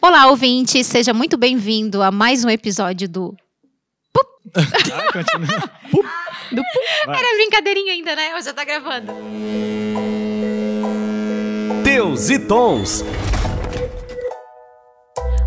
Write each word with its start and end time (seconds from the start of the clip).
Olá, 0.00 0.28
ouvinte, 0.28 0.84
seja 0.84 1.12
muito 1.12 1.36
bem-vindo 1.36 2.02
a 2.02 2.12
mais 2.12 2.44
um 2.44 2.48
episódio 2.48 3.08
do. 3.08 3.34
Ah, 4.54 5.12
continua. 5.12 5.60
Pup. 5.90 6.06
Do 6.52 6.62
Vai. 7.04 7.18
Era 7.18 7.36
brincadeirinha 7.36 7.92
ainda, 7.92 8.16
né? 8.16 8.34
Ou 8.34 8.40
já 8.40 8.54
tá 8.54 8.64
gravando? 8.64 9.12
Teus 11.84 12.30
e 12.30 12.38
Tons. 12.38 13.04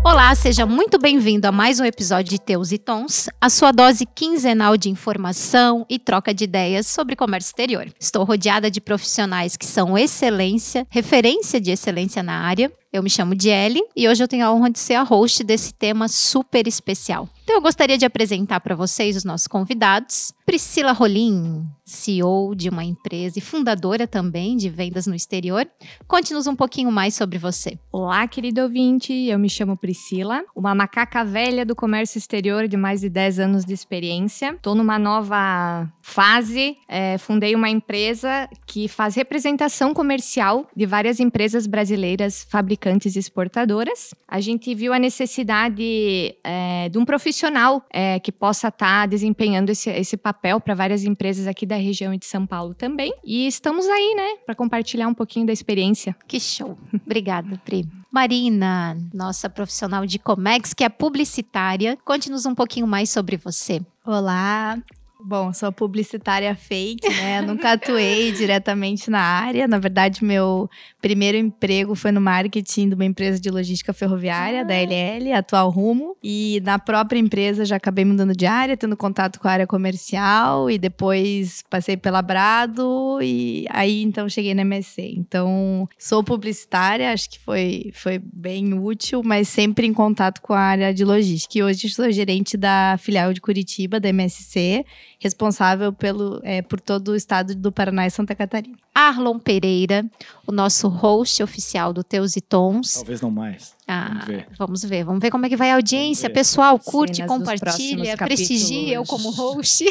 Olá, 0.04 0.34
seja 0.34 0.66
muito 0.66 0.98
bem-vindo 0.98 1.48
a 1.48 1.52
mais 1.52 1.80
um 1.80 1.84
episódio 1.84 2.30
de 2.30 2.40
Teus 2.40 2.70
e 2.70 2.78
Tons, 2.78 3.28
a 3.40 3.48
sua 3.48 3.72
dose 3.72 4.04
quinzenal 4.04 4.76
de 4.76 4.90
informação 4.90 5.86
e 5.88 5.98
troca 5.98 6.34
de 6.34 6.44
ideias 6.44 6.86
sobre 6.86 7.16
comércio 7.16 7.48
exterior. 7.48 7.88
Estou 7.98 8.22
rodeada 8.22 8.70
de 8.70 8.80
profissionais 8.80 9.56
que 9.56 9.66
são 9.66 9.96
excelência, 9.96 10.86
referência 10.90 11.60
de 11.60 11.70
excelência 11.70 12.22
na 12.22 12.34
área. 12.40 12.70
Eu 12.92 13.02
me 13.02 13.08
chamo 13.08 13.34
Diele 13.34 13.80
e 13.96 14.06
hoje 14.06 14.22
eu 14.22 14.28
tenho 14.28 14.44
a 14.44 14.52
honra 14.52 14.68
de 14.68 14.78
ser 14.78 14.92
a 14.96 15.02
host 15.02 15.42
desse 15.42 15.72
tema 15.72 16.08
super 16.08 16.68
especial. 16.68 17.26
Então 17.42 17.56
eu 17.56 17.62
gostaria 17.62 17.96
de 17.96 18.04
apresentar 18.04 18.60
para 18.60 18.76
vocês 18.76 19.16
os 19.16 19.24
nossos 19.24 19.46
convidados. 19.46 20.34
Priscila 20.44 20.92
Rolim, 20.92 21.64
CEO 21.84 22.54
de 22.54 22.68
uma 22.68 22.84
empresa 22.84 23.38
e 23.38 23.42
fundadora 23.42 24.06
também 24.06 24.56
de 24.56 24.68
vendas 24.68 25.06
no 25.06 25.14
exterior. 25.14 25.66
Conte-nos 26.06 26.46
um 26.46 26.54
pouquinho 26.54 26.92
mais 26.92 27.14
sobre 27.14 27.38
você. 27.38 27.78
Olá, 27.90 28.28
querido 28.28 28.60
ouvinte. 28.60 29.12
Eu 29.12 29.38
me 29.38 29.48
chamo 29.48 29.76
Priscila, 29.76 30.44
uma 30.54 30.74
macaca 30.74 31.24
velha 31.24 31.64
do 31.64 31.74
comércio 31.74 32.18
exterior 32.18 32.68
de 32.68 32.76
mais 32.76 33.00
de 33.00 33.08
10 33.08 33.38
anos 33.38 33.64
de 33.64 33.72
experiência. 33.72 34.52
Estou 34.52 34.74
numa 34.74 34.98
nova 34.98 35.90
fase. 36.02 36.76
É, 36.86 37.16
fundei 37.16 37.54
uma 37.54 37.70
empresa 37.70 38.48
que 38.66 38.86
faz 38.86 39.14
representação 39.14 39.94
comercial 39.94 40.66
de 40.76 40.84
várias 40.84 41.18
empresas 41.18 41.66
brasileiras, 41.66 42.46
fabricantes 42.50 42.81
e 42.88 43.18
exportadoras. 43.18 44.14
A 44.26 44.40
gente 44.40 44.74
viu 44.74 44.92
a 44.92 44.98
necessidade 44.98 46.34
é, 46.42 46.88
de 46.88 46.98
um 46.98 47.04
profissional 47.04 47.84
é, 47.90 48.18
que 48.18 48.32
possa 48.32 48.68
estar 48.68 49.06
desempenhando 49.06 49.70
esse, 49.70 49.90
esse 49.90 50.16
papel 50.16 50.60
para 50.60 50.74
várias 50.74 51.04
empresas 51.04 51.46
aqui 51.46 51.64
da 51.64 51.76
região 51.76 52.12
e 52.12 52.18
de 52.18 52.26
São 52.26 52.46
Paulo 52.46 52.74
também. 52.74 53.12
E 53.24 53.46
estamos 53.46 53.86
aí, 53.86 54.14
né, 54.16 54.36
para 54.44 54.54
compartilhar 54.54 55.08
um 55.08 55.14
pouquinho 55.14 55.46
da 55.46 55.52
experiência. 55.52 56.16
Que 56.26 56.40
show. 56.40 56.78
Obrigada, 57.06 57.60
Pri. 57.64 57.86
Marina, 58.10 58.96
nossa 59.12 59.48
profissional 59.48 60.04
de 60.04 60.18
Comex, 60.18 60.74
que 60.74 60.84
é 60.84 60.88
publicitária. 60.88 61.96
Conte-nos 62.04 62.44
um 62.44 62.54
pouquinho 62.54 62.86
mais 62.86 63.10
sobre 63.10 63.36
você. 63.36 63.80
Olá. 64.04 64.78
Bom, 65.24 65.52
sou 65.52 65.70
publicitária 65.70 66.54
fake, 66.56 67.08
né? 67.08 67.40
Nunca 67.42 67.72
atuei 67.72 68.32
diretamente 68.34 69.08
na 69.08 69.20
área. 69.20 69.68
Na 69.68 69.78
verdade, 69.78 70.24
meu 70.24 70.68
primeiro 71.00 71.38
emprego 71.38 71.94
foi 71.94 72.10
no 72.10 72.20
marketing 72.20 72.88
de 72.88 72.94
uma 72.96 73.04
empresa 73.04 73.40
de 73.40 73.48
logística 73.48 73.92
ferroviária, 73.92 74.64
da 74.64 74.74
LL, 74.74 75.32
atual 75.32 75.70
Rumo. 75.70 76.16
E 76.22 76.60
na 76.64 76.76
própria 76.76 77.20
empresa 77.20 77.64
já 77.64 77.76
acabei 77.76 78.04
mudando 78.04 78.34
de 78.34 78.46
área, 78.46 78.76
tendo 78.76 78.96
contato 78.96 79.38
com 79.38 79.46
a 79.46 79.52
área 79.52 79.66
comercial. 79.66 80.68
E 80.68 80.76
depois 80.76 81.62
passei 81.70 81.96
pela 81.96 82.20
Brado. 82.20 83.20
E 83.22 83.64
aí, 83.70 84.02
então, 84.02 84.28
cheguei 84.28 84.54
na 84.54 84.62
MSC. 84.62 85.14
Então, 85.16 85.88
sou 85.96 86.24
publicitária, 86.24 87.12
acho 87.12 87.30
que 87.30 87.38
foi, 87.38 87.92
foi 87.94 88.18
bem 88.18 88.74
útil, 88.74 89.22
mas 89.24 89.48
sempre 89.48 89.86
em 89.86 89.92
contato 89.92 90.42
com 90.42 90.52
a 90.52 90.60
área 90.60 90.92
de 90.92 91.04
logística. 91.04 91.58
E 91.58 91.62
hoje 91.62 91.88
sou 91.90 92.10
gerente 92.10 92.56
da 92.56 92.96
filial 92.98 93.32
de 93.32 93.40
Curitiba, 93.40 94.00
da 94.00 94.08
MSC 94.08 94.84
responsável 95.22 95.92
pelo, 95.92 96.40
é, 96.42 96.62
por 96.62 96.80
todo 96.80 97.12
o 97.12 97.14
estado 97.14 97.54
do 97.54 97.70
Paraná 97.70 98.06
e 98.06 98.10
Santa 98.10 98.34
Catarina. 98.34 98.76
Arlon 98.92 99.38
Pereira, 99.38 100.04
o 100.46 100.52
nosso 100.52 100.88
host 100.88 101.42
oficial 101.42 101.92
do 101.92 102.02
Teus 102.02 102.36
e 102.36 102.40
Tons. 102.40 102.94
Talvez 102.94 103.20
não 103.20 103.30
mais. 103.30 103.74
Ah, 103.86 104.08
Vamos 104.08 104.26
ver. 104.26 104.46
Vamos 104.58 104.84
ver, 104.84 105.04
vamos 105.04 105.20
ver 105.22 105.30
como 105.30 105.46
é 105.46 105.48
que 105.48 105.56
vai 105.56 105.70
a 105.70 105.76
audiência. 105.76 106.28
Pessoal, 106.28 106.78
curte, 106.78 107.16
Cenas 107.16 107.30
compartilha, 107.30 108.16
prestigia 108.16 108.94
eu 108.94 109.04
como 109.04 109.30
host. 109.30 109.84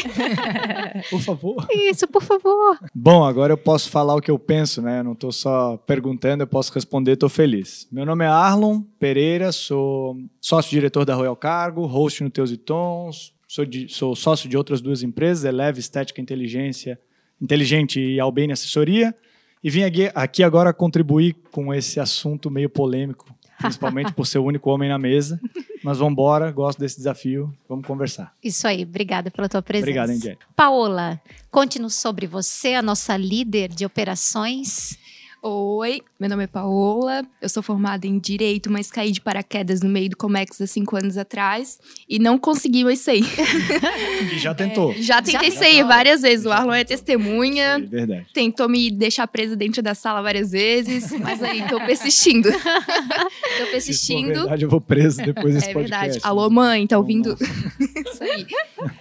Por 1.09 1.21
favor. 1.21 1.67
Isso, 1.71 2.07
por 2.07 2.21
favor. 2.21 2.77
Bom, 2.93 3.23
agora 3.23 3.53
eu 3.53 3.57
posso 3.57 3.89
falar 3.89 4.15
o 4.15 4.21
que 4.21 4.29
eu 4.29 4.37
penso, 4.37 4.81
né? 4.81 4.99
Eu 4.99 5.03
não 5.03 5.15
tô 5.15 5.31
só 5.31 5.77
perguntando, 5.77 6.43
eu 6.43 6.47
posso 6.47 6.73
responder, 6.73 7.15
tô 7.15 7.29
feliz. 7.29 7.87
Meu 7.91 8.05
nome 8.05 8.25
é 8.25 8.27
Arlon 8.27 8.81
Pereira, 8.99 9.51
sou 9.51 10.17
sócio-diretor 10.39 11.05
da 11.05 11.15
Royal 11.15 11.35
Cargo, 11.35 11.85
host 11.85 12.23
no 12.23 12.29
Teus 12.29 12.51
e 12.51 12.57
Tons, 12.57 13.33
sou, 13.53 13.65
de- 13.65 13.89
sou 13.89 14.15
sócio 14.15 14.47
de 14.47 14.55
outras 14.55 14.79
duas 14.79 15.03
empresas, 15.03 15.43
Eleve 15.43 15.81
Estética 15.81 16.21
e 16.21 16.23
Inteligência, 16.23 16.97
Inteligente 17.41 17.99
e 17.99 18.17
Albene 18.17 18.53
Assessoria, 18.53 19.13
e 19.61 19.69
vim 19.69 19.83
aqui, 20.15 20.41
agora 20.41 20.73
contribuir 20.73 21.35
com 21.51 21.73
esse 21.73 21.99
assunto 21.99 22.49
meio 22.49 22.69
polêmico, 22.69 23.35
principalmente 23.57 24.13
por 24.13 24.25
ser 24.25 24.39
o 24.39 24.45
único 24.45 24.69
homem 24.71 24.87
na 24.87 24.97
mesa. 24.97 25.37
Mas 25.83 25.97
vamos 25.97 26.13
embora, 26.13 26.49
gosto 26.51 26.79
desse 26.79 26.95
desafio, 26.97 27.53
vamos 27.67 27.85
conversar. 27.85 28.33
Isso 28.41 28.65
aí, 28.67 28.83
obrigada 28.83 29.29
pela 29.29 29.49
tua 29.49 29.61
presença. 29.61 29.83
Obrigado, 29.89 30.09
Andy. 30.11 30.37
Paola, 30.55 31.19
conte-nos 31.51 31.95
sobre 31.95 32.25
você, 32.27 32.73
a 32.75 32.81
nossa 32.81 33.17
líder 33.17 33.69
de 33.69 33.85
operações. 33.85 34.97
Oi, 35.43 36.01
meu 36.19 36.29
nome 36.29 36.43
é 36.43 36.47
Paola, 36.47 37.25
eu 37.41 37.49
sou 37.49 37.63
formada 37.63 38.05
em 38.05 38.19
Direito, 38.19 38.71
mas 38.71 38.91
caí 38.91 39.11
de 39.11 39.19
paraquedas 39.19 39.81
no 39.81 39.89
meio 39.89 40.07
do 40.11 40.15
Comex 40.15 40.61
há 40.61 40.67
cinco 40.67 40.95
anos 40.95 41.17
atrás 41.17 41.79
e 42.07 42.19
não 42.19 42.37
consegui 42.37 42.83
mais 42.83 42.99
sair. 42.99 43.25
E 44.31 44.37
já 44.37 44.53
tentou. 44.53 44.93
Já 44.99 45.19
tentei 45.19 45.49
Já 45.49 45.57
sair 45.57 45.83
várias 45.83 46.21
vezes, 46.21 46.45
o 46.45 46.51
Arlon 46.51 46.73
é 46.73 46.83
testemunha, 46.83 47.63
É 47.73 47.79
verdade. 47.79 48.27
tentou 48.31 48.69
me 48.69 48.91
deixar 48.91 49.25
presa 49.27 49.55
dentro 49.55 49.81
da 49.81 49.95
sala 49.95 50.21
várias 50.21 50.51
vezes, 50.51 51.11
mas 51.19 51.41
aí 51.41 51.67
tô 51.67 51.79
persistindo. 51.79 52.47
tô 53.57 53.65
persistindo. 53.71 54.41
verdade, 54.41 54.63
eu 54.65 54.69
vou 54.69 54.79
preso 54.79 55.23
depois 55.25 55.55
desse 55.55 55.69
É 55.71 55.73
podcast. 55.73 56.01
verdade. 56.03 56.19
Alô, 56.23 56.47
mãe, 56.51 56.85
tá 56.85 56.99
ouvindo? 56.99 57.35
Isso 57.41 58.23
aí. 58.23 58.45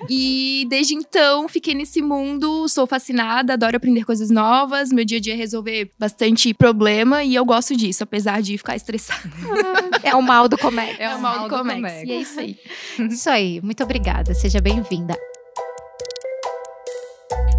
E 0.09 0.67
desde 0.71 0.95
então 0.95 1.47
fiquei 1.51 1.75
nesse 1.75 2.01
mundo, 2.01 2.67
sou 2.67 2.87
fascinada, 2.87 3.53
adoro 3.53 3.77
aprender 3.77 4.05
coisas 4.07 4.31
novas. 4.31 4.91
Meu 4.91 5.05
dia 5.05 5.19
a 5.19 5.21
dia 5.21 5.35
é 5.35 5.37
resolver 5.37 5.91
bastante 5.99 6.30
problema 6.59 7.23
e 7.23 7.35
eu 7.35 7.45
gosto 7.45 7.77
disso, 7.77 8.03
apesar 8.03 8.41
de 8.43 8.57
ficar 8.59 8.77
estressada. 8.77 9.31
É 10.03 10.15
o 10.15 10.23
mal 10.23 10.49
do 10.49 10.57
comércio. 10.57 11.03
É, 11.03 11.15
o 11.15 11.21
mal 11.21 11.41
do 11.41 11.55
Comex. 11.55 11.77
Comex. 11.77 12.09
E 12.09 12.13
é 12.13 12.21
isso 12.21 12.41
aí. 12.41 12.59
Isso 13.11 13.31
aí, 13.31 13.61
muito 13.61 13.83
obrigada, 13.85 14.33
seja 14.33 14.61
bem-vinda. 14.61 15.15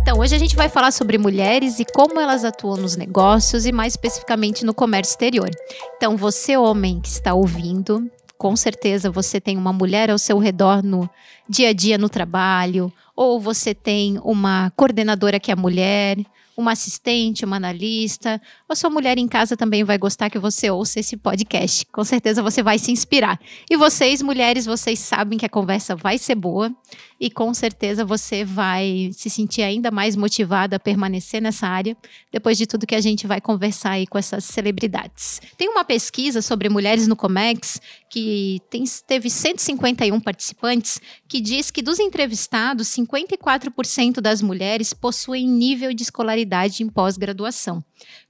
Então, 0.01 0.19
hoje 0.19 0.35
a 0.35 0.39
gente 0.39 0.55
vai 0.55 0.67
falar 0.67 0.91
sobre 0.91 1.17
mulheres 1.17 1.79
e 1.79 1.85
como 1.85 2.19
elas 2.19 2.43
atuam 2.43 2.77
nos 2.77 2.95
negócios 2.95 3.65
e 3.65 3.71
mais 3.71 3.93
especificamente 3.93 4.65
no 4.65 4.73
comércio 4.73 5.11
exterior. 5.11 5.49
Então, 5.95 6.17
você 6.17 6.57
homem 6.57 6.99
que 6.99 7.09
está 7.09 7.33
ouvindo, 7.33 8.09
com 8.37 8.55
certeza 8.55 9.11
você 9.11 9.39
tem 9.39 9.55
uma 9.55 9.71
mulher 9.71 10.09
ao 10.09 10.17
seu 10.17 10.39
redor 10.39 10.83
no 10.83 11.07
dia 11.47 11.69
a 11.69 11.73
dia 11.73 11.97
no 11.97 12.09
trabalho, 12.09 12.91
ou 13.15 13.39
você 13.39 13.75
tem 13.75 14.19
uma 14.23 14.71
coordenadora 14.75 15.39
que 15.39 15.51
é 15.51 15.55
mulher, 15.55 16.17
uma 16.61 16.71
assistente, 16.71 17.43
uma 17.43 17.57
analista, 17.57 18.41
ou 18.69 18.75
sua 18.75 18.89
mulher 18.89 19.17
em 19.17 19.27
casa 19.27 19.57
também 19.57 19.83
vai 19.83 19.97
gostar 19.97 20.29
que 20.29 20.39
você 20.39 20.69
ouça 20.69 20.99
esse 20.99 21.17
podcast. 21.17 21.85
Com 21.91 22.03
certeza 22.03 22.41
você 22.41 22.63
vai 22.63 22.79
se 22.79 22.91
inspirar. 22.91 23.39
E 23.69 23.75
vocês, 23.75 24.21
mulheres, 24.21 24.65
vocês 24.65 24.99
sabem 24.99 25.37
que 25.37 25.45
a 25.45 25.49
conversa 25.49 25.95
vai 25.95 26.17
ser 26.17 26.35
boa 26.35 26.73
e 27.21 27.29
com 27.29 27.53
certeza 27.53 28.03
você 28.03 28.43
vai 28.43 29.11
se 29.13 29.29
sentir 29.29 29.61
ainda 29.61 29.91
mais 29.91 30.15
motivada 30.15 30.77
a 30.77 30.79
permanecer 30.79 31.39
nessa 31.39 31.67
área 31.67 31.95
depois 32.31 32.57
de 32.57 32.65
tudo 32.65 32.87
que 32.87 32.95
a 32.95 32.99
gente 32.99 33.27
vai 33.27 33.39
conversar 33.39 33.91
aí 33.91 34.07
com 34.07 34.17
essas 34.17 34.43
celebridades. 34.43 35.39
Tem 35.55 35.69
uma 35.69 35.85
pesquisa 35.85 36.41
sobre 36.41 36.67
mulheres 36.67 37.07
no 37.07 37.15
Comex 37.15 37.79
que 38.09 38.59
tem, 38.71 38.83
teve 39.05 39.29
151 39.29 40.19
participantes 40.19 40.99
que 41.27 41.39
diz 41.39 41.69
que 41.69 41.83
dos 41.83 41.99
entrevistados, 41.99 42.87
54% 42.87 44.19
das 44.19 44.41
mulheres 44.41 44.91
possuem 44.91 45.47
nível 45.47 45.93
de 45.93 46.01
escolaridade 46.01 46.81
em 46.81 46.89
pós-graduação, 46.89 47.83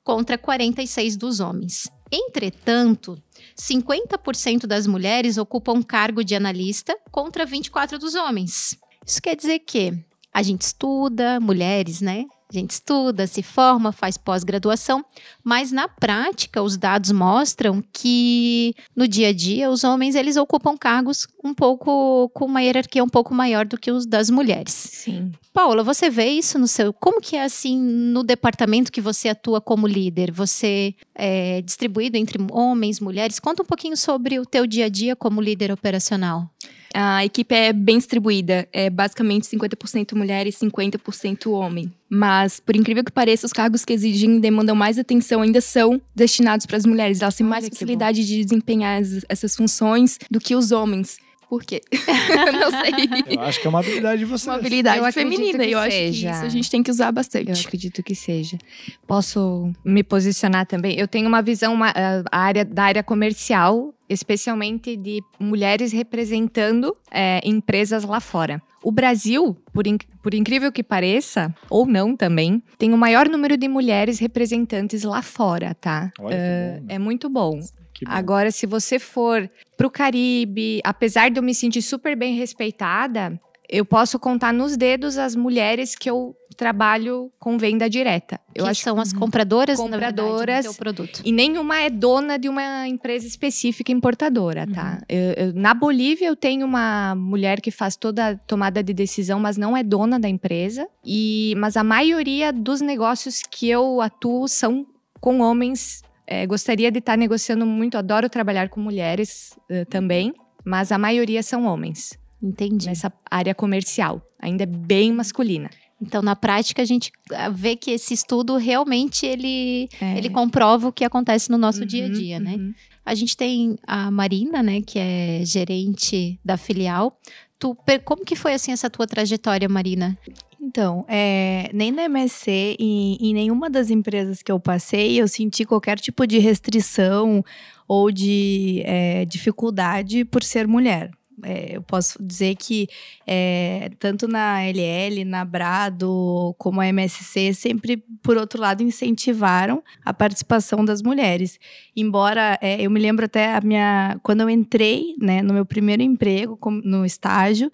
contra 0.04 0.38
46 0.38 1.16
dos 1.16 1.40
homens. 1.40 1.90
Entretanto, 2.12 3.18
50% 3.62 4.66
das 4.66 4.88
mulheres 4.88 5.38
ocupam 5.38 5.84
cargo 5.84 6.24
de 6.24 6.34
analista 6.34 6.98
contra 7.12 7.46
24 7.46 8.00
dos 8.00 8.16
homens. 8.16 8.76
Isso 9.06 9.22
quer 9.22 9.36
dizer 9.36 9.60
que 9.60 10.04
a 10.34 10.42
gente 10.42 10.62
estuda, 10.62 11.40
mulheres, 11.40 12.02
né? 12.02 12.26
A 12.52 12.60
gente 12.60 12.72
estuda, 12.72 13.26
se 13.28 13.42
forma, 13.42 13.94
faz 13.94 14.18
pós-graduação, 14.18 15.06
mas 15.42 15.72
na 15.72 15.88
prática 15.88 16.62
os 16.62 16.76
dados 16.76 17.10
mostram 17.12 17.82
que 17.94 18.76
no 18.94 19.08
dia 19.08 19.30
a 19.30 19.34
dia 19.34 19.70
os 19.70 19.86
homens 19.86 20.16
eles 20.16 20.36
ocupam 20.36 20.76
cargos 20.78 21.26
um 21.42 21.54
pouco 21.54 22.28
com 22.34 22.44
uma 22.44 22.62
hierarquia 22.62 23.02
um 23.02 23.08
pouco 23.08 23.34
maior 23.34 23.66
do 23.66 23.78
que 23.78 23.90
os 23.90 24.06
das 24.06 24.30
mulheres. 24.30 24.74
Sim. 24.74 25.32
Paula, 25.54 25.82
você 25.82 26.10
vê 26.10 26.28
isso 26.28 26.60
no 26.60 26.68
seu. 26.68 26.92
Como 26.92 27.22
que 27.22 27.38
é 27.38 27.44
assim 27.44 27.78
no 27.80 28.22
departamento 28.22 28.92
que 28.92 29.00
você 29.00 29.30
atua 29.30 29.62
como 29.62 29.88
líder? 29.88 30.30
Você 30.32 30.94
é 31.16 31.62
distribuído 31.62 32.18
entre 32.18 32.38
homens, 32.52 33.00
mulheres? 33.00 33.40
Conta 33.40 33.64
um 33.64 33.66
pouquinho 33.66 33.96
sobre 33.96 34.40
o 34.40 34.46
teu 34.46 34.68
dia 34.68 34.88
a 34.88 34.90
dia 34.90 35.16
como 35.16 35.42
líder 35.42 35.72
operacional. 35.72 36.50
A 36.94 37.24
equipe 37.26 37.54
é 37.56 37.72
bem 37.72 37.98
distribuída, 37.98 38.68
é 38.74 38.90
basicamente 38.90 39.48
50% 39.48 40.14
mulher 40.16 40.46
e 40.48 40.52
50% 40.52 41.52
homem. 41.52 41.92
Mas, 42.10 42.60
por 42.60 42.76
incrível 42.76 43.04
que 43.04 43.12
pareça, 43.12 43.46
os 43.46 43.54
cargos 43.54 43.86
que 43.86 43.94
exigem 43.94 44.36
e 44.38 44.40
demandam 44.40 44.76
mais 44.76 45.00
atenção 45.00 45.42
ainda 45.42 45.62
são 45.62 46.02
destinados 46.16 46.66
para 46.66 46.78
as 46.78 46.86
mulheres. 46.86 47.22
Elas 47.22 47.36
têm 47.36 47.48
mais 47.48 47.68
facilidade 47.68 48.26
de 48.26 48.44
desempenhar 48.44 49.02
as- 49.02 49.24
essas 49.30 49.56
funções 49.56 50.18
do 50.30 50.40
que 50.40 50.56
os 50.56 50.72
homens. 50.72 51.18
Por 51.52 51.66
quê? 51.66 51.82
Não 51.92 52.72
sei. 52.72 53.36
Eu 53.36 53.42
acho 53.42 53.60
que 53.60 53.68
é 53.68 53.70
uma 53.70 53.80
habilidade 53.80 54.20
de 54.20 54.24
vocês. 54.26 54.48
Uma 54.48 54.56
habilidade 54.56 55.00
Eu 55.06 55.12
feminina. 55.12 55.60
que 55.66 55.70
E 55.70 55.74
eu 55.74 55.80
acho 55.80 55.90
que 55.90 56.06
seja. 56.14 56.32
isso 56.32 56.46
a 56.46 56.48
gente 56.50 56.72
tem 56.72 56.82
que 56.82 56.90
usar 56.90 57.08
Eu 57.08 57.12
bastante. 57.12 57.52
acredito 57.68 58.02
que 58.02 58.16
seja. 58.16 58.58
Posso 59.06 59.70
me 59.84 60.02
posicionar 60.02 60.66
também? 60.66 60.98
Eu 60.98 61.10
tenho 61.10 61.28
uma 61.28 61.42
visão 61.42 61.74
uma, 61.74 61.90
ah, 61.90 62.24
a 62.32 62.40
área, 62.40 62.64
da 62.64 62.84
área 62.86 63.04
comercial, 63.04 63.94
especialmente 64.08 64.96
de 64.96 65.22
mulheres 65.38 65.92
representando 65.92 66.96
eh, 67.12 67.42
empresas 67.44 68.06
lá 68.06 68.22
fora. 68.22 68.62
O 68.82 68.90
Brasil, 68.92 69.58
por, 69.74 69.86
in- 69.86 69.98
por 70.24 70.34
incrível 70.34 70.72
que 70.72 70.82
pareça, 70.82 71.54
ou 71.70 71.86
não 71.86 72.16
também, 72.16 72.64
tem 72.78 72.94
o 72.94 72.98
maior 72.98 73.28
número 73.28 73.58
de 73.58 73.68
mulheres 73.68 74.20
representantes 74.20 75.04
lá 75.04 75.22
fora, 75.22 75.76
tá? 75.76 76.12
Olha 76.18 76.36
que 76.38 76.80
bom, 76.82 76.88
né? 76.88 76.96
é 76.96 76.98
muito 76.98 77.30
bom. 77.30 77.60
Agora, 78.08 78.52
se 78.52 78.66
você 78.66 79.00
for 79.00 79.50
pro 79.78 79.90
Caribe, 79.90 80.82
apesar 80.84 81.30
de 81.30 81.40
eu 81.40 81.44
me 81.44 81.54
sentir 81.56 81.82
super 81.82 82.16
bem 82.16 82.36
respeitada, 82.36 83.40
eu 83.70 83.86
posso 83.86 84.20
contar 84.20 84.54
nos 84.54 84.76
dedos 84.76 85.18
as 85.18 85.36
mulheres 85.36 85.96
que 85.96 86.10
eu 86.10 86.36
trabalho 86.58 87.32
com 87.40 87.58
venda 87.58 87.90
direta. 87.90 88.40
Eu 88.54 88.66
que 88.66 88.70
acho 88.72 88.82
são 88.82 89.00
as 89.00 89.14
compradoras, 89.14 89.80
na 89.80 89.86
verdade, 89.98 90.16
Compradoras. 90.22 90.66
do 90.66 90.74
produto. 90.76 91.22
e 91.24 91.32
nenhuma 91.32 91.80
é 91.80 91.90
dona 91.90 92.38
de 92.38 92.50
uma 92.50 92.86
empresa 92.88 93.26
específica 93.26 93.92
importadora, 93.92 94.68
tá? 94.68 94.98
Uhum. 95.00 95.06
Eu- 95.18 95.46
eu- 95.48 95.54
na 95.54 95.74
Bolívia, 95.74 96.28
eu 96.28 96.36
tenho 96.36 96.66
uma 96.68 97.16
mulher 97.16 97.62
que 97.62 97.72
faz 97.72 97.96
toda 97.96 98.28
a 98.32 98.36
tomada 98.38 98.84
de 98.84 98.94
decisão, 98.94 99.40
mas 99.40 99.56
não 99.58 99.76
é 99.76 99.82
dona 99.82 100.20
da 100.20 100.28
empresa. 100.28 100.86
E, 101.04 101.56
mas 101.58 101.78
a 101.78 101.84
maioria 101.84 102.52
dos 102.52 102.82
negócios 102.82 103.42
que 103.50 103.70
eu 103.70 104.02
atuo 104.02 104.48
são 104.50 104.86
com 105.22 105.40
homens. 105.40 106.04
É, 106.34 106.48
gostaria 106.48 106.90
de 106.90 107.00
estar 107.00 107.18
negociando 107.18 107.66
muito, 107.66 107.98
adoro 107.98 108.30
trabalhar 108.30 108.70
com 108.70 108.80
mulheres 108.80 109.52
eh, 109.70 109.84
também, 109.84 110.34
mas 110.64 110.90
a 110.90 110.98
maioria 110.98 111.44
são 111.44 111.66
homens 111.66 112.18
Entendi. 112.42 112.86
nessa 112.86 113.12
área 113.30 113.54
comercial. 113.54 114.22
Ainda 114.40 114.64
é 114.64 114.66
bem 114.66 115.12
masculina. 115.12 115.70
Então, 116.02 116.22
na 116.22 116.34
prática, 116.36 116.82
a 116.82 116.86
gente 116.86 117.12
ah, 117.34 117.50
vê 117.50 117.76
que 117.76 117.92
esse 117.92 118.14
estudo 118.14 118.56
realmente 118.56 119.26
ele, 119.26 119.90
É. 120.00 120.18
ele 120.18 120.30
comprova 120.30 120.88
o 120.88 120.92
que 120.94 121.04
acontece 121.04 121.52
no 121.52 121.58
nosso 121.58 121.82
Uhum, 121.82 121.88
dia 121.88 122.06
a 122.06 122.10
dia, 122.10 122.40
né? 122.40 122.56
uhum. 122.56 122.74
A 123.06 123.14
gente 123.14 123.36
tem 123.36 123.76
a 123.86 124.10
Marina, 124.10 124.64
né, 124.64 124.80
que 124.82 124.98
é 125.00 125.42
gerente 125.44 126.40
da 126.46 126.56
filial. 126.56 127.20
Tu, 127.60 127.76
como 128.06 128.24
que 128.24 128.36
foi 128.38 128.54
assim 128.54 128.72
essa 128.72 128.90
tua 128.90 129.06
trajetória, 129.06 129.68
Marina? 129.68 130.18
Então, 130.64 131.04
é, 131.08 131.72
nem 131.74 131.92
na 131.92 132.04
MSC 132.04 132.76
e 132.80 133.18
em 133.20 133.34
nenhuma 133.34 133.68
das 133.68 133.90
empresas 133.90 134.44
que 134.44 134.52
eu 134.52 134.60
passei 134.60 135.20
eu 135.20 135.28
senti 135.28 135.66
qualquer 135.66 136.00
tipo 136.00 136.28
de 136.28 136.38
restrição 136.38 137.44
ou 137.88 138.12
de 138.12 138.84
é, 138.86 139.26
dificuldade 139.26 140.24
por 140.24 140.44
ser 140.44 140.68
mulher. 140.68 141.10
É, 141.44 141.76
eu 141.76 141.82
posso 141.82 142.24
dizer 142.24 142.56
que 142.56 142.88
é, 143.26 143.90
tanto 143.98 144.28
na 144.28 144.62
LL, 144.62 145.26
na 145.26 145.44
Brado, 145.44 146.54
como 146.58 146.80
a 146.80 146.88
MSC, 146.88 147.54
sempre, 147.54 148.04
por 148.22 148.38
outro 148.38 148.62
lado, 148.62 148.84
incentivaram 148.84 149.84
a 150.06 150.14
participação 150.14 150.86
das 150.86 151.02
mulheres. 151.02 151.60
Embora 151.96 152.60
é, 152.62 152.82
eu 152.82 152.92
me 152.92 153.00
lembro 153.00 153.26
até 153.26 153.56
a 153.56 153.62
minha. 153.62 154.20
Quando 154.22 154.42
eu 154.42 154.50
entrei 154.50 155.16
né, 155.20 155.42
no 155.42 155.54
meu 155.54 155.66
primeiro 155.66 156.04
emprego, 156.04 156.60
no 156.84 157.06
estágio, 157.06 157.72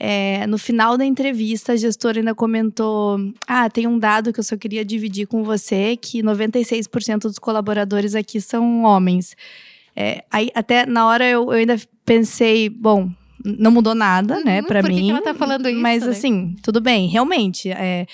é, 0.00 0.46
no 0.46 0.58
final 0.58 0.96
da 0.96 1.04
entrevista, 1.04 1.72
a 1.72 1.76
gestora 1.76 2.18
ainda 2.20 2.34
comentou: 2.34 3.18
Ah, 3.46 3.68
tem 3.68 3.86
um 3.86 3.98
dado 3.98 4.32
que 4.32 4.40
eu 4.40 4.44
só 4.44 4.56
queria 4.56 4.84
dividir 4.84 5.26
com 5.26 5.42
você: 5.42 5.96
que 5.96 6.22
96% 6.22 7.22
dos 7.22 7.38
colaboradores 7.38 8.14
aqui 8.14 8.40
são 8.40 8.84
homens. 8.84 9.36
É, 9.96 10.22
aí, 10.30 10.50
até 10.54 10.86
na 10.86 11.06
hora 11.06 11.24
eu, 11.28 11.44
eu 11.44 11.50
ainda 11.58 11.76
pensei: 12.04 12.68
bom, 12.68 13.10
não 13.44 13.70
mudou 13.72 13.94
nada, 13.94 14.40
né, 14.44 14.60
Uhum, 14.60 14.66
pra 14.66 14.80
por 14.80 14.90
que 14.90 14.96
que 14.96 15.02
mim. 15.02 15.10
ela 15.10 15.22
tá 15.22 15.34
falando 15.34 15.68
isso, 15.68 15.80
Mas 15.80 16.04
né? 16.04 16.10
assim, 16.10 16.56
tudo 16.62 16.80
bem, 16.80 17.08
realmente. 17.08 17.70
É, 17.70 18.06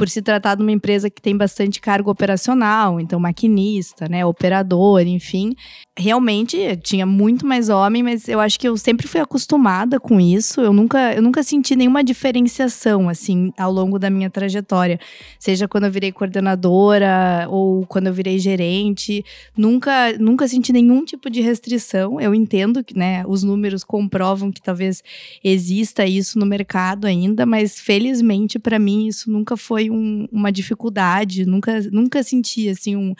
por 0.00 0.08
se 0.08 0.22
tratar 0.22 0.54
de 0.54 0.62
uma 0.62 0.72
empresa 0.72 1.10
que 1.10 1.20
tem 1.20 1.36
bastante 1.36 1.78
cargo 1.78 2.10
operacional, 2.10 2.98
então 2.98 3.20
maquinista, 3.20 4.08
né, 4.08 4.24
operador, 4.24 5.02
enfim, 5.02 5.54
realmente 5.94 6.56
tinha 6.82 7.04
muito 7.04 7.46
mais 7.46 7.68
homem, 7.68 8.02
mas 8.02 8.26
eu 8.26 8.40
acho 8.40 8.58
que 8.58 8.66
eu 8.66 8.78
sempre 8.78 9.06
fui 9.06 9.20
acostumada 9.20 10.00
com 10.00 10.18
isso. 10.18 10.62
Eu 10.62 10.72
nunca, 10.72 11.12
eu 11.12 11.20
nunca 11.20 11.42
senti 11.42 11.76
nenhuma 11.76 12.02
diferenciação 12.02 13.10
assim 13.10 13.52
ao 13.58 13.70
longo 13.70 13.98
da 13.98 14.08
minha 14.08 14.30
trajetória, 14.30 14.98
seja 15.38 15.68
quando 15.68 15.84
eu 15.84 15.90
virei 15.90 16.10
coordenadora 16.10 17.46
ou 17.50 17.84
quando 17.86 18.06
eu 18.06 18.14
virei 18.14 18.38
gerente, 18.38 19.22
nunca, 19.54 20.16
nunca 20.18 20.48
senti 20.48 20.72
nenhum 20.72 21.04
tipo 21.04 21.28
de 21.28 21.42
restrição. 21.42 22.18
Eu 22.18 22.34
entendo 22.34 22.82
que, 22.82 22.96
né, 22.96 23.22
os 23.26 23.42
números 23.42 23.84
comprovam 23.84 24.50
que 24.50 24.62
talvez 24.62 25.02
exista 25.44 26.06
isso 26.06 26.38
no 26.38 26.46
mercado 26.46 27.06
ainda, 27.06 27.44
mas 27.44 27.78
felizmente 27.78 28.58
para 28.58 28.78
mim 28.78 29.06
isso 29.06 29.30
nunca 29.30 29.58
foi 29.58 29.89
um- 29.90 30.26
uma 30.32 30.50
dificuldade, 30.52 31.44
nunca, 31.46 31.80
nunca 31.90 32.22
senti 32.22 32.68
assim 32.68 32.96
um 32.96 33.14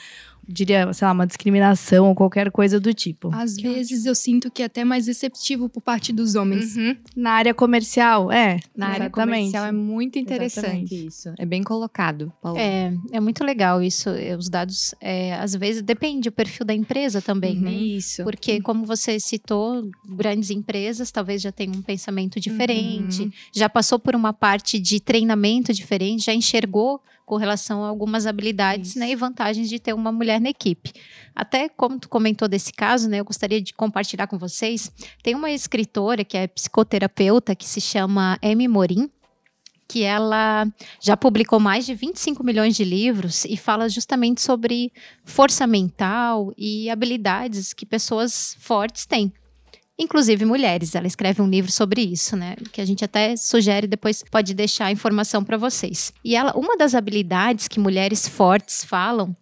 diria, 0.53 0.93
sei 0.93 1.07
lá, 1.07 1.13
uma 1.13 1.27
discriminação 1.27 2.09
ou 2.09 2.15
qualquer 2.15 2.51
coisa 2.51 2.81
do 2.81 2.93
tipo. 2.93 3.31
Às 3.35 3.57
vezes 3.57 4.05
eu 4.07 4.15
sinto 4.15 4.51
que 4.51 4.63
é 4.63 4.67
até 4.67 4.85
mais 4.85 5.07
receptivo 5.07 5.69
por 5.69 5.81
parte 5.81 6.13
dos 6.13 6.35
homens. 6.35 6.77
Uhum. 6.77 6.97
Na 7.17 7.33
área 7.33 7.55
comercial, 7.55 8.31
é. 8.33 8.59
Na 8.77 8.87
área 8.89 9.05
exatamente. 9.05 9.13
comercial 9.41 9.65
é 9.67 9.73
muito 9.73 10.19
interessante 10.19 10.67
Exatamente. 10.67 11.07
isso. 11.07 11.33
É 11.39 11.47
bem 11.47 11.63
colocado, 11.63 12.33
Paulo. 12.43 12.59
É, 12.59 12.93
é 13.13 13.21
muito 13.21 13.45
legal 13.45 13.83
isso. 13.83 14.09
é, 14.11 14.37
Os 14.37 14.49
dados, 14.49 14.95
é, 15.01 15.35
às 15.35 15.55
vezes, 15.55 15.83
depende 15.83 16.29
do 16.29 16.33
perfil 16.33 16.67
da 16.67 16.75
empresa 16.75 17.21
também, 17.23 17.59
né? 17.59 17.73
Isso. 17.73 18.23
Porque, 18.25 18.61
como 18.61 18.85
você 18.85 19.19
citou, 19.21 19.89
grandes 20.09 20.51
empresas 20.51 21.11
talvez 21.11 21.41
já 21.43 21.53
tenham 21.53 21.75
um 21.75 21.83
pensamento 21.83 22.41
diferente, 22.41 23.23
Uhum. 23.23 23.31
já 23.55 23.69
passou 23.69 23.99
por 23.99 24.15
uma 24.17 24.33
parte 24.33 24.79
de 24.79 25.01
treinamento 25.01 25.73
diferente, 25.73 26.25
já 26.25 26.35
enxergou 26.35 27.01
com 27.31 27.37
relação 27.37 27.85
a 27.85 27.89
algumas 27.89 28.27
habilidades 28.27 28.97
né, 28.97 29.09
e 29.09 29.15
vantagens 29.15 29.69
de 29.69 29.79
ter 29.79 29.93
uma 29.93 30.11
mulher 30.11 30.41
na 30.41 30.49
equipe. 30.49 30.93
Até 31.33 31.69
como 31.69 31.97
tu 31.97 32.09
comentou 32.09 32.49
desse 32.49 32.73
caso, 32.73 33.09
né, 33.09 33.21
eu 33.21 33.25
gostaria 33.25 33.63
de 33.63 33.73
compartilhar 33.73 34.27
com 34.27 34.37
vocês. 34.37 34.91
Tem 35.23 35.37
uma 35.37 35.49
escritora 35.49 36.25
que 36.25 36.37
é 36.37 36.49
psicoterapeuta 36.49 37.55
que 37.55 37.69
se 37.69 37.81
chama 37.81 38.37
Amy 38.43 38.67
Morin, 38.67 39.09
que 39.87 40.03
ela 40.03 40.67
já 41.01 41.17
publicou 41.17 41.61
mais 41.61 41.87
de 41.87 41.95
25 41.95 42.43
milhões 42.43 42.75
de 42.75 42.83
livros 42.83 43.45
e 43.45 43.57
fala 43.57 43.89
justamente 43.89 44.41
sobre 44.43 44.93
força 45.25 45.69
mental 45.69 46.53
e 46.59 46.91
habilidades 46.91 47.73
que 47.73 47.87
pessoas 47.87 48.57
fortes 48.59 49.07
têm. 49.07 49.33
Inclusive 50.03 50.47
mulheres, 50.47 50.95
ela 50.95 51.07
escreve 51.07 51.43
um 51.43 51.47
livro 51.47 51.71
sobre 51.71 52.01
isso, 52.01 52.35
né? 52.35 52.57
Que 52.73 52.81
a 52.81 52.87
gente 52.87 53.05
até 53.05 53.37
sugere 53.37 53.87
depois 53.87 54.25
pode 54.31 54.55
deixar 54.55 54.87
a 54.87 54.91
informação 54.91 55.45
para 55.45 55.59
vocês. 55.59 56.11
E 56.25 56.35
ela, 56.35 56.57
uma 56.57 56.75
das 56.75 56.95
habilidades 56.95 57.69
que 57.69 57.79
mulheres 57.79 58.27
fortes 58.27 58.83
falam, 58.83 59.37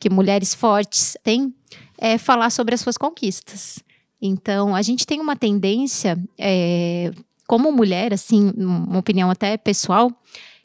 que 0.00 0.10
mulheres 0.10 0.52
fortes 0.52 1.16
têm, 1.22 1.54
é 1.96 2.18
falar 2.18 2.50
sobre 2.50 2.74
as 2.74 2.80
suas 2.80 2.98
conquistas. 2.98 3.78
Então, 4.20 4.74
a 4.74 4.82
gente 4.82 5.06
tem 5.06 5.20
uma 5.20 5.36
tendência, 5.36 6.18
é, 6.36 7.12
como 7.46 7.70
mulher, 7.70 8.12
assim, 8.12 8.52
uma 8.56 8.98
opinião 8.98 9.30
até 9.30 9.56
pessoal, 9.56 10.10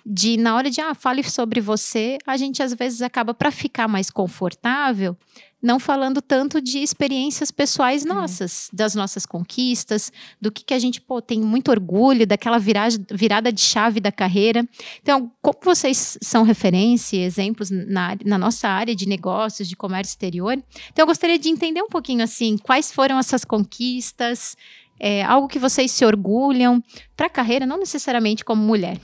de 0.05 0.37
na 0.37 0.55
hora 0.55 0.69
de 0.69 0.79
ah, 0.79 0.93
fale 0.93 1.23
sobre 1.23 1.59
você, 1.59 2.19
a 2.27 2.37
gente 2.37 2.61
às 2.61 2.73
vezes 2.73 3.01
acaba 3.01 3.33
para 3.33 3.49
ficar 3.49 3.87
mais 3.87 4.11
confortável, 4.11 5.17
não 5.59 5.79
falando 5.79 6.21
tanto 6.21 6.61
de 6.61 6.77
experiências 6.77 7.49
pessoais 7.49 8.05
nossas, 8.05 8.69
das 8.71 8.93
nossas 8.93 9.25
conquistas, 9.25 10.11
do 10.39 10.51
que, 10.51 10.63
que 10.63 10.75
a 10.75 10.79
gente 10.79 11.01
pô, 11.01 11.19
tem 11.19 11.41
muito 11.41 11.71
orgulho, 11.71 12.27
daquela 12.27 12.59
viragem, 12.59 13.03
virada 13.11 13.51
de 13.51 13.61
chave 13.61 13.99
da 13.99 14.11
carreira. 14.11 14.63
Então, 15.01 15.31
como 15.41 15.57
vocês 15.63 16.19
são 16.21 16.43
referência 16.43 17.17
e 17.17 17.23
exemplos 17.23 17.71
na, 17.71 18.15
na 18.23 18.37
nossa 18.37 18.67
área 18.69 18.95
de 18.95 19.07
negócios, 19.07 19.67
de 19.67 19.75
comércio 19.75 20.11
exterior, 20.11 20.53
então 20.53 21.01
eu 21.01 21.07
gostaria 21.07 21.39
de 21.39 21.49
entender 21.49 21.81
um 21.81 21.89
pouquinho 21.89 22.23
assim, 22.23 22.57
quais 22.59 22.91
foram 22.91 23.17
essas 23.17 23.43
conquistas, 23.43 24.55
é, 24.99 25.23
algo 25.23 25.47
que 25.47 25.57
vocês 25.57 25.89
se 25.89 26.05
orgulham 26.05 26.81
para 27.17 27.25
a 27.25 27.29
carreira, 27.29 27.65
não 27.65 27.79
necessariamente 27.79 28.45
como 28.45 28.61
mulher. 28.61 28.99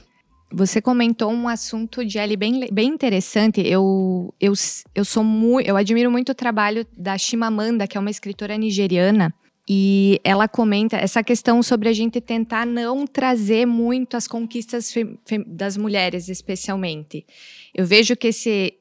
Você 0.53 0.81
comentou 0.81 1.31
um 1.31 1.48
assunto 1.48 2.03
de 2.03 2.20
Ali 2.20 2.36
bem, 2.36 2.67
bem 2.72 2.89
interessante. 2.89 3.62
Eu, 3.62 4.34
eu, 4.39 4.53
eu 4.93 5.05
sou 5.05 5.24
muito, 5.24 5.67
eu 5.67 5.77
admiro 5.77 6.12
muito 6.12 6.31
o 6.34 6.36
trabalho 6.36 6.86
da 6.96 7.17
Chimamanda, 7.17 7.88
que 7.88 7.98
é 7.98 8.00
uma 8.00 8.12
escritora 8.12 8.58
nigeriana. 8.58 9.34
E 9.70 10.20
ela 10.24 10.48
comenta 10.48 10.98
essa 10.98 11.24
questão 11.24 11.63
sobre 11.63 11.88
a 11.88 11.93
gente 11.93 12.20
tentar 12.20 12.65
não 12.65 13.08
trazer 13.08 13.65
muito 13.65 14.17
as 14.17 14.27
conquistas 14.27 14.93
das 15.48 15.77
mulheres, 15.77 16.27
especialmente. 16.27 17.25
Eu 17.74 17.86
vejo 17.86 18.15
que 18.17 18.27
esse 18.27 18.74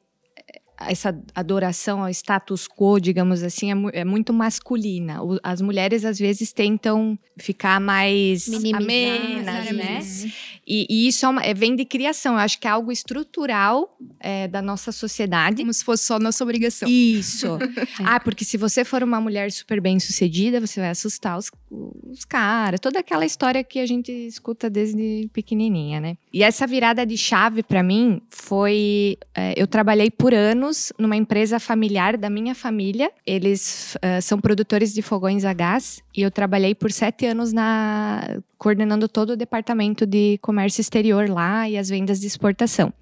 essa 0.80 1.18
adoração 1.34 2.02
ao 2.02 2.08
status 2.10 2.66
quo, 2.66 2.98
digamos 2.98 3.42
assim, 3.42 3.70
é, 3.70 3.74
mu- 3.74 3.90
é 3.92 4.04
muito 4.04 4.32
masculina. 4.32 5.22
O- 5.22 5.38
as 5.42 5.60
mulheres 5.60 6.04
às 6.04 6.18
vezes 6.18 6.52
tentam 6.52 7.18
ficar 7.38 7.80
mais 7.80 8.48
Minimizar, 8.48 8.76
amenas, 8.82 9.72
né? 9.72 10.32
E, 10.66 10.86
e 10.88 11.08
isso 11.08 11.26
é 11.26 11.28
uma- 11.28 11.42
é, 11.42 11.52
vem 11.52 11.74
de 11.76 11.84
criação. 11.84 12.34
Eu 12.34 12.38
acho 12.40 12.58
que 12.58 12.66
é 12.66 12.70
algo 12.70 12.90
estrutural 12.92 13.96
é, 14.20 14.46
da 14.48 14.62
nossa 14.62 14.92
sociedade. 14.92 15.58
Como 15.62 15.72
se 15.72 15.84
fosse 15.84 16.04
só 16.04 16.18
nossa 16.18 16.42
obrigação. 16.44 16.88
Isso. 16.88 17.46
ah, 18.04 18.20
porque 18.20 18.44
se 18.44 18.56
você 18.56 18.84
for 18.84 19.02
uma 19.02 19.20
mulher 19.20 19.50
super 19.52 19.80
bem 19.80 19.98
sucedida, 20.00 20.60
você 20.60 20.80
vai 20.80 20.90
assustar 20.90 21.36
os, 21.38 21.50
os 21.70 22.24
caras. 22.24 22.80
Toda 22.80 22.98
aquela 22.98 23.24
história 23.24 23.62
que 23.62 23.78
a 23.78 23.86
gente 23.86 24.10
escuta 24.10 24.68
desde 24.68 25.28
pequenininha, 25.32 26.00
né? 26.00 26.16
E 26.32 26.42
essa 26.42 26.66
virada 26.66 27.06
de 27.06 27.16
chave 27.16 27.62
pra 27.62 27.82
mim 27.82 28.20
foi. 28.28 29.16
é, 29.34 29.54
eu 29.56 29.66
trabalhei 29.66 30.10
por 30.10 30.34
anos 30.34 30.92
numa 30.98 31.16
empresa 31.16 31.60
familiar 31.60 32.16
da 32.16 32.28
minha 32.28 32.54
família. 32.54 33.10
Eles 33.26 33.96
é, 34.02 34.20
são 34.20 34.40
produtores 34.40 34.92
de 34.92 35.02
fogões 35.02 35.44
a 35.44 35.52
gás. 35.52 36.02
E 36.16 36.22
eu 36.22 36.30
trabalhei 36.30 36.74
por 36.74 36.90
sete 36.90 37.26
anos 37.26 37.52
na 37.52 38.40
coordenando 38.58 39.08
todo 39.08 39.30
o 39.30 39.36
departamento 39.36 40.04
de 40.04 40.38
comércio 40.42 40.82
exterior 40.82 41.30
lá 41.30 41.66
e 41.66 41.78
as 41.78 41.88
vendas 41.88 42.20
de 42.20 42.26
exportação. 42.26 42.92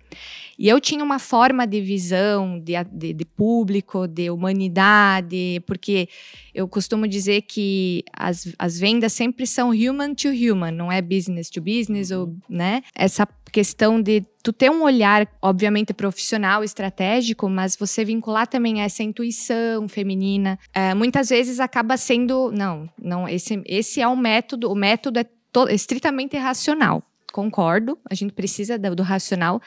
E 0.58 0.68
eu 0.68 0.80
tinha 0.80 1.04
uma 1.04 1.18
forma 1.20 1.66
de 1.66 1.80
visão 1.80 2.58
de, 2.58 2.72
de- 2.92 3.12
de 3.12 3.24
público, 3.24 4.08
de 4.08 4.28
humanidade, 4.28 5.62
porque 5.66 6.08
eu 6.54 6.66
costumo 6.66 7.06
dizer 7.06 7.42
que 7.42 8.02
as, 8.12 8.52
as 8.58 8.78
vendas 8.78 9.12
sempre 9.12 9.46
são 9.46 9.70
human 9.70 10.14
to 10.14 10.28
human, 10.28 10.72
não 10.72 10.90
é 10.90 11.00
business 11.00 11.48
to 11.48 11.60
business, 11.60 12.10
ou, 12.10 12.34
né? 12.48 12.82
Essa 12.94 13.26
questão 13.52 14.00
de 14.02 14.24
tu 14.42 14.52
ter 14.52 14.70
um 14.70 14.82
olhar, 14.82 15.26
obviamente, 15.40 15.94
profissional, 15.94 16.62
estratégico, 16.64 17.48
mas 17.48 17.76
você 17.76 18.04
vincular 18.04 18.46
também 18.46 18.80
essa 18.82 19.02
intuição 19.02 19.88
feminina. 19.88 20.58
É, 20.74 20.92
muitas 20.94 21.28
vezes 21.28 21.60
acaba 21.60 21.96
sendo, 21.96 22.50
não, 22.52 22.88
não, 23.00 23.28
esse, 23.28 23.62
esse 23.64 24.00
é 24.00 24.08
o 24.08 24.16
método, 24.16 24.70
o 24.70 24.74
método 24.74 25.20
é 25.20 25.24
to- 25.52 25.68
estritamente 25.68 26.36
racional. 26.36 27.02
Concordo, 27.32 27.96
a 28.10 28.14
gente 28.14 28.32
precisa 28.32 28.78
do- 28.78 28.96
do 28.96 29.02
racional, 29.02 29.60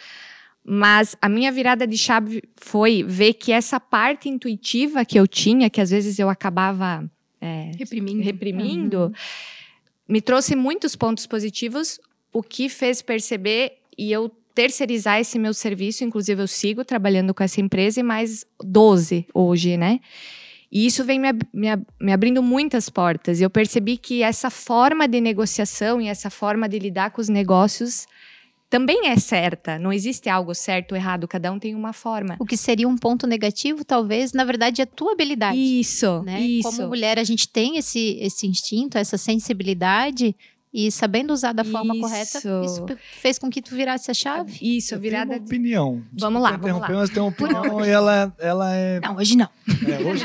mas 0.64 1.16
a 1.22 1.28
minha 1.28 1.52
virada 1.52 1.88
de 1.88 1.98
chave 1.98 2.44
foi 2.56 3.04
ver 3.04 3.34
que 3.34 3.52
essa 3.52 3.80
parte 3.80 4.30
intuitiva 4.30 5.04
que 5.04 5.20
eu 5.20 5.28
tinha, 5.28 5.70
que 5.70 5.82
às 5.82 5.90
vezes 5.90 6.20
eu 6.20 6.30
acabava 6.30 7.10
é, 7.40 7.72
Reprimindo. 7.78 8.22
reprimindo, 8.22 9.14
me 10.08 10.22
trouxe 10.22 10.56
muitos 10.56 10.96
pontos 10.96 11.26
positivos, 11.26 12.00
o 12.34 12.44
que 12.44 12.70
fez 12.70 13.02
perceber 13.02 13.74
e 13.98 14.12
eu 14.12 14.30
terceirizar 14.54 15.20
esse 15.20 15.40
meu 15.40 15.54
serviço. 15.54 16.04
Inclusive, 16.04 16.42
eu 16.44 16.48
sigo 16.48 16.84
trabalhando 16.86 17.34
com 17.34 17.42
essa 17.44 17.60
empresa 17.62 18.00
e 18.00 18.04
mais 18.04 18.46
12 18.64 19.26
hoje, 19.34 19.78
né? 19.78 20.00
E 20.72 20.86
isso 20.86 21.04
vem 21.04 21.20
me, 21.20 21.28
ab- 21.30 21.48
me 21.54 21.70
ab- 21.70 21.86
me 22.00 22.14
abrindo 22.14 22.42
muitas 22.44 22.90
portas. 22.90 23.40
E 23.40 23.44
eu 23.44 23.50
percebi 23.50 23.98
que 23.98 24.22
essa 24.24 24.50
forma 24.50 25.08
de 25.08 25.20
negociação 25.20 26.00
e 26.02 26.08
essa 26.08 26.30
forma 26.30 26.68
de 26.70 26.80
lidar 26.80 27.12
com 27.12 27.20
os 27.22 27.28
negócios 27.30 28.06
também 28.72 29.10
é 29.10 29.18
certa. 29.18 29.78
Não 29.78 29.92
existe 29.92 30.30
algo 30.30 30.56
certo 30.56 30.94
ou 30.94 30.98
errado, 30.98 31.28
cada 31.28 31.52
um 31.52 31.60
tem 31.60 31.76
uma 31.76 31.92
forma. 31.92 32.38
O 32.40 32.46
que 32.46 32.56
seria 32.56 32.88
um 32.88 32.98
ponto 32.98 33.28
negativo, 33.28 33.84
talvez, 33.84 34.32
na 34.32 34.46
verdade, 34.46 34.80
é 34.80 34.86
a 34.86 34.88
tua 34.88 35.12
habilidade. 35.12 35.58
Isso, 35.58 36.24
né? 36.24 36.40
isso. 36.40 36.72
Como 36.72 36.88
mulher, 36.88 37.20
a 37.20 37.24
gente 37.26 37.50
tem 37.50 37.78
esse, 37.78 38.18
esse 38.22 38.48
instinto, 38.48 38.98
essa 38.98 39.18
sensibilidade, 39.18 40.34
e 40.74 40.90
sabendo 40.90 41.34
usar 41.34 41.52
da 41.52 41.66
forma 41.66 41.94
Isso. 41.94 42.02
correta, 42.02 42.38
isso 42.66 42.86
fez 43.20 43.38
com 43.38 43.50
que 43.50 43.62
tu 43.62 43.76
virasse 43.76 44.10
a 44.10 44.14
chave. 44.14 44.58
Isso, 44.62 44.96
Eu 44.96 45.02
virada 45.02 45.32
tenho 45.32 45.42
uma 45.42 45.46
de... 45.46 45.54
opinião. 45.54 46.04
Vamos 46.14 46.42
lá, 46.42 46.52
vamos 46.52 46.64
lá. 46.64 46.72
interromper, 46.72 46.94
Mas 46.94 47.10
tem 47.10 47.22
uma 47.22 47.30
opinião 47.30 47.86
e 47.86 47.90
ela, 47.90 48.34
ela 48.40 48.74
é, 48.74 49.02
Não, 49.02 49.18
hoje 49.18 49.36
não. 49.36 49.50
é, 49.86 50.00
hoje, 50.00 50.24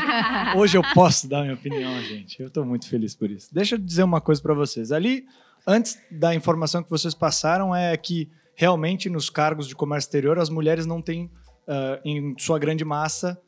hoje 0.57 0.79
eu 0.79 0.83
posso 0.95 1.29
dar 1.29 1.43
minha 1.43 1.55
opinião, 1.55 2.01
gente. 2.05 2.41
Eu 2.41 2.49
tô 2.49 2.65
muito 2.65 2.89
feliz 2.89 3.13
por 3.13 3.29
isso. 3.29 3.49
Deixa 3.53 3.75
eu 3.75 3.79
dizer 3.81 4.05
uma 4.05 4.21
coisa 4.21 4.41
para 4.41 4.55
vocês. 4.55 4.93
Ali, 4.93 5.27
antes 5.67 5.99
da 6.11 6.35
informação 6.35 6.83
que 6.83 6.91
vocês 6.91 7.15
passaram, 7.15 7.75
é 7.75 7.97
que 7.97 8.29
realmente 8.55 9.11
nos 9.11 9.29
cargos 9.29 9.67
de 9.67 9.75
comércio 9.75 10.07
exterior 10.09 10.39
as 10.39 10.49
mulheres 10.49 10.87
não 10.87 11.03
têm, 11.03 11.31
ah, 11.69 12.01
em 12.05 12.35
sua 12.39 12.59
grande 12.59 12.85
massa, 12.85 13.41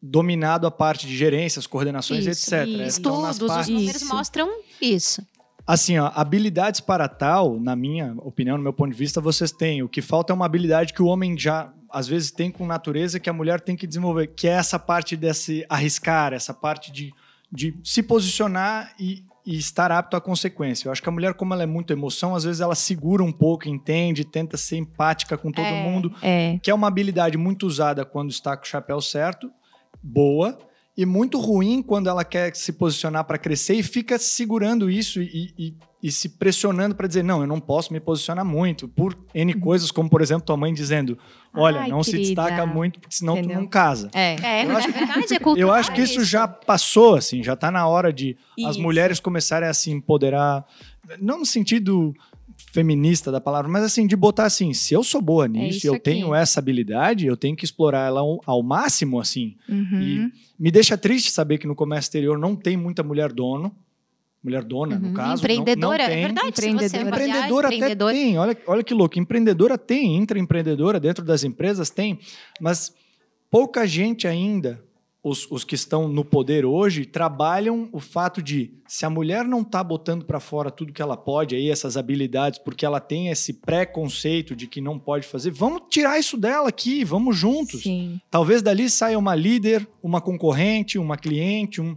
dominado 0.00 0.66
a 0.66 0.70
parte 0.70 1.06
de 1.06 1.16
gerências, 1.16 1.66
coordenações, 1.66 2.26
Isso, 2.26 2.54
etc. 2.54 2.66
isso. 2.68 2.82
Estudos, 2.82 3.40
os 3.40 3.46
partes- 3.48 3.68
números 3.70 4.02
Isso. 4.02 4.14
mostram 4.14 4.50
isso. 4.80 5.26
Assim, 5.66 5.98
ó, 5.98 6.12
habilidades 6.14 6.78
para 6.80 7.08
tal, 7.08 7.58
na 7.58 7.74
minha 7.74 8.14
opinião, 8.18 8.58
no 8.58 8.62
meu 8.62 8.72
ponto 8.72 8.90
de 8.92 8.98
vista, 8.98 9.18
vocês 9.18 9.50
têm. 9.50 9.82
O 9.82 9.88
que 9.88 10.02
falta 10.02 10.30
é 10.30 10.34
uma 10.34 10.44
habilidade 10.44 10.92
que 10.92 11.02
o 11.02 11.06
homem 11.06 11.38
já, 11.38 11.72
às 11.90 12.06
vezes, 12.06 12.30
tem 12.30 12.50
com 12.50 12.66
natureza 12.66 13.18
que 13.18 13.30
a 13.30 13.32
mulher 13.32 13.62
tem 13.62 13.74
que 13.74 13.86
desenvolver, 13.86 14.26
que 14.26 14.46
é 14.46 14.50
essa 14.52 14.78
parte 14.78 15.16
desse 15.16 15.64
arriscar, 15.70 16.34
essa 16.34 16.52
parte 16.52 16.92
de, 16.92 17.14
de 17.50 17.74
se 17.82 18.02
posicionar 18.02 18.94
e, 19.00 19.24
e 19.46 19.56
estar 19.58 19.92
apto 19.92 20.16
à 20.16 20.20
consequência. 20.20 20.88
Eu 20.88 20.92
acho 20.92 21.02
que 21.02 21.08
a 21.08 21.12
mulher, 21.12 21.34
como 21.34 21.52
ela 21.52 21.62
é 21.62 21.66
muito 21.66 21.92
emoção, 21.92 22.34
às 22.34 22.44
vezes 22.44 22.60
ela 22.60 22.74
segura 22.74 23.22
um 23.22 23.32
pouco, 23.32 23.68
entende, 23.68 24.24
tenta 24.24 24.56
ser 24.56 24.76
empática 24.78 25.36
com 25.36 25.52
todo 25.52 25.66
É. 25.66 25.82
mundo, 25.82 26.14
É, 26.22 26.58
que 26.62 26.70
é 26.70 26.74
uma 26.74 26.88
habilidade 26.88 27.36
muito 27.36 27.66
usada 27.66 28.04
quando 28.04 28.30
está 28.30 28.56
com 28.56 28.62
o 28.64 28.66
chapéu 28.66 29.00
certo, 29.00 29.50
boa, 30.02 30.58
e 30.96 31.04
muito 31.04 31.38
ruim 31.40 31.82
quando 31.82 32.08
ela 32.08 32.24
quer 32.24 32.54
se 32.54 32.72
posicionar 32.72 33.24
para 33.24 33.36
crescer 33.38 33.74
e 33.74 33.82
fica 33.82 34.18
segurando 34.18 34.88
isso 34.90 35.20
e, 35.20 35.52
e- 35.58 35.74
e 36.04 36.12
se 36.12 36.28
pressionando 36.28 36.94
para 36.94 37.06
dizer: 37.08 37.24
não, 37.24 37.40
eu 37.40 37.46
não 37.46 37.58
posso 37.58 37.90
me 37.90 37.98
posicionar 37.98 38.44
muito, 38.44 38.86
por 38.86 39.16
N 39.34 39.54
coisas, 39.54 39.90
como 39.90 40.10
por 40.10 40.20
exemplo 40.20 40.44
tua 40.44 40.56
mãe 40.56 40.74
dizendo: 40.74 41.16
olha, 41.54 41.78
Uhum. 41.78 41.82
Ai, 41.84 41.88
não 41.90 42.02
se 42.04 42.10
querida. 42.10 42.42
destaca 42.42 42.66
muito, 42.66 43.00
porque 43.00 43.16
senão 43.16 43.38
Entendeu? 43.38 43.56
tu 43.56 43.60
não 43.62 43.66
casa. 43.66 44.10
é. 44.12 44.36
É, 44.42 44.66
Eu 44.66 44.76
acho- 44.76 44.88
é 44.88 44.92
verdade, 44.92 45.34
é 45.34 45.38
cultural. 45.38 45.56
Eu 45.58 45.72
acho 45.72 45.92
que 45.94 46.02
isso 46.02 46.22
já 46.22 46.46
passou, 46.46 47.14
assim, 47.14 47.42
já 47.42 47.56
tá 47.56 47.70
na 47.70 47.86
hora 47.88 48.12
de 48.12 48.36
as 48.66 48.72
Isso. 48.72 48.82
mulheres 48.82 49.18
começarem 49.18 49.66
a 49.66 49.72
se 49.72 49.90
empoderar, 49.90 50.64
não 51.20 51.38
no 51.38 51.46
sentido 51.46 52.14
feminista 52.70 53.30
da 53.32 53.40
palavra, 53.40 53.70
mas 53.70 53.82
assim, 53.84 54.06
de 54.06 54.16
botar 54.16 54.44
assim, 54.44 54.72
se 54.74 54.94
eu 54.94 55.02
sou 55.02 55.20
boa 55.20 55.46
nisso, 55.48 55.64
É 55.64 55.68
isso 55.76 55.86
eu 55.86 55.94
aqui. 55.94 56.02
tenho 56.04 56.34
essa 56.34 56.60
habilidade, 56.60 57.26
eu 57.26 57.36
tenho 57.36 57.56
que 57.56 57.64
explorar 57.64 58.06
ela 58.06 58.20
ao, 58.20 58.40
ao 58.44 58.62
máximo, 58.62 59.20
assim. 59.20 59.56
Uhum. 59.68 60.00
E 60.00 60.32
me 60.58 60.70
deixa 60.70 60.96
triste 60.98 61.30
saber 61.30 61.58
que 61.58 61.66
no 61.66 61.74
comércio 61.74 62.08
exterior 62.08 62.38
não 62.38 62.54
tem 62.56 62.76
muita 62.76 63.02
mulher 63.02 63.32
dono, 63.32 63.74
mulher 64.44 64.62
dona, 64.62 64.98
no 64.98 65.08
Uhum. 65.08 65.14
caso. 65.14 65.28
não- 65.30 65.34
Empreendedora, 65.38 66.02
não, 66.04 66.10
tem. 66.10 66.18
é 66.18 66.24
verdade. 66.26 66.48
Empreendedora. 66.48 67.08
Empreendedora 67.08 67.66
até 67.68 67.76
empreendedora- 67.76 68.12
tem, 68.14 68.38
olha, 68.38 68.58
olha 68.66 68.84
que 68.84 68.92
louco. 68.94 69.18
Empreendedora 69.18 69.78
tem, 69.78 70.16
intraempreendedora 70.16 71.00
dentro 71.00 71.24
das 71.24 71.42
empresas 71.44 71.88
tem, 71.90 72.18
mas 72.60 72.92
pouca 73.50 73.86
gente 73.86 74.26
ainda, 74.28 74.84
os, 75.22 75.50
os 75.50 75.64
que 75.64 75.74
estão 75.74 76.06
no 76.06 76.22
poder 76.22 76.66
hoje, 76.66 77.06
trabalham 77.06 77.88
o 77.90 77.98
fato 77.98 78.42
de 78.42 78.70
se 78.86 79.06
a 79.06 79.10
mulher 79.10 79.46
não 79.46 79.62
está 79.62 79.82
botando 79.82 80.26
para 80.26 80.38
fora 80.38 80.70
tudo 80.70 80.92
que 80.92 81.00
ela 81.00 81.16
pode, 81.16 81.56
aí 81.56 81.70
essas 81.70 81.96
habilidades, 81.96 82.58
porque 82.58 82.84
ela 82.84 83.00
tem 83.00 83.28
esse 83.28 83.54
preconceito 83.54 84.54
de 84.54 84.66
que 84.66 84.82
não 84.82 84.98
pode 84.98 85.26
fazer, 85.26 85.50
vamos 85.50 85.84
tirar 85.88 86.18
isso 86.18 86.36
dela 86.36 86.68
aqui, 86.68 87.02
vamos 87.04 87.34
juntos. 87.38 87.80
Sim. 87.84 88.20
Talvez 88.30 88.60
dali 88.60 88.90
saia 88.90 89.18
uma 89.18 89.34
líder, 89.34 89.88
uma 90.02 90.20
concorrente, 90.20 90.98
uma 90.98 91.16
cliente, 91.16 91.80
um. 91.80 91.96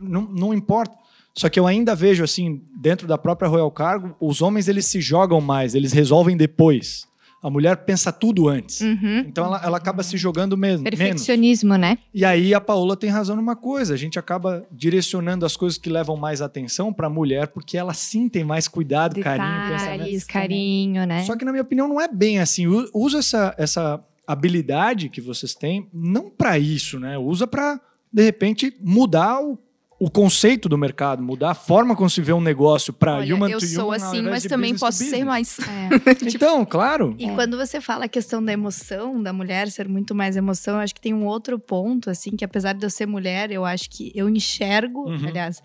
Não, 0.00 0.22
não 0.22 0.54
importa. 0.54 0.96
Só 1.36 1.48
que 1.48 1.58
eu 1.58 1.66
ainda 1.66 1.94
vejo, 1.94 2.22
assim, 2.22 2.62
dentro 2.76 3.08
da 3.08 3.18
própria 3.18 3.48
Royal 3.48 3.70
Cargo, 3.70 4.14
os 4.20 4.40
homens 4.40 4.68
eles 4.68 4.86
se 4.86 5.00
jogam 5.00 5.40
mais, 5.40 5.74
eles 5.74 5.92
resolvem 5.92 6.36
depois. 6.36 7.08
A 7.42 7.50
mulher 7.50 7.76
pensa 7.76 8.10
tudo 8.10 8.48
antes. 8.48 8.80
Uhum. 8.80 9.18
Então 9.18 9.44
ela, 9.44 9.60
ela 9.62 9.76
acaba 9.76 10.02
se 10.02 10.16
jogando 10.16 10.56
mesmo, 10.56 10.84
menos. 10.84 10.98
Perfeccionismo, 10.98 11.76
né? 11.76 11.98
E 12.14 12.24
aí 12.24 12.54
a 12.54 12.60
Paola 12.60 12.96
tem 12.96 13.10
razão 13.10 13.36
numa 13.36 13.54
coisa: 13.54 13.92
a 13.92 13.98
gente 13.98 14.18
acaba 14.18 14.64
direcionando 14.72 15.44
as 15.44 15.54
coisas 15.54 15.76
que 15.76 15.90
levam 15.90 16.16
mais 16.16 16.40
atenção 16.40 16.90
para 16.90 17.06
a 17.08 17.10
mulher, 17.10 17.48
porque 17.48 17.76
ela 17.76 17.92
sim 17.92 18.30
tem 18.30 18.44
mais 18.44 18.66
cuidado, 18.66 19.20
carinho, 19.20 19.68
pensamento. 19.68 19.98
Detalhes, 19.98 20.24
carinho, 20.24 21.06
né? 21.06 21.22
Só 21.24 21.36
que, 21.36 21.44
na 21.44 21.50
minha 21.50 21.62
opinião, 21.62 21.86
não 21.86 22.00
é 22.00 22.08
bem 22.08 22.38
assim. 22.38 22.66
Usa 22.94 23.18
essa, 23.18 23.54
essa 23.58 24.02
habilidade 24.26 25.10
que 25.10 25.20
vocês 25.20 25.54
têm, 25.54 25.86
não 25.92 26.30
para 26.30 26.58
isso, 26.58 26.98
né? 26.98 27.18
Usa 27.18 27.46
para, 27.46 27.78
de 28.10 28.22
repente, 28.22 28.74
mudar 28.80 29.42
o, 29.42 29.58
o 30.04 30.10
conceito 30.10 30.68
do 30.68 30.76
mercado, 30.76 31.22
mudar 31.22 31.52
a 31.52 31.54
forma 31.54 31.96
como 31.96 32.10
se 32.10 32.20
vê 32.20 32.32
um 32.32 32.40
negócio 32.40 32.92
para 32.92 33.16
human 33.20 33.48
eu 33.48 33.58
to 33.58 33.66
sou 33.66 33.86
human, 33.86 33.96
assim, 33.96 34.22
mas 34.22 34.42
também 34.44 34.76
posso 34.76 35.02
ser 35.02 35.24
mais. 35.24 35.56
Então, 36.34 36.64
claro. 36.64 37.14
E 37.18 37.28
quando 37.30 37.56
você 37.56 37.80
fala 37.80 38.04
a 38.04 38.08
questão 38.08 38.44
da 38.44 38.52
emoção, 38.52 39.22
da 39.22 39.32
mulher 39.32 39.70
ser 39.70 39.88
muito 39.88 40.14
mais 40.14 40.36
emoção, 40.36 40.74
eu 40.74 40.80
acho 40.80 40.94
que 40.94 41.00
tem 41.00 41.14
um 41.14 41.24
outro 41.24 41.58
ponto, 41.58 42.10
assim, 42.10 42.32
que 42.36 42.44
apesar 42.44 42.74
de 42.74 42.84
eu 42.84 42.90
ser 42.90 43.06
mulher, 43.06 43.50
eu 43.50 43.64
acho 43.64 43.88
que 43.88 44.12
eu 44.14 44.28
enxergo, 44.28 45.08
Uhum. 45.08 45.26
aliás, 45.28 45.62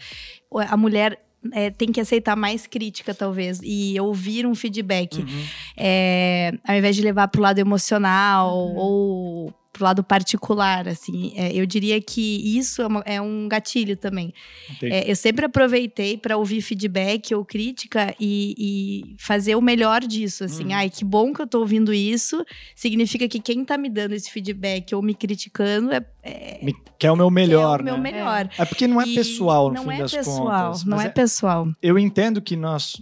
a 0.70 0.78
mulher 0.78 1.20
é, 1.54 1.70
tem 1.70 1.90
que 1.92 2.00
aceitar 2.02 2.36
mais 2.36 2.68
crítica, 2.68 3.14
talvez, 3.14 3.60
e 3.64 4.00
ouvir 4.00 4.46
um 4.46 4.54
feedback. 4.56 5.20
Uhum. 5.20 5.44
É, 5.78 6.52
ao 6.68 6.76
invés 6.76 6.96
de 6.96 7.02
levar 7.02 7.28
pro 7.30 7.42
lado 7.42 7.60
emocional 7.60 8.56
Uhum. 8.58 8.76
ou 8.78 9.54
pro 9.72 9.84
lado 9.84 10.04
particular, 10.04 10.88
assim. 10.88 11.32
É, 11.36 11.54
eu 11.54 11.66
diria 11.66 12.02
que 12.02 12.58
isso 12.58 12.82
é, 12.82 12.88
uma- 12.88 13.04
é 13.06 13.22
um 13.22 13.48
gatilho 13.48 13.96
também. 13.96 14.34
É, 14.82 15.10
eu 15.10 15.16
sempre 15.16 15.46
aproveitei 15.46 16.18
para 16.18 16.36
ouvir 16.38 16.62
feedback 16.62 17.34
ou 17.36 17.46
crítica 17.46 18.14
e, 18.20 18.56
e 18.58 19.16
fazer 19.20 19.56
o 19.56 19.62
melhor 19.62 20.02
disso, 20.02 20.44
assim. 20.44 20.66
Uhum. 20.66 20.74
Ai, 20.76 20.90
que 20.90 21.06
bom 21.06 21.32
que 21.34 21.42
eu 21.42 21.48
tô 21.48 21.60
ouvindo 21.60 21.94
isso. 21.94 22.44
Significa 22.76 23.28
que 23.28 23.40
quem 23.40 23.64
tá 23.64 23.78
me 23.78 23.90
dando 23.90 24.14
esse 24.14 24.32
feedback 24.32 24.94
ou 24.96 25.02
me 25.02 25.14
criticando 25.14 25.92
é, 25.94 26.04
é, 26.24 26.60
Me- 26.64 26.74
Que 26.98 27.06
é 27.08 27.12
o 27.12 27.16
meu 27.16 27.30
melhor, 27.30 27.80
é 27.80 27.84
o 27.84 27.86
meu 27.86 27.98
né? 27.98 28.12
melhor. 28.12 28.50
É 28.58 28.66
porque 28.66 28.88
não 28.88 29.00
é 29.00 29.06
E 29.08 29.16
pessoal, 29.16 29.70
no 29.70 29.76
não 29.76 29.84
fim 29.84 29.92
é 29.94 29.98
das 30.00 30.12
pessoal, 30.12 30.66
contas. 30.72 30.84
Não 30.84 30.98
mas 30.98 31.06
é 31.06 31.10
pessoal. 31.10 31.68
Eu 31.82 31.98
entendo 32.00 32.42
que 32.42 32.56
nós. 32.56 33.02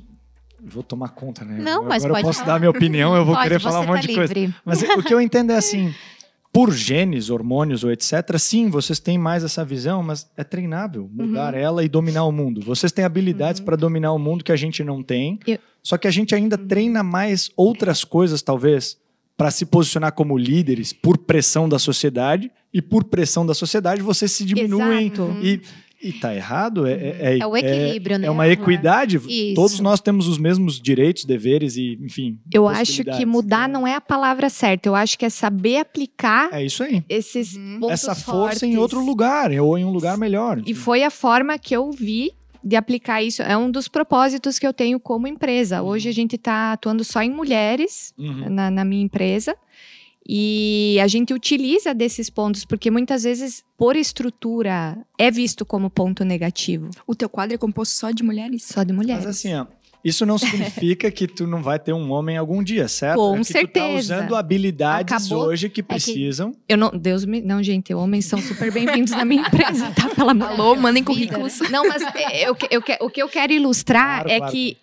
Vou 0.60 0.84
tomar 0.84 1.10
conta, 1.10 1.46
né? 1.46 1.58
Não, 1.62 1.84
mas 1.86 2.04
Agora 2.04 2.16
pode 2.16 2.24
eu 2.24 2.28
posso 2.30 2.40
falar. 2.40 2.52
dar 2.52 2.56
a 2.56 2.60
minha 2.60 2.70
opinião, 2.72 3.16
eu 3.16 3.24
vou 3.24 3.36
Pode, 3.36 3.48
querer 3.48 3.60
falar 3.62 3.80
um 3.82 3.86
monte 3.88 4.02
tá 4.02 4.08
de 4.08 4.16
coisa. 4.16 4.34
livre. 4.34 4.56
Mas 4.66 4.82
o 4.82 5.04
que 5.04 5.14
eu 5.14 5.22
entendo 5.22 5.52
é 5.52 5.56
assim, 5.56 5.94
por 6.58 6.74
genes, 6.74 7.30
hormônios 7.30 7.84
ou 7.84 7.92
etc, 7.92 8.36
sim, 8.40 8.68
vocês 8.68 8.98
têm 9.00 9.16
mais 9.16 9.44
essa 9.44 9.64
visão, 9.64 10.02
mas 10.02 10.28
é 10.36 10.44
treinável 10.44 11.08
mudar 11.14 11.54
Uhum. 11.54 11.60
ela 11.60 11.84
e 11.84 11.88
dominar 11.88 12.24
o 12.26 12.32
mundo. 12.32 12.62
Vocês 12.62 12.92
têm 12.92 13.06
habilidades 13.06 13.62
para 13.62 13.76
dominar 13.76 14.12
o 14.12 14.18
mundo 14.18 14.44
que 14.44 14.52
a 14.52 14.56
gente 14.56 14.84
não 14.84 15.04
tem. 15.04 15.38
Eu- 15.46 15.60
Só 15.84 15.98
que 16.00 16.08
a 16.08 16.12
gente 16.12 16.34
ainda 16.34 16.58
treina 16.58 17.04
mais 17.04 17.52
outras 17.56 18.04
coisas, 18.04 18.42
talvez, 18.42 18.98
para 19.38 19.52
se 19.52 19.68
posicionar 19.68 20.14
como 20.14 20.36
líderes 20.36 20.92
por 20.94 21.20
pressão 21.20 21.70
da 21.70 21.78
sociedade 21.78 22.50
e 22.74 22.82
por 22.82 23.04
pressão 23.04 23.46
da 23.46 23.54
sociedade 23.54 24.02
vocês 24.02 24.32
se 24.32 24.44
diminuem 24.44 25.06
Exato. 25.14 25.38
e 25.44 25.62
e 26.02 26.14
tá 26.14 26.34
errado? 26.36 26.86
É, 26.86 26.92
é, 26.94 27.38
É 27.40 27.46
o 27.48 27.56
equilíbrio, 27.58 28.18
né? 28.20 28.28
É 28.28 28.32
uma 28.32 28.48
equidade. 28.48 29.18
Isso. 29.28 29.56
Todos 29.56 29.80
nós 29.80 30.00
temos 30.00 30.28
os 30.28 30.38
mesmos 30.38 30.80
direitos, 30.80 31.26
deveres 31.26 31.76
e, 31.78 31.98
enfim. 32.02 32.40
Eu 32.54 32.68
acho 32.68 33.04
que 33.04 33.26
mudar 33.26 33.68
não 33.68 33.86
é 33.88 33.96
a 33.96 34.02
palavra 34.02 34.50
certa. 34.50 34.88
Eu 34.90 34.96
acho 34.96 35.18
que 35.18 35.26
é 35.26 35.30
saber 35.30 35.78
aplicar 35.78 36.50
É 36.54 36.64
isso 36.64 36.84
aí. 36.84 37.04
esses 37.10 37.56
Uhum. 37.56 37.80
pontos 37.82 37.94
Essa 37.94 38.16
força 38.16 38.66
em 38.66 38.70
fortes. 38.76 38.78
outro 38.82 39.06
lugar, 39.06 39.52
ou 39.54 39.78
em 39.78 39.86
um 39.86 39.92
lugar 39.92 40.18
melhor. 40.18 40.62
E 40.66 40.74
foi 40.74 41.04
a 41.04 41.10
forma 41.10 41.58
que 41.58 41.76
eu 41.76 41.92
vi 41.92 42.32
de 42.64 42.76
aplicar 42.76 43.22
isso. 43.24 43.42
É 43.42 43.56
um 43.58 43.72
dos 43.72 43.88
propósitos 43.88 44.60
que 44.60 44.68
eu 44.68 44.74
tenho 44.74 45.00
como 45.00 45.26
empresa. 45.28 45.82
Hoje 45.82 46.10
a 46.10 46.12
gente 46.12 46.36
está 46.36 46.74
atuando 46.74 47.04
só 47.04 47.22
em 47.22 47.30
mulheres 47.32 48.14
Uhum. 48.18 48.50
na, 48.50 48.70
na 48.70 48.84
minha 48.86 49.04
empresa. 49.04 49.56
E 50.30 51.00
a 51.02 51.08
gente 51.08 51.34
utiliza 51.34 51.94
desses 51.94 52.30
pontos, 52.30 52.66
porque 52.66 52.92
muitas 52.92 53.24
vezes, 53.24 53.64
por 53.78 53.96
estrutura, 53.96 54.98
é 55.18 55.32
visto 55.32 55.66
como 55.66 55.90
ponto 55.90 56.26
negativo. 56.26 56.90
O 57.08 57.16
teu 57.16 57.30
quadro 57.30 57.56
é 57.56 57.58
composto 57.58 57.96
só 57.96 58.12
de 58.12 58.24
mulheres? 58.24 58.64
Só 58.66 58.84
de 58.84 58.92
mulheres. 58.92 59.26
Mas 59.26 59.38
assim, 59.38 59.54
ó, 59.56 59.66
isso 60.04 60.26
não 60.26 60.38
significa 60.38 61.10
que 61.10 61.28
tu 61.28 61.48
não 61.48 61.64
vai 61.64 61.80
ter 61.80 61.94
um 61.94 62.12
homem 62.12 62.36
algum 62.36 62.62
dia, 62.62 62.90
certo? 62.90 63.18
Com 63.18 63.36
é 63.36 63.40
que 63.40 63.46
Tu 63.46 63.54
tá 63.54 63.60
certeza. 63.60 64.16
usando 64.18 64.36
habilidades 64.36 65.14
Acabou- 65.14 65.48
hoje 65.48 65.70
que 65.70 65.82
precisam. 65.82 66.54
Eu 66.68 66.78
não, 66.78 66.92
Deus 66.92 67.24
me, 67.24 67.42
não, 67.42 67.64
gente, 67.64 67.94
homens 67.94 68.26
são 68.26 68.40
super 68.42 68.70
bem-vindos 68.72 69.12
na 69.12 69.24
minha 69.24 69.42
empresa, 69.48 69.92
tá? 69.92 70.10
Pela 70.10 70.32
Alô, 70.46 70.76
mandem 70.76 71.04
currículos. 71.06 71.60
Não, 71.72 71.88
mas 71.88 72.02
é, 72.16 72.48
eu, 72.50 72.54
que- 72.54 72.68
eu, 72.70 72.82
que- 72.82 72.98
o 73.02 73.10
que 73.10 73.22
eu 73.22 73.30
quero 73.30 73.54
ilustrar 73.54 74.24
Claro, 74.24 74.30
é 74.30 74.38
claro. 74.40 74.52
que 74.52 74.78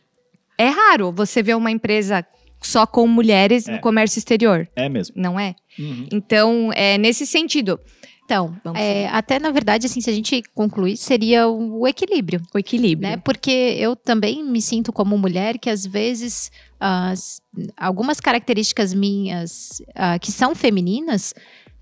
é 0.56 0.68
raro 0.68 1.12
você 1.12 1.42
ver 1.42 1.54
uma 1.54 1.70
empresa 1.70 2.24
só 2.66 2.86
com 2.86 3.06
mulheres 3.06 3.68
É. 3.68 3.72
no 3.72 3.80
comércio 3.80 4.18
exterior, 4.18 4.68
É 4.76 4.88
mesmo. 4.88 5.14
não 5.16 5.38
é? 5.38 5.54
Uhum. 5.78 6.08
Então, 6.12 6.70
é 6.74 6.96
nesse 6.98 7.26
sentido, 7.26 7.78
Então, 8.24 8.56
é, 8.74 9.06
até 9.08 9.38
na 9.38 9.50
verdade, 9.50 9.84
assim, 9.86 10.00
se 10.00 10.08
a 10.08 10.12
gente 10.12 10.42
concluir, 10.54 10.96
seria 10.96 11.46
o 11.46 11.86
equilíbrio. 11.86 12.40
o 12.54 12.58
equilíbrio. 12.58 13.10
né? 13.10 13.16
Porque 13.18 13.50
eu 13.78 13.94
também 13.94 14.42
me 14.42 14.62
sinto 14.62 14.90
como 14.94 15.18
mulher 15.18 15.58
que 15.58 15.68
às 15.68 15.84
vezes 15.84 16.50
as- 16.80 17.42
algumas 17.76 18.20
características 18.20 18.94
minhas 18.94 19.82
ah, 19.94 20.18
que 20.18 20.32
são 20.32 20.54
femininas 20.54 21.34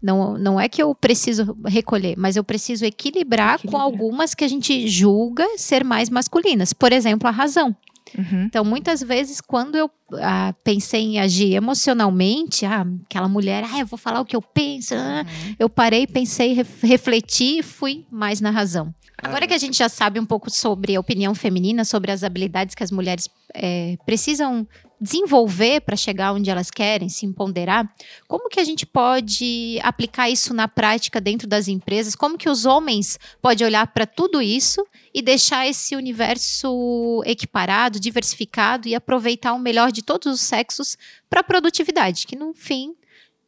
não, 0.03 0.37
não 0.37 0.61
é 0.61 0.69
que 0.69 0.83
eu 0.83 0.93
preciso 0.97 1.57
recolher, 1.65 2.17
mas 2.19 2.35
eu 2.35 2.43
preciso 2.43 2.85
equilibrar 2.85 3.59
com 3.61 3.69
Equilibrar. 3.69 3.83
algumas 3.83 4.35
que 4.35 4.43
a 4.43 4.49
gente 4.49 4.89
julga 4.89 5.47
ser 5.57 5.85
mais 5.85 6.11
masculinas. 6.11 6.73
Por 6.73 6.93
exemplo, 6.93 7.29
a 7.29 7.31
razão. 7.31 7.73
Uhum. 8.17 8.45
Então, 8.45 8.65
muitas 8.65 9.03
vezes, 9.03 9.41
quando 9.41 9.77
eu 9.77 9.91
ah, 10.21 10.55
pensei 10.65 11.01
em 11.03 11.21
agir 11.21 11.55
emocionalmente, 11.55 12.65
ah, 12.67 12.87
aquela 13.05 13.29
mulher, 13.29 13.65
ah, 13.65 13.79
eu 13.81 13.87
vou 13.87 13.99
falar 13.99 14.21
o 14.21 14.25
que 14.25 14.37
eu 14.37 14.43
penso, 14.43 14.95
ah", 14.95 15.25
eu 15.59 15.69
parei, 15.69 16.07
pensei, 16.07 16.53
ref- 16.53 16.83
refleti 16.83 17.59
e 17.59 17.63
fui 17.63 18.07
mais 18.11 18.41
na 18.41 18.51
razão. 18.51 18.95
Agora 19.23 19.47
que 19.47 19.55
a 19.55 19.59
gente 19.59 19.77
já 19.79 19.89
sabe 19.89 20.19
um 20.19 20.27
pouco 20.27 20.51
sobre 20.51 20.97
a 20.97 21.01
opinião 21.01 21.33
feminina, 21.35 21.85
sobre 21.85 22.11
as 22.11 22.25
habilidades 22.25 22.75
que 22.75 22.83
as 22.83 22.91
mulheres 22.91 23.29
eh, 23.55 23.97
precisam 24.05 24.67
desenvolver 25.03 25.81
para 25.81 25.97
chegar 25.97 26.33
onde 26.33 26.49
elas 26.49 26.71
querem, 26.71 27.09
se 27.09 27.27
empoderar, 27.27 27.93
como 28.29 28.49
que 28.49 28.61
a 28.61 28.65
gente 28.65 28.87
pode 28.87 29.77
aplicar 29.83 30.31
isso 30.31 30.55
na 30.55 30.69
prática 30.69 31.21
dentro 31.21 31.49
das 31.49 31.67
empresas? 31.67 32.15
Como 32.15 32.39
que 32.39 32.49
os 32.49 32.65
homens 32.65 33.19
podem 33.41 33.67
olhar 33.67 33.85
para 33.89 34.07
tudo 34.07 34.41
isso 34.41 34.87
e 35.13 35.21
deixar 35.21 35.67
esse 35.67 35.97
universo 35.97 37.21
equiparado, 37.27 37.99
diversificado 37.99 38.87
e 38.87 38.95
aproveitar 38.95 39.55
o 39.55 39.59
melhor 39.59 39.91
de 39.91 40.03
todos 40.03 40.33
os 40.33 40.41
sexos 40.41 40.97
para 41.29 41.41
a 41.41 41.45
produtividade, 41.45 42.27
que 42.27 42.37
no 42.37 42.55
fim 42.55 42.95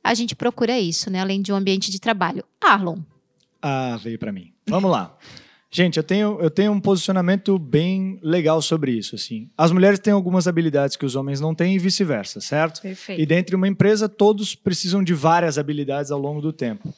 a 0.02 0.12
gente 0.12 0.34
procura 0.34 0.78
isso, 0.78 1.08
né? 1.08 1.20
Além 1.20 1.40
de 1.40 1.52
um 1.52 1.56
ambiente 1.56 1.90
de 1.90 2.00
trabalho. 2.00 2.44
Arlon, 2.60 2.98
Ah, 3.62 3.96
veio 4.02 4.18
pra 4.18 4.32
mim. 4.32 4.52
Vamos 4.68 4.90
lá. 4.90 5.16
Gente, 5.76 5.96
eu 5.96 6.04
tenho, 6.04 6.38
eu 6.40 6.48
tenho 6.48 6.70
um 6.70 6.78
posicionamento 6.78 7.58
bem 7.58 8.20
legal 8.22 8.62
sobre 8.62 8.92
isso. 8.92 9.16
Assim. 9.16 9.50
As 9.58 9.72
mulheres 9.72 9.98
têm 9.98 10.12
algumas 10.12 10.46
habilidades 10.46 10.94
que 10.94 11.04
os 11.04 11.16
homens 11.16 11.40
não 11.40 11.52
têm 11.52 11.74
e 11.74 11.80
vice-versa, 11.80 12.40
certo? 12.40 12.80
Perfeito. 12.80 13.20
E 13.20 13.26
dentro 13.26 13.50
de 13.50 13.56
uma 13.56 13.66
empresa, 13.66 14.08
todos 14.08 14.54
precisam 14.54 15.02
de 15.02 15.12
várias 15.12 15.58
habilidades 15.58 16.12
ao 16.12 16.20
longo 16.20 16.40
do 16.40 16.52
tempo. 16.52 16.94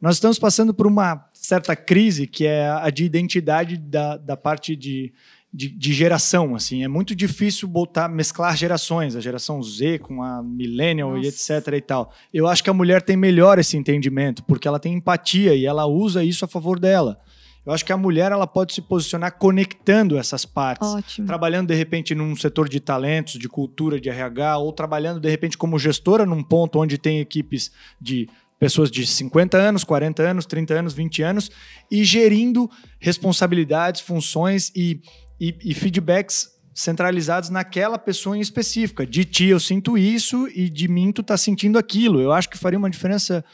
Nós 0.00 0.14
estamos 0.14 0.38
passando 0.38 0.72
por 0.72 0.86
uma 0.86 1.28
certa 1.32 1.74
crise 1.74 2.24
que 2.24 2.46
é 2.46 2.70
a 2.70 2.88
de 2.88 3.04
identidade 3.04 3.76
da, 3.76 4.16
da 4.16 4.36
parte 4.36 4.76
de, 4.76 5.12
de, 5.52 5.68
de 5.68 5.92
geração. 5.92 6.54
Assim. 6.54 6.84
É 6.84 6.88
muito 6.88 7.16
difícil 7.16 7.66
botar, 7.66 8.08
mesclar 8.08 8.56
gerações, 8.56 9.16
a 9.16 9.20
geração 9.20 9.60
Z 9.60 9.98
com 9.98 10.22
a 10.22 10.40
millennial 10.40 11.18
e 11.18 11.24
Nossa. 11.24 11.56
etc. 11.56 11.74
e 11.74 11.80
tal. 11.80 12.14
Eu 12.32 12.46
acho 12.46 12.62
que 12.62 12.70
a 12.70 12.74
mulher 12.74 13.02
tem 13.02 13.16
melhor 13.16 13.58
esse 13.58 13.76
entendimento, 13.76 14.44
porque 14.44 14.68
ela 14.68 14.78
tem 14.78 14.94
empatia 14.94 15.52
e 15.52 15.66
ela 15.66 15.84
usa 15.84 16.22
isso 16.22 16.44
a 16.44 16.48
favor 16.48 16.78
dela. 16.78 17.20
Eu 17.64 17.72
acho 17.72 17.84
que 17.84 17.92
a 17.92 17.96
mulher 17.96 18.32
ela 18.32 18.46
pode 18.46 18.72
se 18.72 18.80
posicionar 18.80 19.36
conectando 19.36 20.16
essas 20.16 20.44
partes 20.44 20.88
Ótimo. 20.88 21.26
trabalhando 21.26 21.68
de 21.68 21.74
repente 21.74 22.14
num 22.14 22.34
setor 22.34 22.68
de 22.68 22.80
talentos, 22.80 23.34
de 23.34 23.48
cultura, 23.48 24.00
de 24.00 24.08
RH, 24.08 24.58
ou 24.58 24.72
trabalhando 24.72 25.20
de 25.20 25.28
repente 25.28 25.58
como 25.58 25.78
gestora 25.78 26.24
num 26.24 26.42
ponto 26.42 26.78
onde 26.78 26.96
tem 26.96 27.20
equipes 27.20 27.70
de 28.00 28.28
pessoas 28.58 28.90
de 28.90 29.06
50 29.06 29.56
anos, 29.56 29.84
40 29.84 30.22
anos, 30.22 30.46
30 30.46 30.74
anos, 30.74 30.92
20 30.94 31.22
anos, 31.22 31.50
e 31.90 32.04
gerindo 32.04 32.70
responsabilidades, 32.98 34.02
funções 34.02 34.70
e, 34.74 35.00
e, 35.40 35.56
e 35.64 35.74
feedbacks 35.74 36.50
centralizados 36.74 37.50
naquela 37.50 37.98
pessoa 37.98 38.36
em 38.36 38.40
específica. 38.40 39.06
De 39.06 39.24
ti 39.24 39.46
eu 39.46 39.60
sinto 39.60 39.98
isso 39.98 40.48
e 40.54 40.68
de 40.68 40.88
mim 40.88 41.12
tu 41.12 41.22
tá 41.22 41.36
sentindo 41.36 41.78
aquilo. 41.78 42.20
Eu 42.20 42.32
acho 42.32 42.48
que 42.48 42.58
faria 42.58 42.78
uma 42.78 42.90
diferença 42.90 43.44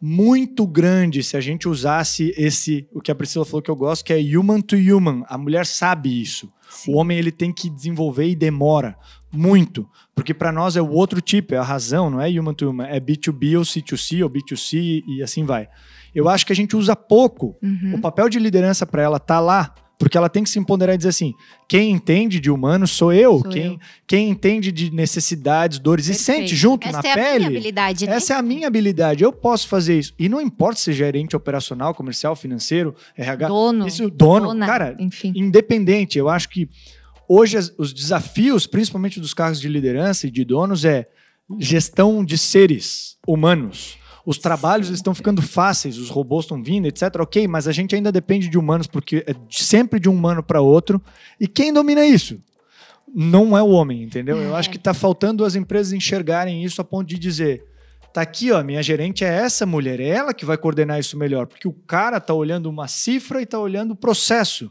muito 0.00 0.66
grande 0.66 1.22
se 1.22 1.36
a 1.36 1.40
gente 1.40 1.68
usasse 1.68 2.32
esse, 2.36 2.88
o 2.92 3.00
que 3.00 3.10
a 3.10 3.14
Priscila 3.14 3.44
falou 3.44 3.60
que 3.60 3.70
eu 3.70 3.76
gosto, 3.76 4.04
que 4.04 4.12
é 4.12 4.18
human 4.18 4.60
to 4.60 4.76
human. 4.76 5.22
A 5.28 5.36
mulher 5.36 5.66
sabe 5.66 6.20
isso. 6.20 6.50
Sim. 6.70 6.92
O 6.92 6.96
homem 6.96 7.18
ele 7.18 7.30
tem 7.30 7.52
que 7.52 7.68
desenvolver 7.68 8.28
e 8.28 8.34
demora 8.34 8.96
muito, 9.32 9.88
porque 10.14 10.32
para 10.32 10.50
nós 10.50 10.76
é 10.76 10.82
o 10.82 10.90
outro 10.90 11.20
tipo, 11.20 11.54
é 11.54 11.58
a 11.58 11.62
razão, 11.62 12.08
não 12.08 12.20
é 12.20 12.28
human 12.28 12.54
to 12.54 12.70
human, 12.70 12.86
é 12.86 12.98
B2B 12.98 13.58
ou 13.58 13.64
C2C 13.64 14.22
ou 14.22 14.30
B2C 14.30 15.02
e 15.06 15.22
assim 15.22 15.44
vai. 15.44 15.68
Eu 16.14 16.28
acho 16.28 16.46
que 16.46 16.52
a 16.52 16.56
gente 16.56 16.76
usa 16.76 16.96
pouco. 16.96 17.56
Uhum. 17.62 17.94
O 17.96 18.00
papel 18.00 18.28
de 18.28 18.38
liderança 18.38 18.86
para 18.86 19.02
ela 19.02 19.18
tá 19.18 19.38
lá, 19.38 19.74
porque 20.00 20.16
ela 20.16 20.30
tem 20.30 20.42
que 20.42 20.48
se 20.48 20.58
empoderar 20.58 20.94
e 20.94 20.96
dizer 20.96 21.10
assim: 21.10 21.34
quem 21.68 21.90
entende 21.90 22.40
de 22.40 22.50
humanos 22.50 22.90
sou 22.90 23.12
eu, 23.12 23.38
Sou 23.40 23.50
quem, 23.50 23.66
eu. 23.66 23.78
quem 24.06 24.30
entende 24.30 24.72
de 24.72 24.90
necessidades, 24.90 25.78
dores 25.78 26.06
e 26.06 26.12
Perfeito. 26.12 26.40
sente 26.40 26.56
junto 26.56 26.88
essa 26.88 27.02
na 27.02 27.08
é 27.08 27.12
a 27.12 27.14
pele. 27.14 27.38
minha 27.40 27.48
habilidade, 27.50 28.06
né? 28.06 28.16
Essa 28.16 28.32
é 28.32 28.36
a 28.38 28.42
minha 28.42 28.66
habilidade, 28.66 29.22
eu 29.22 29.30
posso 29.30 29.68
fazer 29.68 29.98
isso. 29.98 30.14
E 30.18 30.26
não 30.26 30.40
importa 30.40 30.80
se 30.80 30.90
é 30.90 30.94
gerente 30.94 31.36
operacional, 31.36 31.94
comercial, 31.94 32.34
financeiro, 32.34 32.94
RH. 33.14 33.46
Dono. 33.48 33.86
Isso, 33.86 34.08
dono. 34.10 34.46
dona, 34.48 34.66
Cara, 34.66 34.96
enfim. 34.98 35.34
independente. 35.36 36.18
Eu 36.18 36.30
acho 36.30 36.48
que 36.48 36.66
hoje 37.28 37.58
os 37.76 37.92
desafios, 37.92 38.66
principalmente 38.66 39.20
dos 39.20 39.34
cargos 39.34 39.60
de 39.60 39.68
liderança 39.68 40.26
e 40.26 40.30
de 40.30 40.46
donos, 40.46 40.82
é 40.86 41.06
gestão 41.58 42.24
de 42.24 42.38
seres 42.38 43.18
humanos. 43.26 43.98
Os 44.24 44.38
trabalhos 44.38 44.88
estão 44.90 45.14
ficando 45.14 45.40
fáceis, 45.40 45.98
os 45.98 46.10
robôs 46.10 46.44
estão 46.44 46.62
vindo, 46.62 46.86
etc. 46.86 47.02
Ok, 47.20 47.48
mas 47.48 47.66
a 47.66 47.72
gente 47.72 47.94
ainda 47.94 48.12
depende 48.12 48.48
de 48.48 48.58
humanos, 48.58 48.86
porque 48.86 49.24
é 49.26 49.34
sempre 49.50 49.98
de 49.98 50.08
um 50.08 50.14
humano 50.14 50.42
para 50.42 50.60
outro. 50.60 51.00
E 51.40 51.46
quem 51.46 51.72
domina 51.72 52.04
isso? 52.04 52.40
Não 53.12 53.56
é 53.56 53.62
o 53.62 53.68
homem, 53.68 54.02
entendeu? 54.02 54.36
Eu 54.36 54.54
acho 54.54 54.70
que 54.70 54.76
está 54.76 54.94
faltando 54.94 55.44
as 55.44 55.54
empresas 55.54 55.92
enxergarem 55.92 56.64
isso 56.64 56.80
a 56.80 56.84
ponto 56.84 57.08
de 57.08 57.18
dizer: 57.18 57.64
tá 58.12 58.20
aqui, 58.20 58.52
ó, 58.52 58.62
minha 58.62 58.82
gerente 58.82 59.24
é 59.24 59.28
essa 59.28 59.66
mulher, 59.66 60.00
é 60.00 60.08
ela 60.08 60.34
que 60.34 60.44
vai 60.44 60.56
coordenar 60.56 60.98
isso 60.98 61.18
melhor, 61.18 61.46
porque 61.46 61.66
o 61.66 61.72
cara 61.72 62.20
tá 62.20 62.34
olhando 62.34 62.68
uma 62.68 62.86
cifra 62.86 63.42
e 63.42 63.46
tá 63.46 63.58
olhando 63.58 63.92
o 63.92 63.96
processo. 63.96 64.70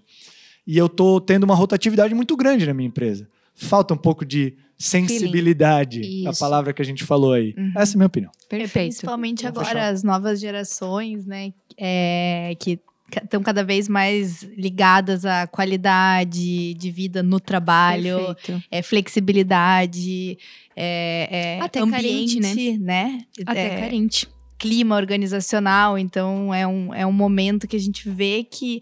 E 0.65 0.77
eu 0.77 0.87
tô 0.87 1.19
tendo 1.19 1.43
uma 1.43 1.55
rotatividade 1.55 2.13
muito 2.13 2.37
grande 2.37 2.65
na 2.65 2.73
minha 2.73 2.87
empresa. 2.87 3.27
Falta 3.59 3.93
um 3.93 3.97
pouco 3.97 4.25
de 4.25 4.55
sensibilidade, 4.77 6.25
a 6.25 6.33
palavra 6.33 6.71
que 6.73 6.81
a 6.81 6.85
gente 6.85 7.03
falou 7.03 7.33
aí. 7.33 7.53
Uhum. 7.57 7.73
Essa 7.75 7.93
é 7.93 7.95
a 7.95 7.97
minha 7.97 8.07
opinião. 8.07 8.31
É, 8.45 8.57
Perfeito. 8.57 8.87
Principalmente 8.93 9.43
Vamos 9.43 9.57
agora 9.59 9.79
fechar. 9.79 9.89
as 9.93 10.03
novas 10.03 10.39
gerações, 10.39 11.25
né? 11.25 11.53
é, 11.79 12.55
que 12.59 12.79
estão 13.23 13.41
cada 13.41 13.63
vez 13.63 13.87
mais 13.87 14.43
ligadas 14.55 15.25
à 15.25 15.47
qualidade 15.47 16.73
de 16.75 16.91
vida 16.91 17.23
no 17.23 17.39
trabalho, 17.39 18.35
Perfeito. 18.35 18.63
é, 18.69 18.81
flexibilidade, 18.81 20.37
é, 20.75 21.57
é 21.57 21.61
Até 21.61 21.79
ambiente, 21.79 22.39
carente, 22.39 22.77
né? 22.77 23.21
Até 23.45 23.65
É, 23.65 23.79
carente. 23.79 24.27
clima 24.57 24.95
organizacional. 24.95 25.97
Então, 25.97 26.53
é 26.53 26.67
um, 26.67 26.93
é 26.93 27.05
um 27.05 27.11
momento 27.11 27.67
que 27.67 27.75
a 27.75 27.79
gente 27.79 28.09
vê 28.09 28.43
que 28.43 28.81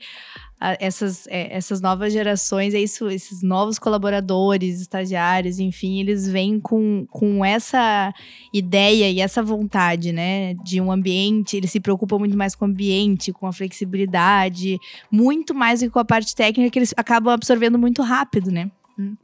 essas, 0.59 1.27
é, 1.27 1.55
essas 1.55 1.81
novas 1.81 2.11
gerações, 2.11 2.73
é 2.73 2.79
isso, 2.79 3.07
esses 3.09 3.43
novos 3.43 3.77
colaboradores, 3.77 4.81
estagiários, 4.81 5.59
enfim, 5.59 5.99
eles 5.99 6.27
vêm 6.27 6.59
com, 6.59 7.05
com 7.11 7.45
essa 7.45 8.13
ideia 8.51 9.09
e 9.09 9.19
essa 9.19 9.43
vontade, 9.43 10.11
né? 10.11 10.55
De 10.55 10.81
um 10.81 10.91
ambiente, 10.91 11.55
eles 11.57 11.71
se 11.71 11.79
preocupam 11.79 12.17
muito 12.17 12.35
mais 12.35 12.55
com 12.55 12.65
o 12.65 12.67
ambiente, 12.67 13.31
com 13.31 13.45
a 13.45 13.53
flexibilidade, 13.53 14.79
muito 15.11 15.53
mais 15.53 15.79
do 15.79 15.85
que 15.85 15.91
com 15.91 15.99
a 15.99 16.05
parte 16.05 16.35
técnica 16.35 16.71
que 16.71 16.79
eles 16.79 16.93
acabam 16.97 17.33
absorvendo 17.33 17.77
muito 17.77 18.01
rápido, 18.01 18.51
né? 18.51 18.71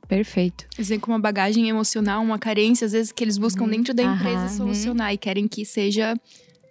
Perfeito. 0.07 0.65
Eles 0.77 0.89
vêm 0.89 0.99
com 0.99 1.11
uma 1.11 1.19
bagagem 1.19 1.67
emocional, 1.67 2.21
uma 2.21 2.37
carência, 2.37 2.85
às 2.85 2.91
vezes, 2.91 3.11
que 3.11 3.23
eles 3.23 3.39
buscam 3.39 3.67
dentro 3.67 3.93
da 3.93 4.03
Aham. 4.03 4.15
empresa 4.15 4.49
solucionar 4.49 5.13
e 5.13 5.17
querem 5.17 5.47
que 5.47 5.65
seja 5.65 6.15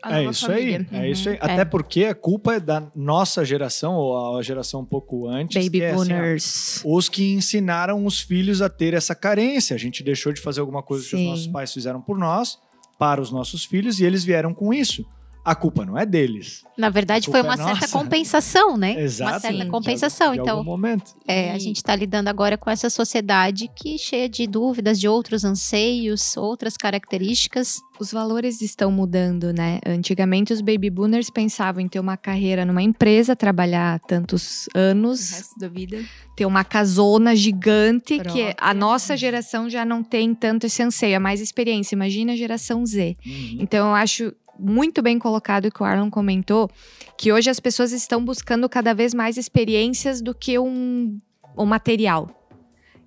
a 0.03 0.21
É 0.21 0.25
isso 0.25 0.47
família. 0.47 0.87
aí, 0.91 0.99
é 1.07 1.11
isso 1.11 1.29
aí. 1.29 1.37
É. 1.37 1.38
Até 1.41 1.65
porque 1.65 2.05
a 2.07 2.15
culpa 2.15 2.55
é 2.55 2.61
da 2.61 2.91
nossa 2.95 3.45
geração, 3.45 3.95
ou 3.95 4.37
a 4.38 4.43
geração 4.43 4.81
um 4.81 4.85
pouco 4.85 5.29
antes. 5.29 5.65
Baby 5.65 5.83
é 5.83 5.91
assim, 5.93 5.97
boomers. 6.09 6.83
os 6.85 7.09
que 7.09 7.33
ensinaram 7.33 8.05
os 8.05 8.21
filhos 8.21 8.61
a 8.61 8.69
ter 8.69 8.95
essa 8.95 9.15
carência. 9.15 9.75
A 9.75 9.79
gente 9.79 10.03
deixou 10.03 10.33
de 10.33 10.41
fazer 10.41 10.61
alguma 10.61 10.83
coisa 10.83 11.07
que 11.09 11.15
os 11.15 11.21
Sim. 11.21 11.29
nossos 11.31 11.47
pais 11.47 11.73
fizeram 11.73 12.01
por 12.01 12.19
nós, 12.19 12.59
para 12.99 13.21
os 13.21 13.31
nossos 13.31 13.65
filhos, 13.65 14.01
e 14.01 14.05
eles 14.05 14.25
vieram 14.25 14.53
com 14.53 14.75
isso. 14.75 15.05
A 15.44 15.57
culpa 15.57 15.85
não 15.85 15.98
é 15.98 16.07
deles. 16.07 16.64
Na 16.78 16.88
verdade, 16.88 17.28
foi 17.28 17.42
uma 17.42 17.55
é 17.55 17.57
certa 17.57 17.72
nossa. 17.72 17.88
compensação, 17.88 18.76
né? 18.76 19.02
Exato. 19.02 19.33
Uma 19.33 19.40
certa 19.40 19.66
compensação. 19.66 20.31
De, 20.31 20.37
de 20.37 20.42
então, 20.42 20.59
algum 20.59 20.70
momento. 20.70 21.14
É, 21.26 21.52
a 21.52 21.59
gente 21.59 21.76
está 21.76 21.96
lidando 21.96 22.28
agora 22.28 22.57
com 22.57 22.70
essa 22.70 22.88
sociedade 22.88 23.68
que 23.74 23.98
cheia 23.98 24.28
de 24.28 24.46
dúvidas, 24.46 24.98
de 25.00 25.09
outros 25.09 25.44
anseios, 25.44 26.37
outras 26.37 26.76
características. 26.76 27.81
Os 27.98 28.12
valores 28.12 28.61
estão 28.62 28.90
mudando, 28.90 29.52
né? 29.52 29.78
Antigamente 29.87 30.52
os 30.52 30.61
baby 30.61 30.90
boomers 30.90 31.31
pensavam 31.31 31.81
em 31.81 31.88
ter 31.88 32.00
uma 32.00 32.16
carreira 32.16 32.64
numa 32.64 32.83
empresa, 32.83 33.37
trabalhar 33.37 34.00
tantos 34.00 34.66
O 34.74 34.78
anos, 34.78 35.31
resto 35.31 35.59
da 35.59 35.68
vida. 35.68 36.02
ter 36.37 36.46
uma 36.46 36.64
casona 36.64 37.37
gigante, 37.37 38.18
que 38.18 38.22
Própria. 38.22 38.57
a 38.59 38.74
nossa 38.74 39.16
geração 39.16 39.68
já 39.68 39.85
não 39.85 40.02
tem 40.02 40.35
tanto 40.35 40.66
esse 40.66 40.83
anseio, 40.83 41.14
é 41.14 41.18
mais 41.18 41.40
experiência. 41.40 41.94
Imagina 41.94 42.33
a 42.33 42.37
geração 42.37 42.85
Z. 42.85 43.16
Uhum. 43.24 43.59
Então 43.61 43.88
eu 43.88 43.94
acho 43.94 44.33
muito 44.59 45.03
bem 45.03 45.19
colocado 45.19 45.71
que 45.71 45.83
o 45.83 45.87
Arlon 45.87 46.11
comentou, 46.11 46.71
que 47.17 47.33
hoje 47.33 47.51
as 47.51 47.61
pessoas 47.61 47.93
estão 47.93 48.25
buscando 48.25 48.69
cada 48.69 48.95
vez 48.95 49.15
mais 49.15 49.37
experiências 49.37 50.21
do 50.21 50.35
que 50.35 50.59
um, 50.59 51.21
um 51.57 51.65
material. 51.65 52.29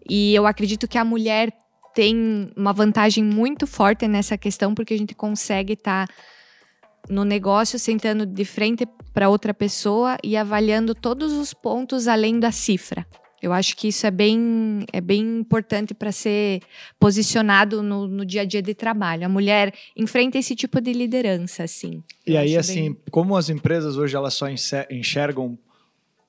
E 0.10 0.36
eu 0.36 0.46
acredito 0.46 0.88
que 0.88 0.98
a 0.98 1.06
mulher 1.06 1.52
tem 1.94 2.52
uma 2.56 2.74
vantagem 2.74 3.24
muito 3.24 3.66
forte 3.66 4.08
nessa 4.08 4.38
questão, 4.38 4.76
porque 4.76 4.94
a 4.94 4.98
gente 4.98 5.16
consegue 5.16 5.74
estar 5.74 6.08
no 7.10 7.24
negócio 7.24 7.80
sentando 7.80 8.26
de 8.26 8.44
frente 8.44 8.86
para 9.14 9.30
outra 9.30 9.54
pessoa 9.54 10.18
e 10.24 10.36
avaliando 10.36 10.94
todos 10.94 11.34
os 11.34 11.54
pontos 11.54 12.08
além 12.08 12.40
da 12.40 12.52
cifra. 12.52 13.06
Eu 13.46 13.54
acho 13.54 13.78
que 13.78 13.88
isso 13.90 14.08
é 14.08 14.12
bem, 14.12 14.86
é 14.92 15.00
bem 15.00 15.22
importante 15.40 15.94
para 15.94 16.12
ser 16.12 16.62
posicionado 17.00 17.84
no, 17.84 18.08
no 18.08 18.26
dia 18.26 18.42
a 18.42 18.46
dia 18.46 18.62
de 18.62 18.74
trabalho. 18.74 19.24
A 19.26 19.30
mulher 19.30 19.72
enfrenta 19.96 20.38
esse 20.38 20.56
tipo 20.56 20.82
de 20.82 20.92
liderança, 20.94 21.64
assim. 21.64 22.02
E 22.26 22.36
aí, 22.36 22.58
assim, 22.58 22.92
bem- 22.94 22.98
como 23.12 23.38
as 23.38 23.50
empresas 23.50 23.98
hoje 23.98 24.16
elas 24.16 24.34
só 24.34 24.48
enxergam 24.90 25.58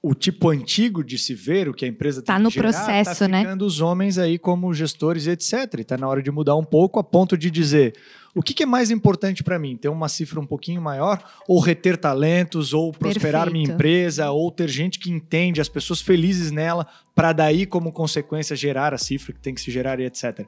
o 0.03 0.15
tipo 0.15 0.51
antigo 0.51 1.03
de 1.03 1.19
se 1.19 1.35
ver, 1.35 1.69
o 1.69 1.75
que 1.75 1.85
a 1.85 1.89
empresa 1.89 2.23
Tá 2.23 2.35
tem 2.35 2.43
no 2.43 2.51
que 2.51 2.57
gerar, 2.57 2.71
processo, 2.73 3.21
tá 3.21 3.29
né? 3.29 3.41
ficando 3.41 3.65
os 3.65 3.81
homens 3.81 4.19
aí 4.19 4.39
como 4.39 4.73
gestores 4.75 5.27
e 5.27 5.31
etc. 5.31 5.53
E 5.79 5.85
tá 5.85 5.97
na 5.97 6.07
hora 6.07 6.23
de 6.23 6.31
mudar 6.31 6.55
um 6.55 6.63
pouco 6.65 7.01
a 7.01 7.03
ponto 7.05 7.37
de 7.37 7.51
dizer 7.51 7.95
o 8.37 8.43
que, 8.43 8.53
que 8.53 8.65
é 8.65 8.67
mais 8.67 8.91
importante 8.91 9.43
para 9.43 9.59
mim? 9.59 9.79
Ter 9.79 9.89
uma 9.89 10.11
cifra 10.11 10.39
um 10.39 10.45
pouquinho 10.45 10.83
maior? 10.83 11.25
Ou 11.49 11.59
reter 11.59 11.97
talentos? 11.97 12.75
Ou 12.75 12.93
prosperar 12.93 13.51
minha 13.51 13.67
Perfeito. 13.67 13.75
empresa? 13.75 14.31
Ou 14.31 14.53
ter 14.53 14.69
gente 14.69 14.99
que 14.99 15.11
entende, 15.11 15.59
as 15.59 15.71
pessoas 15.71 16.03
felizes 16.03 16.51
nela, 16.51 16.87
para 17.15 17.33
daí, 17.33 17.65
como 17.65 17.91
consequência, 17.91 18.55
gerar 18.55 18.93
a 18.93 18.99
cifra 18.99 19.33
que 19.33 19.41
tem 19.41 19.55
que 19.55 19.61
se 19.63 19.71
gerar 19.71 20.01
e 20.01 20.05
etc. 20.05 20.47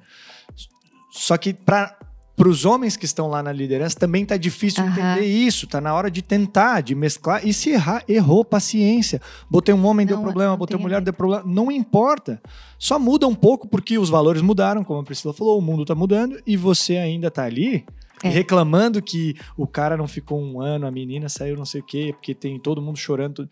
Só 1.11 1.39
que 1.39 1.55
para 1.55 1.99
os 2.47 2.65
homens 2.65 2.97
que 2.97 3.07
estão 3.07 3.27
lá 3.27 3.43
na 3.43 3.51
liderança 3.51 3.99
também 3.99 4.27
tá 4.27 4.37
difícil 4.37 4.85
Aham. 4.85 4.93
entender 4.93 5.27
isso. 5.27 5.67
Tá 5.67 5.81
na 5.81 5.95
hora 5.95 6.11
de 6.11 6.21
tentar, 6.21 6.83
de 6.83 6.95
mesclar. 6.95 7.47
E 7.47 7.53
se 7.55 7.71
errar, 7.71 8.05
errou, 8.07 8.45
paciência. 8.45 9.21
Botei 9.51 9.75
um 9.75 9.85
homem, 9.87 10.07
deu 10.07 10.17
Não, 10.19 10.23
problema, 10.23 10.51
não 10.51 10.59
botei 10.59 10.77
uma 10.77 10.83
mulher, 10.83 11.01
deu 11.01 11.13
problema. 11.13 11.43
Não 11.47 11.73
importa. 11.73 12.41
Só 12.79 12.99
muda 12.99 13.27
um 13.27 13.35
pouco 13.35 13.67
porque 13.67 13.99
os 13.99 14.11
valores 14.11 14.43
mudaram, 14.43 14.85
como 14.85 15.01
a 15.01 15.05
Priscila 15.05 15.33
falou, 15.35 15.59
o 15.59 15.63
mundo 15.63 15.85
tá 15.85 15.95
mudando 15.95 16.39
e 16.47 16.57
você 16.57 16.97
ainda 16.97 17.31
tá 17.31 17.45
ali. 17.45 17.85
É. 18.23 18.29
Reclamando 18.29 19.01
que 19.03 19.35
o 19.57 19.67
cara 19.67 19.97
não 19.97 20.09
ficou 20.09 20.41
um 20.41 20.61
ano, 20.61 20.87
a 20.87 20.91
menina 20.91 21.29
saiu 21.29 21.57
não 21.57 21.65
sei 21.65 21.81
o 21.81 21.85
quê, 21.85 22.11
porque 22.13 22.35
tem 22.35 22.59
todo 22.59 22.81
mundo 22.83 22.97
chorando. 22.99 23.49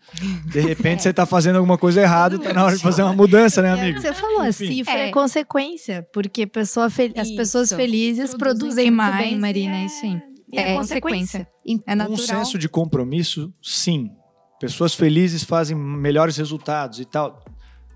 De 0.51 0.59
repente 0.59 1.01
você 1.03 1.13
tá 1.13 1.25
fazendo 1.25 1.55
alguma 1.57 1.77
coisa 1.77 2.01
errada, 2.01 2.37
tá 2.39 2.53
na 2.53 2.65
hora 2.65 2.75
de 2.75 2.81
fazer 2.81 3.03
uma 3.03 3.13
mudança, 3.13 3.61
né, 3.61 3.69
É 3.69 3.71
amigo? 3.73 4.01
você 4.01 4.13
falou, 4.13 4.41
a 4.41 4.49
Enfim. 4.49 4.67
cifra 4.67 4.93
é, 4.93 5.07
É. 5.09 5.11
consequência, 5.11 6.07
porque 6.13 6.45
pessoa 6.47 6.89
fel- 6.89 7.13
as 7.17 7.31
pessoas 7.31 7.71
felizes 7.71 8.33
Produzem 8.35 8.37
produzem, 8.57 8.91
mais. 8.91 9.17
bem, 9.17 9.37
Marina, 9.39 9.81
e 9.81 9.85
isso 9.85 10.05
aí. 10.05 10.21
E 10.51 10.57
é, 10.59 10.71
É 10.71 10.75
consequência. 10.75 11.47
É 11.85 11.95
Um 12.09 12.15
senso 12.17 12.57
de 12.57 12.69
compromisso, 12.69 13.53
sim. 13.61 14.09
Pessoas 14.59 14.93
felizes 14.93 15.43
fazem 15.43 15.75
melhores 15.77 16.37
resultados 16.37 16.99
e 16.99 17.05
tal. 17.05 17.43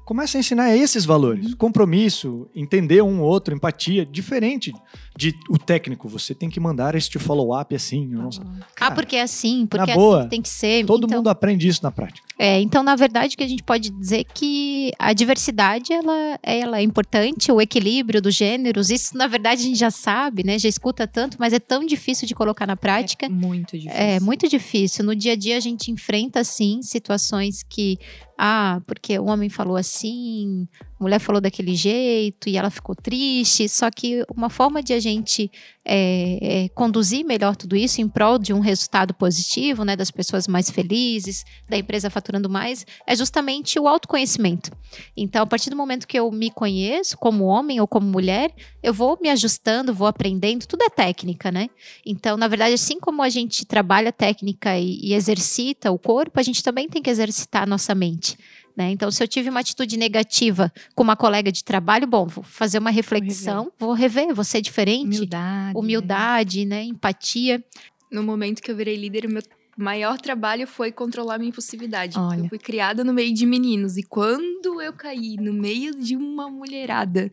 Começa 0.05 0.37
a 0.37 0.39
ensinar 0.39 0.75
esses 0.75 1.05
valores. 1.05 1.53
Compromisso, 1.55 2.49
entender 2.53 3.01
um 3.01 3.21
outro, 3.21 3.55
empatia, 3.55 4.05
diferente 4.05 4.73
de 5.21 5.37
o 5.47 5.57
técnico. 5.59 6.09
Você 6.09 6.33
tem 6.33 6.49
que 6.49 6.59
mandar 6.59 6.95
este 6.95 7.19
follow-up 7.19 7.75
assim. 7.75 8.09
eu 8.11 8.23
não 8.23 8.31
sei. 8.31 8.43
ah, 8.43 8.65
Cara, 8.73 8.95
porque 8.95 9.15
é 9.15 9.21
assim, 9.21 9.67
porque 9.67 9.91
é 9.91 9.93
boa, 9.93 10.17
assim 10.17 10.23
que 10.23 10.29
tem 10.31 10.41
que 10.41 10.49
ser. 10.49 10.83
Todo 10.85 11.05
então, 11.05 11.19
mundo 11.19 11.29
aprende 11.29 11.67
isso 11.67 11.83
na 11.83 11.91
prática. 11.91 12.25
É, 12.39 12.59
então, 12.59 12.81
na 12.81 12.95
verdade, 12.95 13.35
o 13.35 13.37
que 13.37 13.43
a 13.43 13.47
gente 13.47 13.61
pode 13.61 13.91
dizer 13.91 14.21
é 14.21 14.23
que 14.23 14.91
a 14.97 15.13
diversidade 15.13 15.93
ela, 15.93 16.39
ela 16.41 16.79
é 16.79 16.81
importante, 16.81 17.51
o 17.51 17.61
equilíbrio 17.61 18.19
dos 18.19 18.33
gêneros, 18.33 18.89
isso 18.89 19.15
na 19.15 19.27
verdade 19.27 19.61
a 19.61 19.65
gente 19.65 19.77
já 19.77 19.91
sabe, 19.91 20.43
né? 20.43 20.57
Já 20.57 20.67
escuta 20.67 21.05
tanto, 21.05 21.37
mas 21.39 21.53
é 21.53 21.59
tão 21.59 21.85
difícil 21.85 22.27
de 22.27 22.33
colocar 22.33 22.65
na 22.65 22.75
prática. 22.75 23.27
É 23.27 23.29
muito 23.29 23.77
difícil. 23.77 24.01
É 24.01 24.19
muito 24.19 24.49
difícil. 24.49 25.05
No 25.05 25.15
dia 25.15 25.33
a 25.33 25.35
dia 25.35 25.57
a 25.57 25.59
gente 25.59 25.91
enfrenta, 25.91 26.43
sim, 26.43 26.81
situações 26.81 27.61
que, 27.61 27.99
ah, 28.35 28.81
porque 28.87 29.19
o 29.19 29.25
homem 29.25 29.49
falou 29.49 29.77
assim, 29.77 30.67
mulher 31.01 31.19
falou 31.19 31.41
daquele 31.41 31.75
jeito 31.75 32.47
e 32.47 32.57
ela 32.57 32.69
ficou 32.69 32.95
triste. 32.95 33.67
Só 33.67 33.89
que 33.89 34.23
uma 34.35 34.49
forma 34.49 34.81
de 34.83 34.93
a 34.93 34.99
gente 34.99 35.51
é, 35.83 36.65
é, 36.65 36.69
conduzir 36.69 37.25
melhor 37.25 37.55
tudo 37.55 37.75
isso 37.75 38.01
em 38.01 38.07
prol 38.07 38.37
de 38.37 38.53
um 38.53 38.59
resultado 38.59 39.13
positivo, 39.13 39.83
né, 39.83 39.95
das 39.95 40.11
pessoas 40.11 40.47
mais 40.47 40.69
felizes, 40.69 41.43
da 41.67 41.77
empresa 41.77 42.09
faturando 42.09 42.49
mais, 42.49 42.85
é 43.07 43.15
justamente 43.15 43.79
o 43.79 43.87
autoconhecimento. 43.87 44.71
Então, 45.17 45.41
a 45.41 45.45
partir 45.45 45.69
do 45.69 45.75
momento 45.75 46.07
que 46.07 46.19
eu 46.19 46.31
me 46.31 46.51
conheço 46.51 47.17
como 47.17 47.45
homem 47.45 47.81
ou 47.81 47.87
como 47.87 48.07
mulher, 48.07 48.53
eu 48.83 48.93
vou 48.93 49.17
me 49.21 49.29
ajustando, 49.29 49.93
vou 49.93 50.07
aprendendo, 50.07 50.67
tudo 50.67 50.83
é 50.83 50.89
técnica, 50.89 51.51
né? 51.51 51.67
Então, 52.05 52.37
na 52.37 52.47
verdade, 52.47 52.73
assim 52.73 52.99
como 52.99 53.21
a 53.21 53.29
gente 53.29 53.65
trabalha 53.65 54.11
técnica 54.11 54.77
e, 54.77 54.99
e 55.01 55.13
exercita 55.13 55.91
o 55.91 55.97
corpo, 55.97 56.39
a 56.39 56.43
gente 56.43 56.63
também 56.63 56.87
tem 56.87 57.01
que 57.01 57.09
exercitar 57.09 57.63
a 57.63 57.67
nossa 57.67 57.95
mente. 57.95 58.37
Né? 58.75 58.91
Então, 58.91 59.11
se 59.11 59.21
eu 59.21 59.27
tive 59.27 59.49
uma 59.49 59.59
atitude 59.59 59.97
negativa 59.97 60.71
com 60.95 61.03
uma 61.03 61.15
colega 61.15 61.51
de 61.51 61.63
trabalho, 61.63 62.07
bom, 62.07 62.25
vou 62.25 62.43
fazer 62.43 62.79
uma 62.79 62.89
reflexão, 62.89 63.71
vou 63.77 63.93
rever, 63.93 64.33
vou 64.33 64.43
ser 64.43 64.61
diferente. 64.61 65.17
Humildade. 65.17 65.77
Humildade, 65.77 66.65
né? 66.65 66.83
Empatia. 66.83 67.63
No 68.11 68.23
momento 68.23 68.61
que 68.61 68.71
eu 68.71 68.75
virei 68.75 68.95
líder, 68.95 69.25
o 69.25 69.29
meu 69.29 69.41
maior 69.77 70.19
trabalho 70.19 70.67
foi 70.67 70.91
controlar 70.91 71.37
minha 71.37 71.49
impulsividade. 71.49 72.17
Olha. 72.17 72.41
Eu 72.41 72.49
fui 72.49 72.59
criada 72.59 73.03
no 73.03 73.13
meio 73.13 73.33
de 73.33 73.45
meninos. 73.45 73.97
E 73.97 74.03
quando 74.03 74.81
eu 74.81 74.93
caí 74.93 75.37
no 75.37 75.53
meio 75.53 75.95
de 75.95 76.15
uma 76.15 76.49
mulherada 76.49 77.31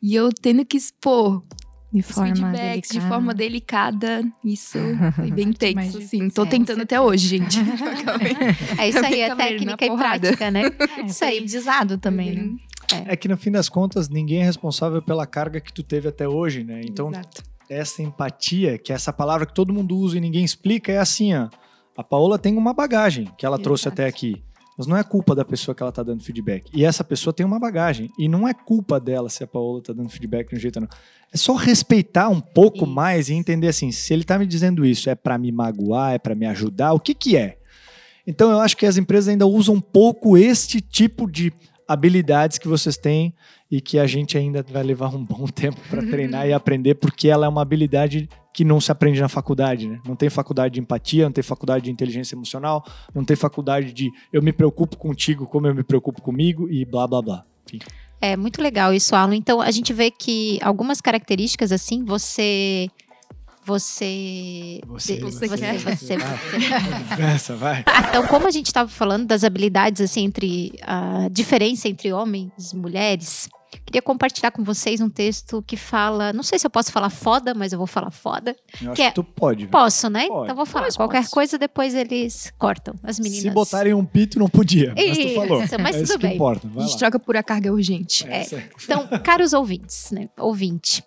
e 0.00 0.14
eu 0.14 0.30
tendo 0.30 0.64
que 0.64 0.76
expor 0.76 1.42
De 1.92 2.00
os 2.00 2.06
forma 2.10 2.34
feedbacks 2.34 2.88
de 2.88 2.94
delicada. 2.94 3.08
forma 3.14 3.34
delicada, 3.34 4.24
isso 4.44 4.78
foi 5.14 5.30
bem 5.30 5.46
mais 5.46 5.58
tenso, 5.58 5.98
difícil. 5.98 5.98
assim. 6.20 6.30
Tô 6.30 6.44
É, 6.44 6.46
tentando 6.46 6.76
você 6.78 6.82
até 6.82 7.00
hoje, 7.00 7.28
gente. 7.28 7.58
É 8.78 8.88
isso 8.88 9.04
aí, 9.04 9.20
é 9.20 9.34
técnica 9.34 9.84
e 9.84 9.88
porrada. 9.88 10.20
prática, 10.20 10.50
né? 10.50 10.62
É, 10.98 11.04
Isso 11.04 11.24
aí. 11.24 11.34
aprendizado 11.36 11.98
também, 11.98 12.34
né? 12.34 12.56
É 13.06 13.16
que 13.16 13.28
no 13.28 13.36
fim 13.36 13.50
das 13.50 13.68
contas, 13.68 14.08
ninguém 14.08 14.40
é 14.42 14.44
responsável 14.44 15.00
pela 15.02 15.26
carga 15.26 15.60
que 15.60 15.72
tu 15.72 15.82
teve 15.82 16.08
até 16.08 16.28
hoje, 16.28 16.62
né? 16.64 16.80
Então, 16.84 17.10
Exato. 17.10 17.42
essa 17.68 18.02
empatia, 18.02 18.76
que 18.78 18.92
é 18.92 18.94
essa 18.94 19.12
palavra 19.12 19.46
que 19.46 19.54
todo 19.54 19.72
mundo 19.72 19.96
usa 19.96 20.16
e 20.18 20.20
ninguém 20.20 20.44
explica, 20.44 20.92
é 20.92 20.98
assim, 20.98 21.34
ó. 21.34 21.48
A 21.96 22.02
Paola 22.02 22.38
tem 22.38 22.56
uma 22.56 22.72
bagagem 22.72 23.28
que 23.36 23.44
ela 23.46 23.58
trouxe 23.58 23.82
Exato. 23.88 24.00
até 24.02 24.08
aqui. 24.08 24.42
Mas 24.78 24.86
não 24.86 24.96
é 24.96 25.04
culpa 25.04 25.34
da 25.34 25.44
pessoa 25.44 25.74
que 25.74 25.82
ela 25.82 25.92
tá 25.92 26.02
dando 26.02 26.22
feedback. 26.22 26.70
E 26.74 26.84
essa 26.84 27.04
pessoa 27.04 27.32
tem 27.34 27.44
uma 27.44 27.58
bagagem. 27.60 28.10
E 28.18 28.26
não 28.26 28.48
é 28.48 28.54
culpa 28.54 28.98
dela 28.98 29.28
se 29.28 29.44
a 29.44 29.46
Paola 29.46 29.82
tá 29.82 29.92
dando 29.92 30.08
feedback 30.08 30.48
de 30.48 30.56
um 30.56 30.58
jeito 30.58 30.76
ou 30.76 30.82
não. 30.82 30.88
É 31.32 31.36
só 31.36 31.54
respeitar 31.54 32.28
um 32.28 32.40
pouco 32.40 32.86
mais 32.86 33.28
e 33.28 33.34
entender 33.34 33.68
assim, 33.68 33.90
se 33.90 34.12
ele 34.12 34.22
tá 34.22 34.38
me 34.38 34.46
dizendo 34.46 34.84
isso, 34.84 35.08
é 35.08 35.14
para 35.14 35.38
me 35.38 35.50
magoar, 35.50 36.12
é 36.12 36.18
para 36.18 36.34
me 36.34 36.46
ajudar, 36.46 36.92
o 36.92 37.00
que 37.00 37.14
que 37.14 37.36
é? 37.36 37.58
Então 38.26 38.50
eu 38.50 38.60
acho 38.60 38.76
que 38.76 38.86
as 38.86 38.96
empresas 38.96 39.28
ainda 39.28 39.46
usam 39.46 39.76
um 39.76 39.80
pouco 39.80 40.36
este 40.36 40.80
tipo 40.80 41.30
de 41.30 41.52
habilidades 41.88 42.58
que 42.58 42.68
vocês 42.68 42.96
têm 42.96 43.34
e 43.70 43.80
que 43.80 43.98
a 43.98 44.06
gente 44.06 44.36
ainda 44.36 44.62
vai 44.62 44.82
levar 44.82 45.14
um 45.14 45.24
bom 45.24 45.46
tempo 45.52 45.80
para 45.88 46.02
treinar 46.06 46.46
e 46.46 46.52
aprender, 46.54 46.96
porque 46.96 47.28
ela 47.28 47.46
é 47.46 47.48
uma 47.48 47.62
habilidade 47.62 48.28
que 48.52 48.64
não 48.64 48.80
se 48.80 48.92
aprende 48.92 49.18
na 49.18 49.28
faculdade, 49.28 49.88
né? 49.88 49.98
Não 50.06 50.14
tem 50.14 50.28
faculdade 50.28 50.74
de 50.74 50.80
empatia, 50.80 51.24
não 51.24 51.32
tem 51.32 51.42
faculdade 51.42 51.86
de 51.86 51.90
inteligência 51.90 52.34
emocional, 52.34 52.84
não 53.14 53.24
tem 53.24 53.34
faculdade 53.34 53.92
de 53.94 54.10
eu 54.30 54.42
me 54.42 54.52
preocupo 54.52 54.98
contigo 54.98 55.46
como 55.46 55.66
eu 55.66 55.74
me 55.74 55.82
preocupo 55.82 56.20
comigo 56.20 56.68
e 56.68 56.84
blá 56.84 57.06
blá 57.06 57.22
blá. 57.22 57.44
Enfim. 57.66 57.78
É 58.24 58.36
muito 58.36 58.62
legal 58.62 58.94
isso, 58.94 59.16
Alan. 59.16 59.34
Então 59.34 59.60
a 59.60 59.70
gente 59.72 59.92
vê 59.92 60.08
que 60.10 60.58
algumas 60.62 61.00
características 61.00 61.72
assim, 61.72 62.04
você 62.04 62.88
você 63.64 64.80
Você, 64.86 65.18
você, 65.20 65.48
você, 65.48 65.78
você, 65.78 66.16
Vai. 66.16 66.36
você- 66.36 67.22
Essa, 67.34 67.56
vai. 67.56 67.84
Então, 68.08 68.26
como 68.28 68.46
a 68.46 68.50
gente 68.50 68.66
estava 68.66 68.88
falando 68.88 69.26
das 69.26 69.44
habilidades 69.44 70.00
assim 70.00 70.24
entre 70.24 70.72
a 70.82 71.28
diferença 71.30 71.88
entre 71.88 72.12
homens 72.12 72.72
e 72.72 72.76
mulheres, 72.76 73.48
queria 73.80 74.02
compartilhar 74.02 74.50
com 74.50 74.62
vocês 74.62 75.00
um 75.00 75.08
texto 75.08 75.62
que 75.66 75.76
fala, 75.76 76.32
não 76.32 76.42
sei 76.42 76.58
se 76.58 76.66
eu 76.66 76.70
posso 76.70 76.92
falar 76.92 77.10
foda, 77.10 77.54
mas 77.54 77.72
eu 77.72 77.78
vou 77.78 77.86
falar 77.86 78.10
foda. 78.10 78.54
Eu 78.80 78.92
acho 78.92 78.96
Que 78.96 79.02
é- 79.02 79.08
que 79.08 79.14
tu 79.14 79.24
pode. 79.24 79.66
Posso, 79.68 80.08
né? 80.10 80.26
Pode. 80.26 80.44
Então 80.44 80.56
vou 80.56 80.66
falar. 80.66 80.84
Pode, 80.86 80.96
Qualquer 80.96 81.20
pode. 81.22 81.30
coisa 81.30 81.58
depois 81.58 81.94
eles 81.94 82.52
cortam 82.58 82.94
as 83.02 83.18
meninas. 83.18 83.42
Se 83.42 83.50
botarem 83.50 83.94
um 83.94 84.04
pito, 84.04 84.38
não 84.38 84.48
podia. 84.48 84.92
Mas 84.96 85.16
tu 85.16 85.20
Isso, 85.22 85.34
falou. 85.34 85.58
mas 85.58 85.72
é 85.72 85.76
tudo 85.98 86.02
isso 86.04 86.18
que 86.18 86.26
bem. 86.26 86.34
importa. 86.34 86.66
A 86.76 86.80
gente 86.80 86.92
lá. 86.92 86.98
troca 86.98 87.18
por 87.18 87.36
a 87.36 87.42
carga 87.42 87.72
urgente. 87.72 88.26
É. 88.28 88.42
É- 88.42 88.68
Então, 88.84 89.06
caros 89.22 89.52
ouvintes, 89.52 90.10
né? 90.10 90.28
Ouvinte. 90.38 91.02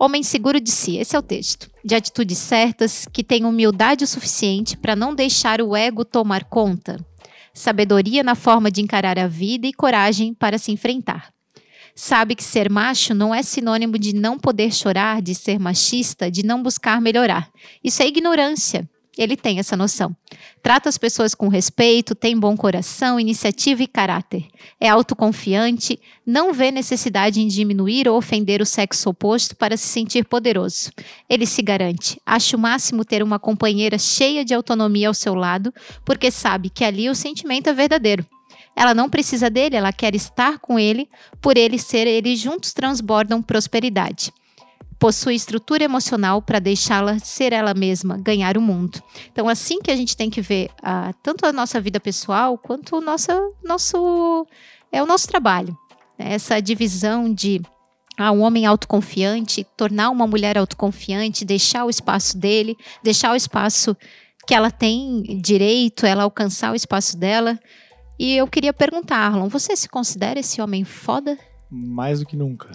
Homem 0.00 0.22
seguro 0.22 0.60
de 0.60 0.70
si, 0.70 0.96
esse 0.96 1.16
é 1.16 1.18
o 1.18 1.22
texto. 1.22 1.68
De 1.84 1.94
atitudes 1.94 2.38
certas, 2.38 3.04
que 3.12 3.24
tem 3.24 3.44
humildade 3.44 4.04
o 4.04 4.06
suficiente 4.06 4.76
para 4.76 4.94
não 4.94 5.12
deixar 5.12 5.60
o 5.60 5.74
ego 5.74 6.04
tomar 6.04 6.44
conta. 6.44 6.96
Sabedoria 7.52 8.22
na 8.22 8.36
forma 8.36 8.70
de 8.70 8.80
encarar 8.80 9.18
a 9.18 9.26
vida 9.26 9.66
e 9.66 9.72
coragem 9.72 10.32
para 10.32 10.58
se 10.58 10.70
enfrentar. 10.70 11.30
Sabe 12.00 12.36
que 12.36 12.44
ser 12.44 12.70
macho 12.70 13.12
não 13.12 13.34
é 13.34 13.42
sinônimo 13.42 13.98
de 13.98 14.14
não 14.14 14.38
poder 14.38 14.72
chorar, 14.72 15.20
de 15.20 15.34
ser 15.34 15.58
machista, 15.58 16.30
de 16.30 16.46
não 16.46 16.62
buscar 16.62 17.00
melhorar. 17.00 17.50
Isso 17.82 18.00
é 18.00 18.06
ignorância. 18.06 18.88
Ele 19.18 19.36
tem 19.36 19.58
essa 19.58 19.76
noção. 19.76 20.14
Trata 20.62 20.88
as 20.88 20.96
pessoas 20.96 21.34
com 21.34 21.48
respeito, 21.48 22.14
tem 22.14 22.38
bom 22.38 22.56
coração, 22.56 23.18
iniciativa 23.18 23.82
e 23.82 23.88
caráter. 23.88 24.46
É 24.80 24.88
autoconfiante, 24.88 25.98
não 26.24 26.52
vê 26.52 26.70
necessidade 26.70 27.40
em 27.40 27.48
diminuir 27.48 28.08
ou 28.08 28.16
ofender 28.16 28.62
o 28.62 28.66
sexo 28.66 29.10
oposto 29.10 29.56
para 29.56 29.76
se 29.76 29.88
sentir 29.88 30.24
poderoso. 30.24 30.92
Ele 31.28 31.46
se 31.46 31.62
garante. 31.62 32.20
Acha 32.24 32.56
o 32.56 32.60
máximo 32.60 33.04
ter 33.04 33.24
uma 33.24 33.40
companheira 33.40 33.98
cheia 33.98 34.44
de 34.44 34.54
autonomia 34.54 35.08
ao 35.08 35.14
seu 35.14 35.34
lado, 35.34 35.74
porque 36.04 36.30
sabe 36.30 36.70
que 36.70 36.84
ali 36.84 37.10
o 37.10 37.14
sentimento 37.16 37.68
é 37.68 37.72
verdadeiro. 37.72 38.24
Ela 38.78 38.94
não 38.94 39.10
precisa 39.10 39.50
dele, 39.50 39.74
ela 39.74 39.92
quer 39.92 40.14
estar 40.14 40.60
com 40.60 40.78
ele, 40.78 41.08
por 41.40 41.56
ele 41.56 41.80
ser, 41.80 42.06
eles 42.06 42.38
juntos 42.38 42.72
transbordam 42.72 43.42
prosperidade. 43.42 44.32
Possui 45.00 45.34
estrutura 45.34 45.82
emocional 45.82 46.40
para 46.40 46.60
deixá-la 46.60 47.18
ser 47.18 47.52
ela 47.52 47.74
mesma, 47.74 48.16
ganhar 48.16 48.56
o 48.56 48.60
mundo. 48.62 49.02
Então, 49.32 49.48
assim 49.48 49.80
que 49.82 49.90
a 49.90 49.96
gente 49.96 50.16
tem 50.16 50.30
que 50.30 50.40
ver 50.40 50.70
ah, 50.80 51.12
tanto 51.24 51.44
a 51.44 51.52
nossa 51.52 51.80
vida 51.80 51.98
pessoal 51.98 52.56
quanto 52.56 52.98
o 52.98 53.00
nosso, 53.00 53.32
nosso 53.64 54.46
é 54.92 55.02
o 55.02 55.06
nosso 55.06 55.26
trabalho. 55.26 55.76
Essa 56.16 56.60
divisão 56.60 57.34
de 57.34 57.60
ah, 58.16 58.30
um 58.30 58.42
homem 58.42 58.64
autoconfiante, 58.64 59.66
tornar 59.76 60.08
uma 60.10 60.26
mulher 60.26 60.56
autoconfiante, 60.56 61.44
deixar 61.44 61.84
o 61.84 61.90
espaço 61.90 62.38
dele, 62.38 62.76
deixar 63.02 63.32
o 63.32 63.36
espaço 63.36 63.96
que 64.46 64.54
ela 64.54 64.70
tem 64.70 65.40
direito, 65.42 66.06
ela 66.06 66.22
alcançar 66.22 66.70
o 66.70 66.76
espaço 66.76 67.16
dela. 67.16 67.58
E 68.18 68.36
eu 68.36 68.46
queria 68.46 68.72
perguntar, 68.72 69.18
Arlon, 69.18 69.48
você 69.48 69.76
se 69.76 69.88
considera 69.88 70.40
esse 70.40 70.60
homem 70.60 70.84
foda? 70.84 71.38
Mais 71.70 72.20
do 72.20 72.26
que 72.26 72.36
nunca. 72.36 72.70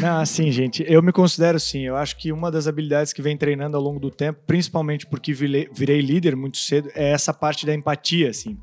Não, 0.00 0.18
assim, 0.18 0.50
gente, 0.50 0.84
eu 0.86 1.02
me 1.02 1.12
considero 1.12 1.60
sim. 1.60 1.80
Eu 1.80 1.96
acho 1.96 2.16
que 2.16 2.32
uma 2.32 2.50
das 2.50 2.66
habilidades 2.66 3.12
que 3.12 3.20
vem 3.22 3.36
treinando 3.36 3.76
ao 3.76 3.82
longo 3.82 4.00
do 4.00 4.10
tempo, 4.10 4.40
principalmente 4.46 5.06
porque 5.06 5.32
virei, 5.32 5.68
virei 5.72 6.00
líder 6.00 6.34
muito 6.36 6.56
cedo, 6.58 6.90
é 6.94 7.10
essa 7.10 7.32
parte 7.34 7.66
da 7.66 7.74
empatia, 7.74 8.30
assim. 8.30 8.56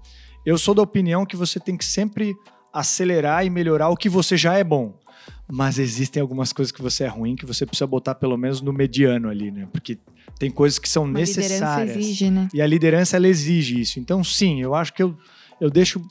Eu 0.45 0.57
sou 0.57 0.73
da 0.73 0.81
opinião 0.81 1.25
que 1.25 1.35
você 1.35 1.59
tem 1.59 1.77
que 1.77 1.85
sempre 1.85 2.35
acelerar 2.73 3.45
e 3.45 3.49
melhorar 3.49 3.89
o 3.89 3.97
que 3.97 4.09
você 4.09 4.35
já 4.35 4.57
é 4.57 4.63
bom. 4.63 4.99
Mas 5.47 5.77
existem 5.77 6.21
algumas 6.21 6.51
coisas 6.53 6.71
que 6.71 6.81
você 6.81 7.03
é 7.03 7.07
ruim 7.07 7.35
que 7.35 7.45
você 7.45 7.65
precisa 7.65 7.85
botar 7.85 8.15
pelo 8.15 8.37
menos 8.37 8.61
no 8.61 8.71
mediano 8.73 9.29
ali, 9.29 9.51
né? 9.51 9.67
Porque 9.71 9.99
tem 10.39 10.49
coisas 10.49 10.79
que 10.79 10.89
são 10.89 11.03
Uma 11.03 11.19
liderança 11.19 11.41
necessárias. 11.41 11.97
exige, 11.97 12.31
né? 12.31 12.47
E 12.53 12.61
a 12.61 12.65
liderança, 12.65 13.17
ela 13.17 13.27
exige 13.27 13.79
isso. 13.79 13.99
Então, 13.99 14.23
sim, 14.23 14.61
eu 14.61 14.73
acho 14.73 14.93
que 14.93 15.03
eu, 15.03 15.15
eu 15.61 15.69
deixo 15.69 16.01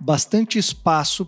bastante 0.00 0.58
espaço 0.58 1.26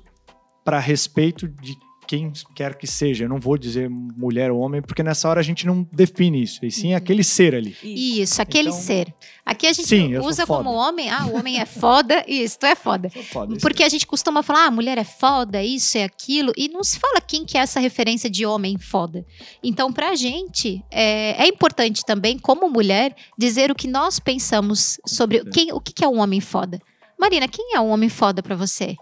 para 0.65 0.79
respeito 0.79 1.49
de 1.49 1.79
quem 2.09 2.33
quer 2.55 2.75
que 2.75 2.87
seja. 2.87 3.25
Eu 3.25 3.29
não 3.29 3.39
vou 3.39 3.59
dizer 3.59 3.89
mulher 3.91 4.51
ou 4.51 4.61
homem, 4.61 4.81
porque 4.81 5.03
nessa 5.03 5.29
hora 5.29 5.41
a 5.41 5.43
gente 5.43 5.67
não 5.67 5.87
define 5.93 6.43
isso. 6.43 6.65
E 6.65 6.71
sim 6.71 6.95
aquele 6.95 7.23
ser 7.23 7.55
ali. 7.55 7.77
Isso, 7.85 8.41
aquele 8.41 8.71
Então- 8.71 8.81
ser. 8.81 9.15
Aqui 9.45 9.67
a 9.67 9.73
gente 9.75 9.89
Sim, 9.89 10.17
usa 10.17 10.47
como 10.47 10.71
homem, 10.73 11.11
ah, 11.11 11.27
o 11.27 11.37
homem 11.37 11.61
é 11.61 11.67
foda, 11.67 12.25
isso, 12.29 12.59
tu 12.59 12.65
é 12.67 12.75
foda. 12.75 13.11
Foda, 13.11 13.53
isso 13.53 13.61
Porque 13.61 13.83
a 13.83 13.89
gente 13.91 14.07
costuma 14.07 14.43
falar, 14.43 14.67
ah, 14.67 14.71
mulher 14.71 14.97
é 14.97 15.05
foda, 15.05 15.63
isso 15.63 15.99
é 15.99 16.05
aquilo, 16.05 16.51
e 16.57 16.69
não 16.69 16.83
se 16.83 16.99
fala 16.99 17.21
quem 17.21 17.45
que 17.45 17.57
é 17.59 17.61
essa 17.61 17.79
referência 17.79 18.29
de 18.31 18.45
homem 18.47 18.79
foda. 18.79 19.25
Então, 19.63 19.93
pra 19.93 20.15
gente, 20.15 20.83
é, 20.91 21.45
é 21.45 21.47
importante 21.47 22.05
também, 22.07 22.39
como 22.39 22.71
mulher, 22.71 23.15
dizer 23.39 23.71
o 23.71 23.75
que 23.75 23.87
nós 23.89 24.19
pensamos 24.19 24.99
sobre 25.07 25.45
quem, 25.51 25.73
o 25.73 25.81
que 25.81 25.93
que 25.93 26.05
é 26.05 26.09
um 26.09 26.21
homem 26.21 26.41
foda. 26.41 26.79
Marina, 27.19 27.49
quem 27.49 27.75
é 27.75 27.81
um 27.81 27.89
homem 27.89 28.09
foda 28.09 28.43
pra 28.43 28.55
você? 28.55 28.97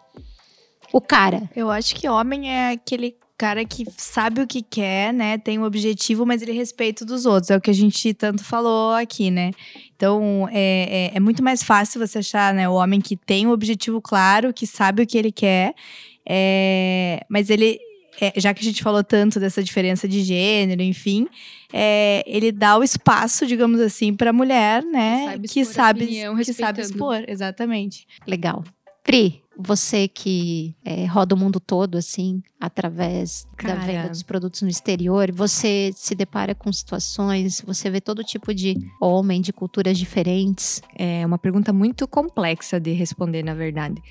O 0.92 1.00
cara. 1.00 1.50
Eu 1.54 1.70
acho 1.70 1.94
que 1.94 2.08
homem 2.08 2.50
é 2.50 2.70
aquele 2.70 3.14
cara 3.36 3.64
que 3.64 3.84
sabe 3.96 4.40
o 4.40 4.46
que 4.46 4.62
quer, 4.62 5.12
né? 5.12 5.36
Tem 5.36 5.58
um 5.58 5.64
objetivo, 5.64 6.24
mas 6.24 6.40
ele 6.40 6.52
respeita 6.52 7.04
dos 7.04 7.26
outros. 7.26 7.50
É 7.50 7.56
o 7.56 7.60
que 7.60 7.70
a 7.70 7.74
gente 7.74 8.14
tanto 8.14 8.42
falou 8.42 8.94
aqui, 8.94 9.30
né? 9.30 9.50
Então, 9.94 10.48
é, 10.50 11.10
é, 11.12 11.16
é 11.16 11.20
muito 11.20 11.42
mais 11.42 11.62
fácil 11.62 12.00
você 12.00 12.18
achar, 12.18 12.54
né? 12.54 12.68
O 12.68 12.74
homem 12.74 13.00
que 13.00 13.16
tem 13.16 13.46
um 13.46 13.50
objetivo 13.50 14.00
claro, 14.00 14.54
que 14.54 14.66
sabe 14.66 15.02
o 15.02 15.06
que 15.06 15.18
ele 15.18 15.32
quer, 15.32 15.74
é, 16.26 17.24
mas 17.28 17.50
ele... 17.50 17.78
é, 18.20 18.32
já 18.36 18.54
que 18.54 18.60
a 18.60 18.64
gente 18.64 18.82
falou 18.82 19.04
tanto 19.04 19.38
dessa 19.38 19.62
diferença 19.62 20.08
de 20.08 20.22
gênero, 20.22 20.82
enfim, 20.82 21.26
é, 21.72 22.22
ele 22.26 22.50
dá 22.50 22.78
o 22.78 22.82
espaço, 22.82 23.46
digamos 23.46 23.80
assim, 23.80 24.14
para 24.14 24.30
a 24.30 24.32
mulher, 24.32 24.82
né? 24.84 25.20
Que 25.20 25.26
sabe 25.26 25.48
Que 25.48 25.64
sabe, 25.64 26.04
opinião, 26.04 26.36
que 26.36 26.52
sabe 26.52 26.80
expor, 26.80 27.24
exatamente. 27.28 28.06
Legal. 28.26 28.64
Pri, 29.02 29.40
você 29.56 30.08
que 30.08 30.74
é, 30.84 31.04
roda 31.06 31.34
o 31.34 31.38
mundo 31.38 31.60
todo, 31.60 31.96
assim, 31.96 32.42
através 32.60 33.46
da 33.56 33.74
Cara. 33.74 33.80
venda 33.80 34.08
dos 34.08 34.22
produtos 34.22 34.62
no 34.62 34.68
exterior, 34.68 35.30
você 35.30 35.92
se 35.94 36.14
depara 36.14 36.54
com 36.54 36.72
situações, 36.72 37.62
você 37.64 37.88
vê 37.88 38.00
todo 38.00 38.24
tipo 38.24 38.52
de 38.52 38.76
homem, 39.00 39.40
de 39.40 39.52
culturas 39.52 39.96
diferentes. 39.96 40.82
É 40.98 41.24
uma 41.24 41.38
pergunta 41.38 41.72
muito 41.72 42.08
complexa 42.08 42.80
de 42.80 42.92
responder, 42.92 43.44
na 43.44 43.54
verdade. 43.54 44.02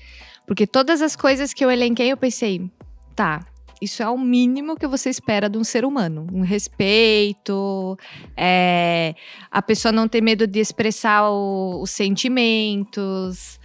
Porque 0.46 0.66
todas 0.66 1.02
as 1.02 1.14
coisas 1.14 1.52
que 1.52 1.64
eu 1.64 1.70
elenquei, 1.70 2.10
eu 2.10 2.16
pensei, 2.16 2.70
tá, 3.14 3.44
isso 3.80 4.02
é 4.02 4.08
o 4.08 4.16
mínimo 4.18 4.76
que 4.76 4.86
você 4.86 5.10
espera 5.10 5.48
de 5.48 5.58
um 5.58 5.64
ser 5.64 5.84
humano. 5.84 6.26
Um 6.32 6.40
respeito, 6.42 7.96
é, 8.36 9.14
a 9.50 9.60
pessoa 9.60 9.92
não 9.92 10.08
ter 10.08 10.22
medo 10.22 10.46
de 10.46 10.60
expressar 10.60 11.28
o- 11.30 11.80
os 11.82 11.90
sentimentos. 11.90 13.58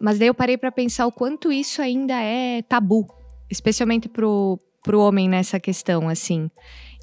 Mas 0.00 0.18
daí 0.18 0.28
eu 0.28 0.34
parei 0.34 0.56
pra 0.56 0.72
pensar 0.72 1.06
o 1.06 1.12
quanto 1.12 1.52
isso 1.52 1.80
ainda 1.82 2.14
é 2.20 2.62
tabu, 2.62 3.06
especialmente 3.50 4.08
pro, 4.08 4.58
pro 4.82 5.00
homem 5.00 5.28
nessa 5.28 5.60
questão, 5.60 6.08
assim. 6.08 6.50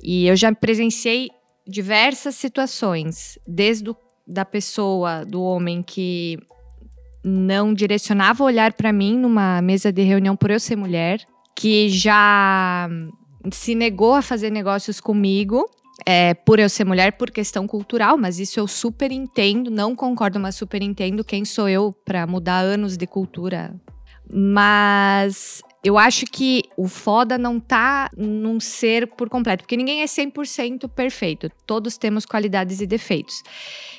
E 0.04 0.28
eu 0.28 0.36
já 0.36 0.54
presenciei 0.54 1.30
diversas 1.68 2.36
situações, 2.36 3.38
desde 3.48 3.90
o 3.90 3.96
da 4.28 4.46
pessoa, 4.46 5.26
do 5.26 5.42
homem 5.42 5.82
que 5.82 6.38
não 7.24 7.74
direcionava 7.74 8.44
o 8.44 8.46
olhar 8.46 8.74
para 8.74 8.94
mim 8.94 9.18
numa 9.18 9.62
mesa 9.62 9.92
de 9.92 10.04
reunião 10.04 10.36
por 10.36 10.52
eu 10.52 10.60
ser 10.60 10.76
mulher, 10.76 11.26
que 11.60 11.90
já 11.90 12.90
se 13.52 13.76
negou 13.76 14.14
a 14.16 14.22
fazer 14.22 14.50
negócios 14.50 15.02
comigo. 15.02 15.70
é, 16.06 16.34
por 16.34 16.58
eu 16.58 16.70
ser 16.70 16.86
mulher, 16.86 17.12
por 17.18 17.30
questão 17.30 17.68
cultural, 17.68 18.18
mas 18.18 18.40
isso 18.40 18.58
eu 18.58 18.66
super 18.66 19.12
entendo, 19.12 19.70
não 19.70 19.94
concordo, 19.94 20.40
mas 20.40 20.56
super 20.56 20.82
entendo 20.82 21.26
quem 21.26 21.44
sou 21.44 21.68
eu 21.68 21.94
para 22.06 22.26
mudar 22.26 22.60
anos 22.60 22.96
de 22.96 23.06
cultura. 23.06 23.76
Mas 24.32 25.62
eu 25.84 25.98
acho 25.98 26.26
que 26.26 26.64
o 26.76 26.88
foda 26.88 27.38
não 27.38 27.60
tá 27.60 28.10
num 28.18 28.60
ser 28.60 29.08
por 29.08 29.30
completo, 29.30 29.64
porque 29.64 29.78
ninguém 29.78 30.02
é 30.02 30.06
100% 30.06 30.90
perfeito. 30.90 31.50
Todos 31.66 31.98
temos 31.98 32.26
qualidades 32.26 32.82
e 32.82 32.88
defeitos. 32.88 33.42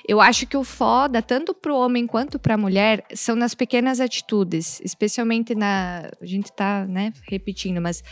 Eu 0.06 0.20
acho 0.20 0.46
que 0.46 0.56
o 0.56 0.64
foda, 0.64 1.22
tanto 1.22 1.54
pro 1.54 1.76
homem 1.76 2.06
quanto 2.06 2.38
pra 2.38 2.56
mulher, 2.56 3.04
são 3.14 3.34
nas 3.34 3.54
pequenas 3.54 3.98
atitudes, 3.98 4.80
especialmente 4.84 5.54
na. 5.54 6.10
A 6.20 6.26
gente 6.26 6.52
tá, 6.52 6.84
né, 6.86 7.12
repetindo, 7.28 7.80
mas 7.80 8.02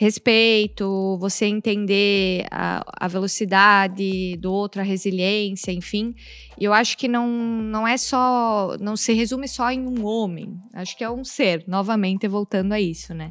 respeito, 0.00 1.18
você 1.20 1.44
entender 1.44 2.46
a, 2.50 2.82
a, 3.04 3.06
velocidade 3.06 4.34
do 4.38 4.50
outro, 4.50 4.80
a 4.80 4.84
resiliência, 4.84 5.72
enfim. 5.72 6.14
E 6.58 6.64
eu 6.64 6.72
acho 6.72 6.96
que 6.96 7.06
não, 7.06 7.28
não 7.28 7.86
é 7.86 7.98
só, 7.98 8.78
não 8.80 8.96
se 8.96 9.12
resume 9.12 9.46
só 9.46 9.70
em 9.70 9.86
um 9.86 10.02
homem. 10.02 10.58
Acho 10.72 10.96
que 10.96 11.04
é 11.04 11.10
um 11.10 11.22
ser, 11.22 11.64
novamente 11.66 12.26
voltando 12.26 12.72
a 12.72 12.80
isso, 12.80 13.12
né? 13.12 13.30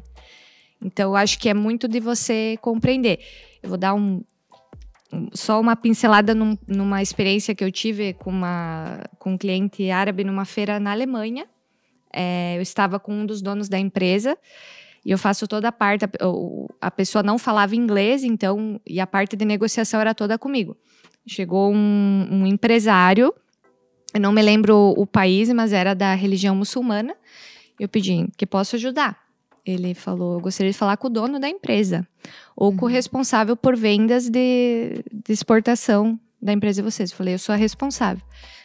Então 0.80 1.10
eu 1.10 1.16
acho 1.16 1.40
que 1.40 1.48
é 1.48 1.54
muito 1.54 1.88
de 1.88 1.98
você 1.98 2.56
compreender. 2.62 3.18
Eu 3.60 3.70
vou 3.70 3.76
dar 3.76 3.92
um, 3.92 4.22
só 5.34 5.60
uma 5.60 5.74
pincelada 5.74 6.36
num, 6.36 6.56
numa 6.68 7.02
experiência 7.02 7.52
que 7.52 7.64
eu 7.64 7.72
tive 7.72 8.12
com, 8.12 8.30
uma, 8.30 9.02
com 9.18 9.32
um 9.32 9.36
cliente 9.36 9.90
árabe 9.90 10.22
numa 10.22 10.44
feira 10.44 10.78
na 10.78 10.92
Alemanha. 10.92 11.48
É, 12.12 12.56
eu 12.56 12.62
estava 12.62 13.00
com 13.00 13.12
um 13.12 13.26
dos 13.26 13.42
donos 13.42 13.68
da 13.68 13.78
empresa 13.78 14.38
e 15.04 15.10
eu 15.10 15.18
faço 15.18 15.46
toda 15.46 15.68
a 15.68 15.72
parte. 15.72 16.04
A, 16.80 16.90
pessoa 16.90 17.22
não 17.22 17.38
falava 17.38 17.74
inglês, 17.74 18.22
então, 18.22 18.80
e 18.86 19.00
a 19.00 19.06
parte 19.06 19.36
de 19.36 19.44
negociação 19.44 20.00
era 20.00 20.14
toda 20.14 20.38
comigo. 20.38 20.76
Chegou 21.26 21.72
um, 21.72 22.28
um 22.30 22.46
empresário, 22.46 23.34
eu 24.12 24.20
não 24.20 24.32
me 24.32 24.42
lembro 24.42 24.94
o 24.96 25.06
país, 25.06 25.50
mas 25.52 25.72
era 25.72 25.94
da 25.94 26.14
religião 26.14 26.54
muçulmana. 26.54 27.14
Eu 27.78 27.88
pedi 27.88 28.26
que 28.36 28.46
posso 28.46 28.76
ajudar. 28.76 29.18
Ele 29.64 29.94
falou: 29.94 30.34
eu 30.34 30.40
gostaria 30.40 30.72
de 30.72 30.76
falar 30.76 30.96
com 30.96 31.06
o 31.06 31.10
dono 31.10 31.38
da 31.38 31.48
empresa 31.48 32.06
ou 32.56 32.70
uhum. 32.70 32.76
com 32.76 32.84
o 32.86 32.88
uhum. 32.88 32.94
responsável 32.94 33.56
por 33.56 33.76
vendas 33.76 34.28
de, 34.28 35.04
de 35.12 35.32
exportação 35.32 36.18
da 36.40 36.52
empresa 36.52 36.82
de 36.82 36.90
vocês. 36.90 37.10
Eu 37.10 37.16
falei: 37.16 37.34
eu 37.34 37.38
sou 37.38 37.54
a 37.54 37.56
responsável. 37.56 38.22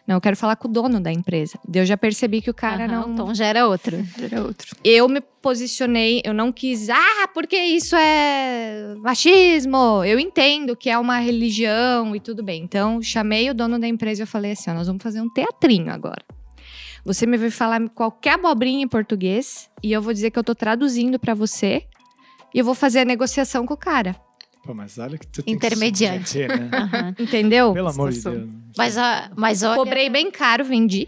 Não, 0.08 0.16
eu 0.16 0.22
quero 0.22 0.38
falar 0.38 0.56
com 0.56 0.68
o 0.68 0.72
dono 0.72 1.00
da 1.00 1.12
empresa. 1.12 1.60
Eu 1.74 1.86
já 1.86 1.98
percebi 1.98 2.40
que 2.40 2.50
o 2.50 2.54
cara 2.54 2.86
uhum, 2.86 2.92
não. 2.92 3.14
Então 3.14 3.36
já 3.36 3.46
era 3.46 3.68
outro. 3.68 3.98
Já 4.18 4.26
era 4.26 4.44
outro. 4.44 4.76
Eu 4.84 5.10
me 5.10 5.20
posicionei, 5.20 6.22
eu 6.24 6.34
não 6.34 6.52
quis, 6.52 6.90
ah, 6.90 7.28
porque 7.34 7.58
isso 7.58 7.96
é 7.96 8.94
machismo. 8.98 10.04
Eu 10.04 10.20
entendo 10.20 10.76
que 10.76 10.90
é 10.90 10.98
uma 10.98 11.18
religião 11.18 12.16
e 12.16 12.20
tudo 12.20 12.44
bem. 12.44 12.64
Então, 12.64 13.02
chamei 13.02 13.50
o 13.50 13.54
dono 13.54 13.80
da 13.80 13.88
empresa 13.88 14.22
e 14.22 14.24
eu 14.24 14.28
falei 14.28 14.52
assim: 14.52 14.70
ó, 14.70 14.74
nós 14.76 14.88
vamos 14.88 15.02
fazer 15.02 15.22
um 15.22 15.30
teatrinho 15.30 15.92
agora. 15.92 16.24
Você 17.04 17.26
me 17.26 17.38
vai 17.38 17.52
falar 17.52 17.88
qualquer 17.90 18.34
abobrinha 18.34 18.84
em 18.84 18.88
português 18.88 19.70
e 19.84 19.92
eu 19.92 20.02
vou 20.02 20.12
dizer 20.14 20.32
que 20.32 20.40
eu 20.40 20.44
tô 20.44 20.56
traduzindo 20.56 21.20
para 21.20 21.36
você 21.36 21.86
e 22.54 22.60
eu 22.60 22.66
vou 22.66 22.74
fazer 22.74 23.00
a 23.00 23.06
negociação 23.06 23.66
com 23.66 23.74
o 23.74 23.78
cara. 23.78 24.16
Pô, 24.66 24.74
mas 24.74 24.98
olha 24.98 25.18
que 25.18 25.28
tu 25.28 25.44
Intermediante. 25.46 26.34
Tem 26.40 26.48
que 26.48 26.58
né? 26.58 26.70
uhum. 27.20 27.26
Entendeu? 27.26 27.72
Pelo 27.72 27.90
amor 27.90 28.12
de 28.12 28.20
Deus. 28.20 28.50
Mas, 28.76 28.96
mas 29.36 29.64
olha... 29.64 29.76
Cobrei 29.76 30.10
bem 30.10 30.32
caro, 30.32 30.66
vendi. 30.66 31.08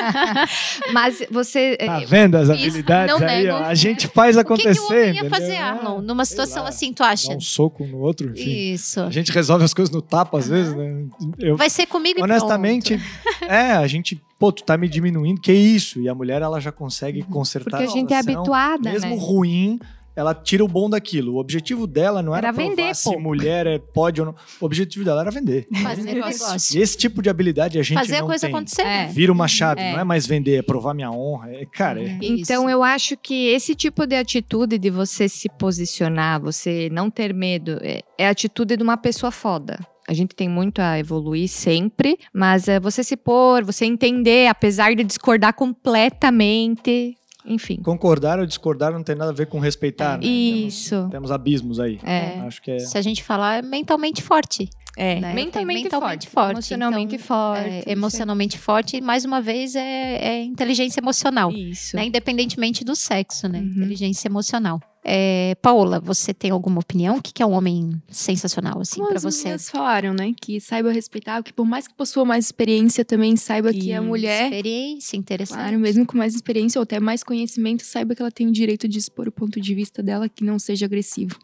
mas 0.92 1.26
você... 1.30 1.76
Tá 1.76 2.00
vendo 2.00 2.36
as 2.36 2.50
habilidades 2.50 3.20
aí? 3.22 3.48
Ó, 3.48 3.56
a 3.56 3.74
gente 3.74 4.06
faz 4.06 4.36
acontecer, 4.36 4.70
O 4.70 4.74
que, 4.74 4.86
que 4.86 4.92
homem 4.92 5.14
ia 5.14 5.30
fazer, 5.30 5.56
Arnon? 5.56 6.00
Numa 6.00 6.24
situação 6.24 6.62
lá, 6.62 6.68
assim, 6.68 6.92
tu 6.92 7.02
acha? 7.02 7.32
Um 7.32 7.40
soco 7.40 7.84
no 7.84 7.98
outro, 7.98 8.30
enfim. 8.30 8.72
Isso. 8.74 9.00
A 9.00 9.10
gente 9.10 9.32
resolve 9.32 9.64
as 9.64 9.74
coisas 9.74 9.92
no 9.92 10.02
tapa, 10.02 10.38
às 10.38 10.46
vezes, 10.46 10.74
né? 10.74 11.06
Eu, 11.38 11.56
Vai 11.56 11.70
ser 11.70 11.86
comigo 11.86 12.22
Honestamente, 12.22 13.00
é, 13.48 13.72
a 13.72 13.86
gente 13.86 14.20
pô, 14.38 14.52
tu 14.52 14.62
tá 14.62 14.76
me 14.76 14.88
diminuindo, 14.88 15.40
que 15.40 15.52
isso? 15.52 16.00
E 16.00 16.08
a 16.08 16.14
mulher, 16.14 16.42
ela 16.42 16.60
já 16.60 16.70
consegue 16.70 17.22
uhum. 17.22 17.26
consertar 17.26 17.78
Porque 17.78 17.84
a 17.84 17.92
gente 17.92 18.14
é 18.14 18.18
habituada, 18.18 18.92
Mesmo 18.92 19.16
né? 19.16 19.20
ruim, 19.20 19.80
ela 20.18 20.34
tira 20.34 20.64
o 20.64 20.68
bom 20.68 20.90
daquilo. 20.90 21.34
O 21.34 21.38
objetivo 21.38 21.86
dela 21.86 22.20
não 22.20 22.34
era, 22.34 22.48
era 22.48 22.56
vender, 22.56 22.92
se 22.92 23.04
pô. 23.04 23.20
mulher 23.20 23.68
é, 23.68 23.78
pode 23.78 24.20
ou 24.20 24.26
não. 24.26 24.34
O 24.60 24.66
objetivo 24.66 25.04
dela 25.04 25.20
era 25.20 25.30
vender. 25.30 25.68
Fazer 25.80 26.02
negócio. 26.02 26.76
E 26.76 26.82
esse 26.82 26.98
tipo 26.98 27.22
de 27.22 27.30
habilidade 27.30 27.78
a 27.78 27.84
gente 27.84 27.96
Fazer 27.96 28.18
não 28.18 28.24
a 28.24 28.26
coisa 28.26 28.48
tem. 28.48 28.56
acontecer. 28.56 28.82
É. 28.82 29.06
Vira 29.06 29.30
uma 29.30 29.46
chave, 29.46 29.80
é. 29.80 29.92
não 29.92 30.00
é 30.00 30.02
mais 30.02 30.26
vender, 30.26 30.56
é 30.56 30.62
provar 30.62 30.92
minha 30.92 31.12
honra. 31.12 31.52
É, 31.52 31.64
cara, 31.66 32.02
é... 32.02 32.18
Então 32.20 32.68
eu 32.68 32.82
acho 32.82 33.16
que 33.16 33.46
esse 33.46 33.76
tipo 33.76 34.04
de 34.08 34.16
atitude 34.16 34.76
de 34.76 34.90
você 34.90 35.28
se 35.28 35.48
posicionar, 35.48 36.40
você 36.40 36.88
não 36.90 37.08
ter 37.08 37.32
medo, 37.32 37.78
é, 37.80 38.00
é 38.18 38.26
a 38.26 38.30
atitude 38.30 38.76
de 38.76 38.82
uma 38.82 38.96
pessoa 38.96 39.30
foda. 39.30 39.78
A 40.08 40.14
gente 40.14 40.34
tem 40.34 40.48
muito 40.48 40.80
a 40.80 40.98
evoluir 40.98 41.48
sempre, 41.48 42.18
mas 42.32 42.66
é 42.66 42.80
você 42.80 43.04
se 43.04 43.14
pôr, 43.14 43.62
você 43.62 43.84
entender, 43.84 44.48
apesar 44.48 44.96
de 44.96 45.04
discordar 45.04 45.52
completamente, 45.52 47.14
enfim. 47.48 47.76
Concordar 47.76 48.38
ou 48.38 48.46
discordar 48.46 48.92
não 48.92 49.02
tem 49.02 49.14
nada 49.14 49.30
a 49.30 49.34
ver 49.34 49.46
com 49.46 49.58
respeitar. 49.58 50.14
É, 50.14 50.18
né? 50.18 50.26
Isso. 50.26 50.94
Temos, 50.94 51.10
temos, 51.10 51.30
abismos 51.30 51.80
aí. 51.80 51.98
É. 52.04 52.40
Acho 52.40 52.62
que 52.62 52.70
é... 52.70 52.78
Se 52.78 52.98
a 52.98 53.02
gente 53.02 53.22
falar 53.22 53.58
é 53.58 53.62
mentalmente 53.62 54.22
forte. 54.22 54.68
É, 55.00 55.20
né? 55.20 55.32
mentalmente, 55.32 55.84
mentalmente 55.84 56.26
forte, 56.26 56.28
forte, 56.28 56.52
emocionalmente 56.54 57.14
então, 57.14 57.26
forte. 57.26 57.68
É, 57.68 57.92
emocionalmente 57.92 58.58
forte 58.58 58.96
e 58.96 59.00
mais 59.00 59.24
uma 59.24 59.40
vez 59.40 59.76
é, 59.76 60.16
é 60.16 60.42
inteligência 60.42 60.98
emocional. 60.98 61.52
Isso. 61.52 61.94
Né? 61.94 62.06
Independentemente 62.06 62.84
do 62.84 62.96
sexo, 62.96 63.46
né? 63.48 63.60
Uhum. 63.60 63.76
Inteligência 63.76 64.26
emocional. 64.26 64.80
É, 65.04 65.54
Paola, 65.62 66.00
você 66.00 66.34
tem 66.34 66.50
alguma 66.50 66.80
opinião? 66.80 67.18
O 67.18 67.22
que 67.22 67.40
é 67.40 67.46
um 67.46 67.52
homem 67.52 68.02
sensacional, 68.08 68.80
assim, 68.80 69.00
para 69.06 69.20
você? 69.20 69.50
As 69.50 69.70
falaram, 69.70 70.12
né? 70.12 70.34
Que 70.38 70.60
saiba 70.60 70.90
respeitar, 70.90 71.40
que 71.44 71.52
por 71.52 71.64
mais 71.64 71.86
que 71.86 71.94
possua 71.94 72.24
mais 72.24 72.46
experiência, 72.46 73.04
também 73.04 73.36
saiba 73.36 73.72
que 73.72 73.92
a 73.92 74.02
mulher. 74.02 74.46
Experiência, 74.46 75.16
interessante. 75.16 75.58
Claro, 75.60 75.78
mesmo 75.78 76.04
com 76.04 76.18
mais 76.18 76.34
experiência 76.34 76.80
ou 76.80 76.82
até 76.82 76.98
mais 76.98 77.22
conhecimento, 77.22 77.84
saiba 77.84 78.16
que 78.16 78.20
ela 78.20 78.32
tem 78.32 78.48
o 78.48 78.52
direito 78.52 78.88
de 78.88 78.98
expor 78.98 79.28
o 79.28 79.32
ponto 79.32 79.60
de 79.60 79.74
vista 79.74 80.02
dela 80.02 80.28
que 80.28 80.42
não 80.42 80.58
seja 80.58 80.86
agressivo. 80.86 81.38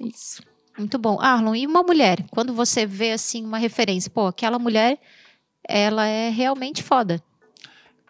É 0.00 0.06
isso. 0.06 0.40
Muito 0.78 0.98
bom. 0.98 1.20
Arlon, 1.20 1.54
e 1.54 1.66
uma 1.66 1.82
mulher? 1.82 2.24
Quando 2.30 2.52
você 2.52 2.86
vê, 2.86 3.12
assim, 3.12 3.44
uma 3.44 3.58
referência, 3.58 4.10
pô, 4.10 4.26
aquela 4.26 4.58
mulher, 4.58 4.98
ela 5.68 6.06
é 6.06 6.30
realmente 6.30 6.82
foda. 6.82 7.22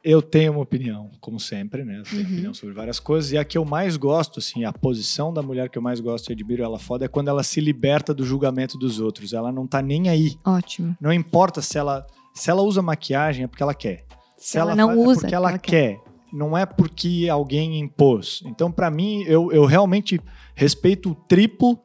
Eu 0.05 0.20
tenho 0.20 0.53
uma 0.53 0.61
opinião, 0.61 1.11
como 1.20 1.38
sempre, 1.38 1.85
né? 1.85 2.01
Eu 2.01 2.03
tenho 2.03 2.22
uhum. 2.22 2.33
opinião 2.33 2.55
sobre 2.55 2.75
várias 2.75 2.98
coisas. 2.98 3.31
E 3.31 3.38
a 3.38 3.44
que 3.44 3.57
eu 3.57 3.64
mais 3.64 3.96
gosto, 3.96 4.40
assim, 4.40 4.64
a 4.64 4.72
posição 4.72 5.33
da 5.33 5.42
mulher 5.42 5.68
que 5.68 5.79
eu 5.79 5.83
mais 5.83 6.01
gosto 6.01 6.31
e 6.31 6.33
admiro 6.33 6.64
ela 6.64 6.79
foda 6.79 7.05
é 7.05 7.09
quando 7.09 7.29
ela 7.29 7.44
se 7.44 7.61
liberta 7.61 8.12
do 8.12 8.25
julgamento 8.25 8.77
dos 8.77 8.98
outros. 8.98 9.33
Ela 9.33 9.53
não 9.53 9.64
tá 9.64 9.81
nem 9.81 10.09
aí. 10.09 10.37
Ótimo. 10.44 10.96
Não 11.01 11.12
importa 11.12 11.62
se 11.62 11.79
ela, 11.79 12.05
se 12.35 12.51
ela 12.51 12.62
usa 12.62 12.83
maquiagem, 12.83 13.44
é 13.44 13.46
porque 13.46 13.62
ela 13.62 13.75
quer. 13.75 14.05
Se, 14.37 14.51
se 14.53 14.59
ela, 14.59 14.72
ela, 14.72 14.77
não 14.77 14.90
é 14.90 14.96
usa, 14.96 15.12
é 15.12 15.20
porque 15.20 15.35
ela, 15.37 15.51
ela 15.51 15.59
quer. 15.59 15.98
quer. 15.98 16.12
Não 16.33 16.59
é 16.59 16.66
porque 16.66 17.29
alguém 17.31 17.79
impôs. 17.79 18.42
Então, 18.44 18.72
para 18.72 18.90
mim, 18.90 19.22
eu, 19.29 19.53
eu 19.53 19.66
realmente 19.66 20.20
respeito 20.57 21.12
o 21.12 21.14
triplo 21.14 21.79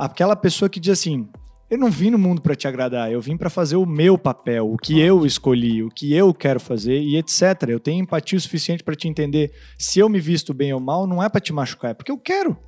aquela 0.00 0.34
pessoa 0.34 0.68
que 0.68 0.80
diz 0.80 0.98
assim: 0.98 1.28
eu 1.70 1.78
não 1.78 1.90
vim 1.90 2.10
no 2.10 2.18
mundo 2.18 2.40
para 2.40 2.56
te 2.56 2.66
agradar, 2.66 3.12
eu 3.12 3.20
vim 3.20 3.36
para 3.36 3.50
fazer 3.50 3.76
o 3.76 3.86
meu 3.86 4.18
papel, 4.18 4.72
o 4.72 4.76
que 4.76 4.98
eu 4.98 5.24
escolhi, 5.24 5.82
o 5.82 5.90
que 5.90 6.12
eu 6.12 6.34
quero 6.34 6.58
fazer 6.58 7.00
e 7.00 7.16
etc. 7.16 7.68
Eu 7.68 7.78
tenho 7.78 8.02
empatia 8.02 8.36
o 8.36 8.40
suficiente 8.40 8.82
para 8.82 8.96
te 8.96 9.06
entender 9.06 9.52
se 9.78 10.00
eu 10.00 10.08
me 10.08 10.18
visto 10.18 10.52
bem 10.52 10.72
ou 10.72 10.80
mal, 10.80 11.06
não 11.06 11.22
é 11.22 11.28
para 11.28 11.40
te 11.40 11.52
machucar, 11.52 11.92
é 11.92 11.94
porque 11.94 12.10
eu 12.10 12.18
quero. 12.18 12.58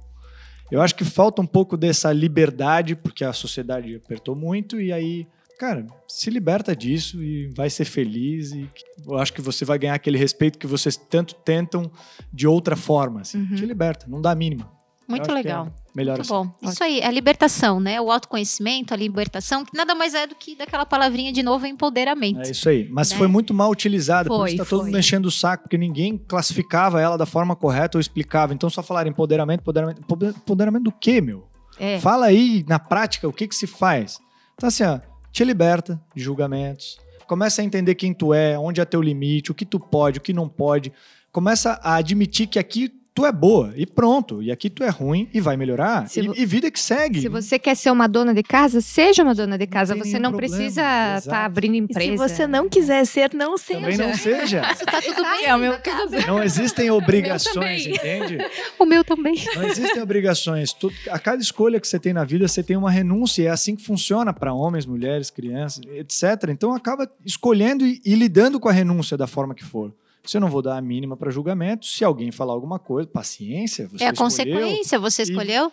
Eu 0.71 0.81
acho 0.81 0.95
que 0.95 1.05
falta 1.05 1.43
um 1.43 1.47
pouco 1.47 1.77
dessa 1.77 2.13
liberdade, 2.13 2.95
porque 2.95 3.25
a 3.25 3.33
sociedade 3.33 3.95
apertou 3.95 4.35
muito 4.35 4.81
e 4.81 4.91
aí, 4.91 5.27
cara, 5.59 5.87
se 6.09 6.31
liberta 6.31 6.75
disso 6.75 7.23
e 7.23 7.49
vai 7.55 7.69
ser 7.69 7.85
feliz 7.85 8.53
e 8.53 8.71
eu 9.07 9.19
acho 9.19 9.33
que 9.35 9.43
você 9.43 9.65
vai 9.65 9.79
ganhar 9.79 9.95
aquele 9.95 10.17
respeito 10.17 10.59
que 10.59 10.67
vocês 10.67 10.97
tanto 10.97 11.35
tentam 11.35 11.91
de 12.33 12.47
outra 12.47 12.77
forma, 12.77 13.21
assim. 13.21 13.39
Uhum. 13.39 13.57
Te 13.57 13.67
liberta, 13.67 14.07
não 14.09 14.21
dá 14.23 14.31
a 14.31 14.35
mínima. 14.35 14.82
Muito 15.07 15.31
é 15.31 15.35
legal. 15.35 15.67
É 15.67 15.83
melhor 15.95 16.17
Muito 16.17 16.33
assim. 16.33 16.51
bom. 16.61 16.71
Isso 16.71 16.83
aí, 16.83 17.03
a 17.03 17.11
libertação, 17.11 17.81
né? 17.81 18.01
O 18.01 18.11
autoconhecimento, 18.11 18.95
a 18.95 18.97
libertação, 18.97 19.65
que 19.65 19.77
nada 19.77 19.95
mais 19.95 20.15
é 20.15 20.27
do 20.27 20.35
que 20.35 20.57
daquela 20.57 20.87
palavrinha 20.87 21.33
de 21.33 21.43
novo, 21.43 21.67
empoderamento. 21.67 22.41
É 22.41 22.51
isso 22.51 22.69
aí. 22.69 22.89
Mas 22.91 23.11
né? 23.11 23.19
foi 23.19 23.27
muito 23.27 23.53
mal 23.53 23.71
utilizada, 23.71 24.29
foi, 24.29 24.39
por 24.39 24.49
isso 24.49 24.57
tá 24.57 24.65
todo 24.65 24.85
mundo 24.87 24.99
enchendo 24.99 25.29
o 25.29 25.31
saco, 25.31 25.65
porque 25.65 25.77
ninguém 25.77 26.17
classificava 26.17 27.01
ela 27.01 27.19
da 27.19 27.27
forma 27.27 27.55
correta 27.55 27.99
ou 27.99 28.01
explicava. 28.01 28.55
Então 28.55 28.71
só 28.71 28.83
falar 28.83 29.07
empoderamento, 29.07 29.61
empoderamento. 29.61 30.01
Empoderamento 30.01 30.85
do 30.85 30.93
quê, 30.93 31.21
meu? 31.21 31.47
É. 31.79 31.99
Fala 31.99 32.27
aí, 32.27 32.65
na 32.69 32.79
prática, 32.79 33.29
o 33.29 33.33
que 33.33 33.49
que 33.49 33.55
se 33.55 33.67
faz. 33.67 34.19
Então 34.55 34.69
assim, 34.69 34.85
ó, 34.85 35.01
te 35.31 35.45
liberta 35.45 36.01
de 36.15 36.23
julgamentos. 36.23 36.99
Começa 37.27 37.63
a 37.63 37.65
entender 37.65 37.95
quem 37.95 38.13
tu 38.13 38.35
é, 38.35 38.59
onde 38.59 38.81
é 38.81 38.85
teu 38.85 39.01
limite, 39.01 39.51
o 39.51 39.55
que 39.55 39.65
tu 39.65 39.81
pode, 39.81 40.19
o 40.19 40.23
que 40.23 40.33
não 40.33 40.49
pode. 40.49 40.93
Começa 41.31 41.81
a 41.83 41.97
admitir 41.97 42.47
que 42.47 42.59
aqui 42.59 42.93
tu 43.15 43.27
é 43.27 43.33
boa 43.33 43.73
e 43.77 43.87
pronto. 43.87 44.43
E 44.43 44.51
aqui 44.51 44.71
tu 44.71 44.83
é 44.83 44.89
ruim 44.89 45.29
e 45.33 45.41
vai 45.41 45.57
melhorar. 45.57 46.07
E, 46.17 46.43
e, 46.43 46.47
vida 46.47 46.71
que 46.71 46.81
segue. 46.81 47.21
Se 47.21 47.29
você 47.29 47.59
quer 47.59 47.77
ser 47.77 47.91
uma 47.91 48.07
dona 48.07 48.33
de 48.33 48.43
casa, 48.43 48.81
seja 48.81 49.23
uma 49.23 49.35
dona 49.35 49.59
de 49.59 49.67
casa. 49.67 49.95
Não 49.95 50.05
você 50.05 50.19
não 50.19 50.31
problema. 50.31 50.57
precisa 50.57 50.83
estar 51.19 51.31
tá 51.31 51.45
abrindo 51.45 51.77
empresa. 51.77 52.09
E 52.09 52.11
se 52.13 52.17
você 52.17 52.47
não 52.47 52.69
quiser 52.69 53.05
ser, 53.05 53.35
não 53.35 53.59
seja. 53.59 53.81
Também 53.81 53.99
não 53.99 54.15
seja. 54.15 54.63
Isso 54.73 54.87
tá 54.87 55.01
tudo 55.03 55.23
bem. 55.23 55.45
É 55.47 55.55
o 55.55 55.59
meu 55.59 55.79
caso. 55.79 56.27
Não 56.27 56.43
existem 56.43 56.91
obrigações, 56.91 57.87
entende? 57.87 58.39
O 58.79 58.85
meu 58.85 59.05
também. 59.05 59.35
Não 59.55 59.65
existem 59.65 60.03
obrigações. 60.03 60.73
Tu, 60.73 60.93
a 61.09 61.19
cada 61.19 61.41
escolha 61.41 61.81
que 61.81 61.87
você 61.87 61.99
tem 61.99 62.13
na 62.13 62.25
vida, 62.25 62.49
você 62.49 62.63
tem 62.63 62.77
uma 62.77 62.91
renúncia. 62.91 63.45
É 63.45 63.51
assim 63.51 63.77
que 63.77 63.83
funciona 63.83 64.33
para 64.33 64.53
homens, 64.53 64.87
mulheres, 64.87 65.31
crianças, 65.31 65.85
etc. 65.95 66.49
Então 66.51 66.73
acaba 66.73 67.09
escolhendo 67.25 67.87
e, 67.87 68.01
e 68.05 68.15
lidando 68.15 68.59
com 68.59 68.69
a 68.69 68.73
renúncia 68.73 69.17
da 69.17 69.27
forma 69.27 69.55
que 69.55 69.65
for. 69.65 69.93
Se 70.25 70.37
eu 70.37 70.41
não 70.41 70.49
vou 70.49 70.63
dar 70.63 70.77
a 70.77 70.81
mínima 70.81 71.17
para 71.17 71.31
julgamento, 71.31 71.87
se 71.87 72.05
alguém 72.05 72.31
falar 72.31 72.53
alguma 72.53 72.79
coisa, 72.79 73.09
paciência, 73.09 73.89
você 73.89 74.05
é 74.05 74.09
a 74.09 74.15
consequência, 74.15 74.99
você 74.99 75.23
escolheu. 75.23 75.73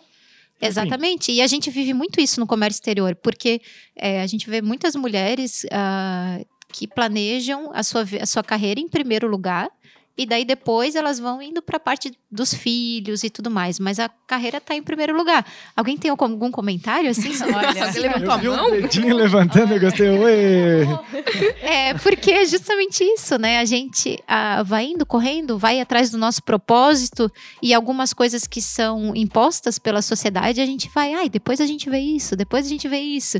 Exatamente. 0.60 1.32
E 1.32 1.40
a 1.40 1.46
gente 1.46 1.70
vive 1.70 1.94
muito 1.94 2.20
isso 2.20 2.38
no 2.38 2.46
comércio 2.46 2.76
exterior, 2.76 3.16
porque 3.16 3.62
é, 3.96 4.20
a 4.20 4.26
gente 4.26 4.48
vê 4.50 4.60
muitas 4.60 4.94
mulheres 4.94 5.64
ah, 5.70 6.40
que 6.72 6.86
planejam 6.86 7.70
a 7.72 7.82
sua, 7.82 8.04
a 8.20 8.26
sua 8.26 8.42
carreira 8.42 8.80
em 8.80 8.88
primeiro 8.88 9.26
lugar. 9.26 9.70
E 10.20 10.26
daí 10.26 10.44
depois 10.44 10.94
elas 10.94 11.18
vão 11.18 11.40
indo 11.40 11.62
para 11.62 11.78
a 11.78 11.80
parte 11.80 12.12
dos 12.30 12.52
filhos 12.52 13.24
e 13.24 13.30
tudo 13.30 13.50
mais. 13.50 13.80
Mas 13.80 13.98
a 13.98 14.06
carreira 14.06 14.58
está 14.58 14.74
em 14.74 14.82
primeiro 14.82 15.16
lugar. 15.16 15.46
Alguém 15.74 15.96
tem 15.96 16.10
algum 16.10 16.26
algum 16.26 16.50
comentário 16.50 17.08
assim? 17.08 17.30
Olha, 17.42 17.90
levantou 17.98 18.26
Eu 18.26 18.32
a 18.32 18.36
vi 18.36 18.48
mão? 18.48 18.70
dedinho 18.70 19.16
levantando, 19.16 19.72
eu 19.72 19.80
gostei. 19.80 20.10
Ué. 20.10 20.82
É, 21.62 21.94
porque 21.94 22.30
é 22.32 22.44
justamente 22.44 23.02
isso, 23.02 23.38
né? 23.38 23.60
A 23.60 23.64
gente 23.64 24.22
ah, 24.28 24.62
vai 24.62 24.88
indo, 24.88 25.06
correndo, 25.06 25.56
vai 25.56 25.80
atrás 25.80 26.10
do 26.10 26.18
nosso 26.18 26.42
propósito 26.42 27.32
e 27.62 27.72
algumas 27.72 28.12
coisas 28.12 28.46
que 28.46 28.60
são 28.60 29.16
impostas 29.16 29.78
pela 29.78 30.02
sociedade, 30.02 30.60
a 30.60 30.66
gente 30.66 30.90
vai, 30.94 31.14
ai, 31.14 31.30
depois 31.30 31.62
a 31.62 31.66
gente 31.66 31.88
vê 31.88 31.98
isso, 31.98 32.36
depois 32.36 32.66
a 32.66 32.68
gente 32.68 32.86
vê 32.86 32.98
isso. 32.98 33.38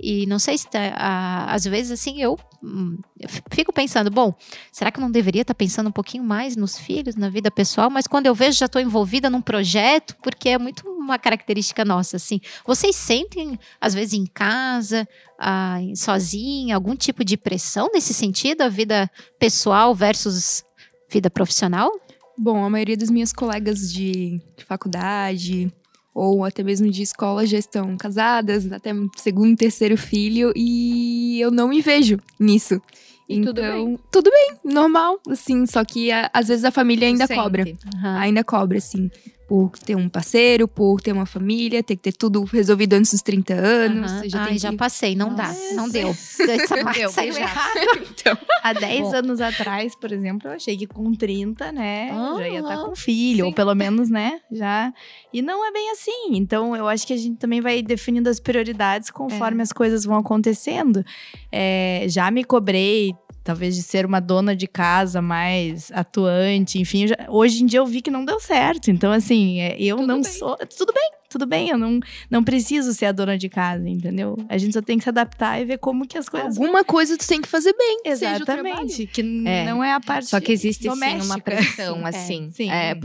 E 0.00 0.24
não 0.24 0.38
sei 0.38 0.56
se 0.56 0.66
tá, 0.66 0.78
ah, 0.96 1.52
às 1.52 1.64
vezes 1.64 1.92
assim, 1.92 2.20
eu 2.22 2.38
hum, 2.62 2.98
eu 3.20 3.28
fico 3.50 3.72
pensando, 3.72 4.10
bom, 4.10 4.34
será 4.70 4.90
que 4.90 4.98
eu 4.98 5.02
não 5.02 5.10
deveria 5.10 5.42
estar 5.42 5.54
pensando 5.54 5.88
um 5.88 5.92
pouquinho 5.92 6.21
mais 6.22 6.56
nos 6.56 6.78
filhos, 6.78 7.16
na 7.16 7.28
vida 7.28 7.50
pessoal? 7.50 7.90
Mas 7.90 8.06
quando 8.06 8.26
eu 8.26 8.34
vejo, 8.34 8.58
já 8.58 8.66
estou 8.66 8.80
envolvida 8.80 9.28
num 9.28 9.40
projeto, 9.40 10.16
porque 10.22 10.50
é 10.50 10.58
muito 10.58 10.88
uma 10.88 11.18
característica 11.18 11.84
nossa, 11.84 12.16
assim. 12.16 12.40
Vocês 12.66 12.94
sentem, 12.96 13.58
às 13.80 13.94
vezes, 13.94 14.14
em 14.14 14.24
casa, 14.24 15.06
ah, 15.38 15.78
sozinha, 15.94 16.74
algum 16.74 16.94
tipo 16.94 17.24
de 17.24 17.36
pressão 17.36 17.90
nesse 17.92 18.14
sentido, 18.14 18.62
a 18.62 18.68
vida 18.68 19.10
pessoal 19.38 19.94
versus 19.94 20.64
vida 21.10 21.28
profissional? 21.28 21.90
Bom, 22.38 22.64
a 22.64 22.70
maioria 22.70 22.96
das 22.96 23.10
minhas 23.10 23.32
colegas 23.32 23.92
de, 23.92 24.40
de 24.56 24.64
faculdade 24.64 25.72
ou 26.14 26.44
até 26.44 26.62
mesmo 26.62 26.90
de 26.90 27.02
escola 27.02 27.46
já 27.46 27.58
estão 27.58 27.96
casadas, 27.96 28.70
até 28.70 28.90
segundo, 29.16 29.56
terceiro 29.56 29.96
filho, 29.96 30.52
e 30.54 31.40
eu 31.40 31.50
não 31.50 31.68
me 31.68 31.80
vejo 31.80 32.18
nisso. 32.38 32.80
E 33.28 33.36
então, 33.36 33.54
tudo 33.54 34.00
tudo 34.10 34.30
bem, 34.30 34.52
normal, 34.64 35.20
assim, 35.28 35.64
só 35.66 35.84
que 35.84 36.10
a- 36.10 36.30
às 36.32 36.48
vezes 36.48 36.64
a 36.64 36.70
família 36.70 37.06
ainda 37.08 37.26
Sente. 37.26 37.40
cobra. 37.40 37.64
Aham. 37.96 38.18
Ainda 38.18 38.44
cobra, 38.44 38.78
assim, 38.78 39.10
por 39.52 39.78
ter 39.78 39.94
um 39.94 40.08
parceiro, 40.08 40.66
por 40.66 41.02
ter 41.02 41.12
uma 41.12 41.26
família, 41.26 41.82
ter 41.82 41.94
que 41.96 42.00
ter 42.04 42.12
tudo 42.12 42.42
resolvido 42.44 42.94
antes 42.94 43.10
dos 43.12 43.20
30 43.20 43.52
anos. 43.52 44.10
Você 44.12 44.30
já 44.30 44.40
Ai, 44.40 44.48
tem 44.48 44.58
já 44.58 44.70
que... 44.70 44.76
passei, 44.78 45.14
não 45.14 45.34
dá, 45.34 45.48
Nossa. 45.48 45.74
não 45.74 45.90
deu. 45.90 46.08
Essa 46.48 46.76
Não 46.76 46.84
parte 46.84 47.00
deu, 47.00 47.10
saiu 47.10 47.36
errado. 47.36 47.78
então, 48.10 48.38
Há 48.62 48.72
10 48.72 49.00
Bom. 49.02 49.14
anos 49.14 49.42
atrás, 49.42 49.94
por 49.94 50.10
exemplo, 50.10 50.48
eu 50.48 50.54
achei 50.54 50.74
que 50.74 50.86
com 50.86 51.12
30, 51.12 51.70
né, 51.70 52.08
já 52.08 52.48
ia 52.48 52.60
estar 52.60 52.76
Aham. 52.76 52.88
com 52.88 52.96
filho, 52.96 53.44
ou 53.44 53.50
Sim. 53.50 53.54
pelo 53.54 53.74
menos, 53.74 54.08
né, 54.08 54.40
já. 54.50 54.90
E 55.30 55.42
não 55.42 55.68
é 55.68 55.70
bem 55.70 55.90
assim. 55.90 56.28
Então, 56.30 56.74
eu 56.74 56.88
acho 56.88 57.06
que 57.06 57.12
a 57.12 57.16
gente 57.18 57.36
também 57.36 57.60
vai 57.60 57.82
definindo 57.82 58.30
as 58.30 58.40
prioridades 58.40 59.10
conforme 59.10 59.62
as 59.62 59.70
coisas 59.70 60.02
vão 60.06 60.16
acontecendo. 60.16 61.04
É, 61.52 62.06
já 62.08 62.30
me 62.30 62.42
cobrei. 62.42 63.12
Talvez 63.44 63.74
de 63.74 63.82
ser 63.82 64.06
uma 64.06 64.20
dona 64.20 64.54
de 64.54 64.66
casa 64.68 65.20
mais 65.20 65.90
atuante, 65.92 66.78
enfim. 66.78 67.08
já- 67.08 67.16
hoje 67.28 67.62
em 67.62 67.66
dia 67.66 67.80
eu 67.80 67.86
vi 67.86 68.00
que 68.00 68.10
não 68.10 68.24
deu 68.24 68.38
certo. 68.38 68.90
Então, 68.90 69.10
assim, 69.12 69.60
é, 69.60 69.76
eu 69.80 69.96
Tudo 69.96 70.06
não 70.06 70.20
bem. 70.20 70.32
sou. 70.32 70.56
Tudo 70.78 70.92
bem, 70.92 71.10
tudo 71.28 71.46
bem. 71.46 71.68
Eu 71.70 71.76
não, 71.78 71.98
não 72.30 72.44
preciso 72.44 72.92
ser 72.92 73.06
a 73.06 73.12
dona 73.12 73.36
de 73.36 73.48
casa, 73.48 73.88
entendeu? 73.88 74.36
A 74.48 74.56
gente 74.58 74.72
só 74.74 74.80
tem 74.80 74.96
que 74.96 75.02
se 75.04 75.08
adaptar 75.10 75.60
e 75.60 75.64
ver 75.64 75.78
como 75.78 76.06
que 76.06 76.16
as 76.16 76.28
coisas 76.28 76.56
alguma 76.56 76.84
coisa 76.84 77.16
tu 77.18 77.26
tem 77.26 77.40
que 77.40 77.48
fazer 77.48 77.74
bem, 77.76 78.00
seja 78.16 78.36
o 78.42 78.44
trabalho. 78.44 78.68
Exatamente, 78.84 79.06
que 79.08 79.20
É, 79.46 79.64
não 79.64 79.82
é 79.82 79.92
a 79.92 80.00
parte 80.00 80.26
Só 80.26 80.40
que 80.40 80.52
existe 80.52 80.84
sim 80.84 80.88
doméstica. 80.88 81.24
uma 81.24 81.38
pressão, 81.40 81.96
Sim, 81.96 82.02
é, 82.04 82.08
assim. 82.08 82.50
sim. 82.52 82.70
É, 82.70 82.96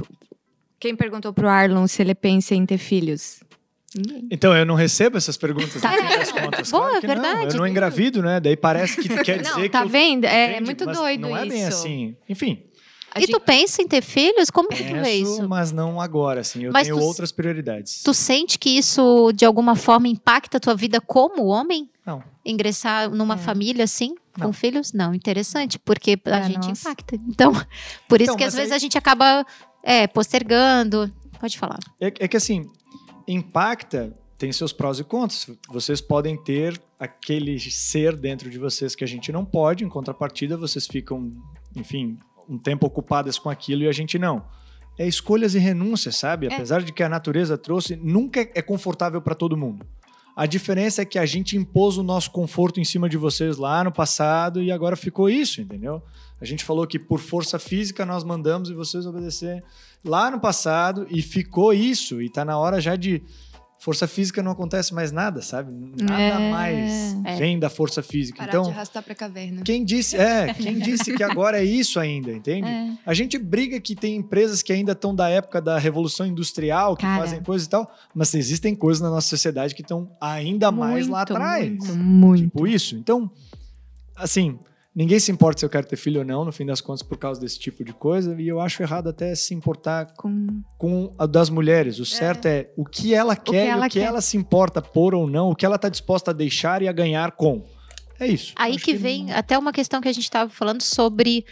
quem 0.80 0.96
perguntou 0.96 1.34
pro 1.34 1.48
Arlon 1.50 1.88
se 1.88 2.02
ele 2.04 2.14
pensa 2.14 2.54
em 2.54 2.64
ter 2.64 2.78
filhos? 2.78 3.40
Ninguém. 3.96 4.28
Então, 4.32 4.56
eu 4.56 4.66
não 4.66 4.76
recebo 4.76 5.18
essas 5.18 5.38
perguntas 5.38 5.82
Tá. 5.82 5.92
no 5.92 5.98
fim 5.98 6.18
das 6.18 6.32
contas. 6.32 6.72
Bom, 6.72 6.80
Claro 6.80 6.96
é 6.98 7.02
que 7.02 7.08
não. 7.08 7.14
verdade. 7.16 7.54
Eu 7.56 7.58
não 7.60 7.68
engravido, 7.68 8.22
né? 8.22 8.40
Daí 8.40 8.58
parece 8.58 9.02
que 9.02 9.08
quer 9.24 9.40
dizer 9.40 9.52
Não, 9.54 9.62
que 9.62 9.70
tá 9.70 9.84
eu- 9.84 9.90
vendo? 9.90 10.26
É, 10.26 10.50
Entende? 10.52 10.66
muito 10.66 10.86
doido 10.86 11.22
Não 11.22 11.38
é 11.38 11.42
isso. 11.46 11.50
bem 11.50 11.66
assim. 11.66 12.16
Enfim, 12.28 12.64
E 13.16 13.22
gente- 13.22 13.32
tu 13.32 13.40
pensa 13.40 13.82
em 13.82 13.88
ter 13.88 14.02
filhos? 14.04 14.50
Como 14.52 14.68
que 14.70 14.84
tu 14.84 14.94
vê 14.94 15.02
penso, 15.02 15.34
isso? 15.40 15.50
mas 15.50 15.72
não 15.72 16.00
agora, 16.02 16.42
assim. 16.42 16.64
Eu 16.66 16.72
Mas 16.72 16.86
tenho 16.88 17.00
tu- 17.00 17.04
outras 17.04 17.32
prioridades. 17.32 18.02
Tu 18.04 18.14
sente 18.14 18.60
que 18.60 18.70
isso, 18.70 19.32
de 19.34 19.46
alguma 19.46 19.76
forma, 19.76 20.08
impacta 20.08 20.58
a 20.58 20.60
tua 20.60 20.76
vida 20.76 21.00
como 21.02 21.46
homem? 21.46 21.90
Não. 22.06 22.22
Ingressar 22.46 23.10
numa 23.10 23.36
É. 23.36 23.38
família 23.38 23.86
assim, 23.86 24.16
com 24.34 24.42
Não. 24.46 24.54
filhos? 24.54 24.92
Não, 24.94 25.14
interessante, 25.16 25.80
porque 25.80 26.20
a 26.26 26.38
É, 26.40 26.44
gente 26.44 26.68
nossa. 26.68 26.90
impacta. 26.90 27.16
Então, 27.28 27.52
por 28.08 28.22
isso 28.22 28.32
Então, 28.32 28.36
que 28.38 28.44
às 28.44 28.54
mas 28.54 28.56
vezes 28.56 28.72
aí- 28.74 28.76
a 28.76 28.80
gente 28.80 28.98
acaba 28.98 29.46
é, 29.84 30.06
postergando. 30.08 31.12
Pode 31.40 31.58
falar. 31.58 31.80
É, 32.02 32.08
é 32.08 32.28
que 32.28 32.36
assim, 32.36 32.70
impacta, 33.28 34.16
tem 34.38 34.52
seus 34.52 34.72
prós 34.72 35.00
e 35.00 35.04
contras. 35.04 35.50
Vocês 35.70 36.00
podem 36.00 36.38
ter 36.42 36.80
aquele 37.00 37.60
ser 37.60 38.16
dentro 38.16 38.50
de 38.50 38.58
vocês 38.58 38.96
que 38.96 39.04
a 39.04 39.08
gente 39.08 39.32
não 39.32 39.44
pode, 39.44 39.84
em 39.84 39.90
contrapartida, 39.90 40.56
vocês 40.56 40.88
ficam, 40.88 41.34
enfim, 41.76 42.18
um 42.48 42.58
tempo 42.58 42.88
ocupadas 42.88 43.38
com 43.38 43.50
aquilo 43.50 43.84
e 43.84 43.88
a 43.88 43.92
gente 43.92 44.18
não. 44.18 44.46
É 44.98 45.08
escolhas 45.08 45.54
e 45.54 45.60
renúncias, 45.60 46.16
sabe? 46.16 46.48
Apesar 46.48 46.82
de 46.82 46.92
que 46.92 47.04
a 47.04 47.10
natureza 47.10 47.58
trouxe, 47.58 47.96
nunca 47.96 48.42
é 48.42 48.62
confortável 48.62 49.22
para 49.22 49.36
todo 49.36 49.58
mundo. 49.58 49.86
A 50.36 50.46
diferença 50.46 51.02
é 51.02 51.06
que 51.06 51.18
a 51.18 51.26
gente 51.26 51.58
impôs 51.58 51.98
o 51.98 52.04
nosso 52.04 52.30
conforto 52.30 52.80
em 52.80 52.84
cima 52.84 53.10
de 53.10 53.18
vocês 53.18 53.58
lá 53.58 53.84
no 53.84 53.92
passado 53.92 54.62
e 54.62 54.72
agora 54.72 54.96
ficou 54.96 55.28
isso, 55.28 55.62
entendeu? 55.62 56.02
A 56.40 56.46
gente 56.46 56.64
falou 56.64 56.86
que 56.86 57.00
por 57.00 57.20
força 57.20 57.58
física 57.58 58.06
nós 58.06 58.24
mandamos 58.24 58.70
e 58.70 58.74
vocês 58.76 59.08
obedecer 59.08 59.64
lá 60.04 60.30
no 60.32 60.40
passado 60.40 61.06
e 61.10 61.22
ficou 61.22 61.74
isso. 61.74 62.22
E 62.22 62.30
tá 62.30 62.44
na 62.46 62.58
hora 62.58 62.80
já 62.82 62.96
de. 62.96 63.22
Força 63.80 64.08
física 64.08 64.42
não 64.42 64.54
acontece 64.54 64.92
mais 64.92 65.12
nada, 65.12 65.40
sabe? 65.40 65.72
Nada 66.02 66.20
É. 66.20 66.50
mais 66.52 67.16
É. 67.24 67.36
vem 67.36 67.60
da 67.60 67.70
força 67.70 68.02
física. 68.02 68.40
Parar 68.40 68.50
então, 68.50 68.64
de 68.64 68.70
arrastar 68.72 69.04
pra 69.04 69.14
caverna. 69.14 69.62
quem 69.62 69.86
disse, 69.86 70.18
é, 70.18 70.52
quem 70.52 70.80
disse 70.80 71.14
que 71.16 71.22
agora 71.22 71.60
é 71.60 71.64
isso 71.64 72.00
ainda, 72.00 72.32
entende? 72.34 72.68
É. 72.68 72.98
A 73.06 73.14
gente 73.14 73.38
briga 73.38 73.80
que 73.80 73.96
tem 73.96 74.16
empresas 74.16 74.64
que 74.64 74.74
ainda 74.74 74.94
estão 74.94 75.14
da 75.14 75.30
época 75.30 75.62
da 75.62 75.78
revolução 75.78 76.26
industrial, 76.26 76.96
que 76.98 77.04
Cara. 77.04 77.20
fazem 77.22 77.44
coisas 77.44 77.68
e 77.68 77.70
tal, 77.70 77.88
mas 78.16 78.34
existem 78.34 78.74
coisas 78.76 79.00
na 79.00 79.12
nossa 79.12 79.28
sociedade 79.30 79.76
que 79.76 79.84
estão 79.84 80.10
ainda 80.20 80.72
mais 80.72 81.08
lá 81.08 81.22
atrás. 81.22 81.70
Muito, 81.70 81.96
muito. 81.96 82.44
Tipo 82.46 82.66
isso. 82.66 82.96
Então, 82.96 83.30
assim, 84.16 84.58
ninguém 84.98 85.20
se 85.20 85.32
importa 85.32 85.60
se 85.60 85.66
eu 85.66 85.70
quero 85.70 85.86
ter 85.86 85.96
filho 85.96 86.22
ou 86.22 86.26
não, 86.26 86.44
no 86.44 86.52
fim 86.52 86.66
das 86.66 86.82
contas, 86.82 87.04
por 87.04 87.20
causa 87.20 87.40
desse 87.40 87.60
tipo 87.60 87.84
de 87.86 87.94
coisa. 87.94 88.36
E 88.42 88.48
eu 88.48 88.60
acho 88.60 88.82
errado 88.82 89.10
até 89.10 89.36
se 89.36 89.54
importar 89.54 90.08
Com... 90.18 90.64
com 90.76 91.14
a 91.20 91.28
das 91.28 91.52
mulheres. 91.52 92.00
O 92.00 92.06
certo 92.06 92.48
é 92.48 92.72
o 92.76 92.84
que 92.84 93.14
ela 93.14 93.36
quer, 93.36 93.68
e 93.68 93.70
ela 93.70 93.86
o 93.86 93.90
que 93.90 94.00
quer. 94.00 94.06
ela 94.06 94.22
se 94.22 94.36
importa 94.36 94.82
por 94.82 95.14
ou 95.14 95.30
não, 95.30 95.52
o 95.52 95.56
que 95.56 95.66
ela 95.66 95.78
tá 95.78 95.88
disposta 95.88 96.32
a 96.32 96.34
deixar 96.34 96.82
e 96.82 96.88
a 96.88 96.92
ganhar 96.92 97.34
com. 97.34 97.64
É 98.20 98.26
isso. 98.26 98.54
Aí 98.56 98.74
Acho 98.74 98.84
que 98.84 98.96
vem 98.96 99.32
até 99.32 99.56
uma 99.56 99.72
questão 99.72 100.02
que 100.02 100.08
a 100.08 100.12
gente 100.12 100.24
estava 100.24 100.50
falando 100.50 100.82
sobre 100.82 101.46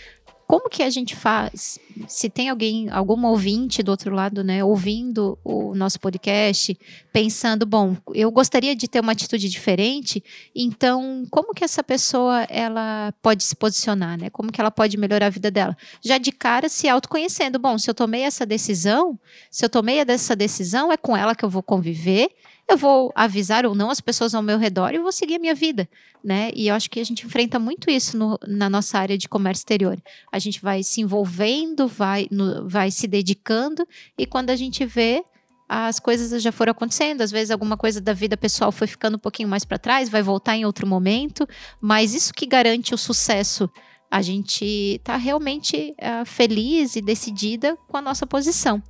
como 0.47 0.69
que 0.69 0.83
a 0.83 0.89
gente 0.89 1.15
faz, 1.15 1.79
se 2.07 2.29
tem 2.29 2.49
alguém, 2.49 2.89
algum 2.89 3.25
ouvinte 3.25 3.81
do 3.81 3.89
outro 3.89 4.13
lado, 4.13 4.43
né, 4.43 4.63
ouvindo 4.63 5.37
o 5.43 5.73
nosso 5.73 5.99
podcast, 5.99 6.77
pensando, 7.11 7.65
bom, 7.65 7.97
eu 8.13 8.29
gostaria 8.29 8.75
de 8.75 8.87
ter 8.87 8.99
uma 8.99 9.13
atitude 9.13 9.49
diferente, 9.49 10.23
então 10.55 11.25
como 11.31 11.53
que 11.53 11.63
essa 11.63 11.83
pessoa 11.83 12.43
ela 12.43 13.13
pode 13.21 13.43
se 13.43 13.55
posicionar, 13.55 14.19
né? 14.19 14.29
Como 14.29 14.51
que 14.51 14.61
ela 14.61 14.71
pode 14.71 14.97
melhorar 14.97 15.27
a 15.27 15.29
vida 15.29 15.49
dela? 15.49 15.75
Já 16.01 16.17
de 16.17 16.31
cara 16.31 16.69
se 16.69 16.87
autoconhecendo, 16.87 17.57
bom, 17.57 17.77
se 17.77 17.89
eu 17.89 17.93
tomei 17.93 18.21
essa 18.21 18.45
decisão, 18.45 19.19
se 19.49 19.65
eu 19.65 19.69
tomei 19.69 19.99
essa 19.99 20.35
decisão, 20.35 20.91
é 20.91 20.97
com 20.97 21.17
ela 21.17 21.33
que 21.33 21.43
eu 21.43 21.49
vou 21.49 21.63
conviver, 21.63 22.29
eu 22.67 22.77
vou 22.77 23.11
avisar 23.15 23.65
ou 23.65 23.75
não 23.75 23.89
as 23.91 24.01
pessoas 24.01 24.33
ao 24.33 24.41
meu 24.41 24.57
redor 24.57 24.93
e 24.93 24.99
vou 24.99 25.11
seguir 25.11 25.35
a 25.35 25.39
minha 25.39 25.53
vida, 25.55 25.87
né? 26.23 26.49
E 26.55 26.67
eu 26.67 26.75
acho 26.75 26.89
que 26.89 26.99
a 26.99 27.03
gente 27.03 27.25
enfrenta 27.25 27.59
muito 27.59 27.89
isso 27.91 28.17
no- 28.17 28.39
na 28.47 28.69
nossa 28.69 28.97
área 28.97 29.17
de 29.17 29.29
comércio 29.29 29.61
exterior. 29.61 30.01
A 30.31 30.39
gente 30.39 30.61
vai 30.61 30.81
se 30.81 30.99
envolvendo, 31.01 31.87
vai, 31.87 32.27
no- 32.31 32.67
vai 32.67 32.89
se 32.89 33.07
dedicando 33.07 33.87
e 34.17 34.25
quando 34.25 34.49
a 34.49 34.55
gente 34.55 34.83
vê 34.85 35.23
as 35.69 35.99
coisas 35.99 36.41
já 36.43 36.51
foram 36.51 36.71
acontecendo, 36.71 37.21
às 37.21 37.31
vezes 37.31 37.49
alguma 37.51 37.75
coisa 37.77 37.99
da 37.99 38.13
vida 38.13 38.37
pessoal 38.37 38.71
foi 38.71 38.85
ficando 38.87 39.15
um 39.15 39.19
pouquinho 39.19 39.49
mais 39.49 39.65
para 39.65 39.79
trás, 39.79 40.09
vai 40.09 40.21
voltar 40.21 40.55
em 40.55 40.65
outro 40.65 40.85
momento, 40.87 41.47
mas 41.81 42.13
isso 42.13 42.33
que 42.33 42.45
garante 42.45 42.93
o 42.93 42.97
sucesso. 42.97 43.69
A 44.11 44.21
gente 44.21 45.01
tá 45.03 45.17
realmente 45.17 45.95
ah, 45.99 46.23
feliz 46.23 46.95
e 46.95 47.01
decidida 47.01 47.75
com 47.87 47.97
a 47.97 48.01
nossa 48.01 48.25
posição. 48.27 48.81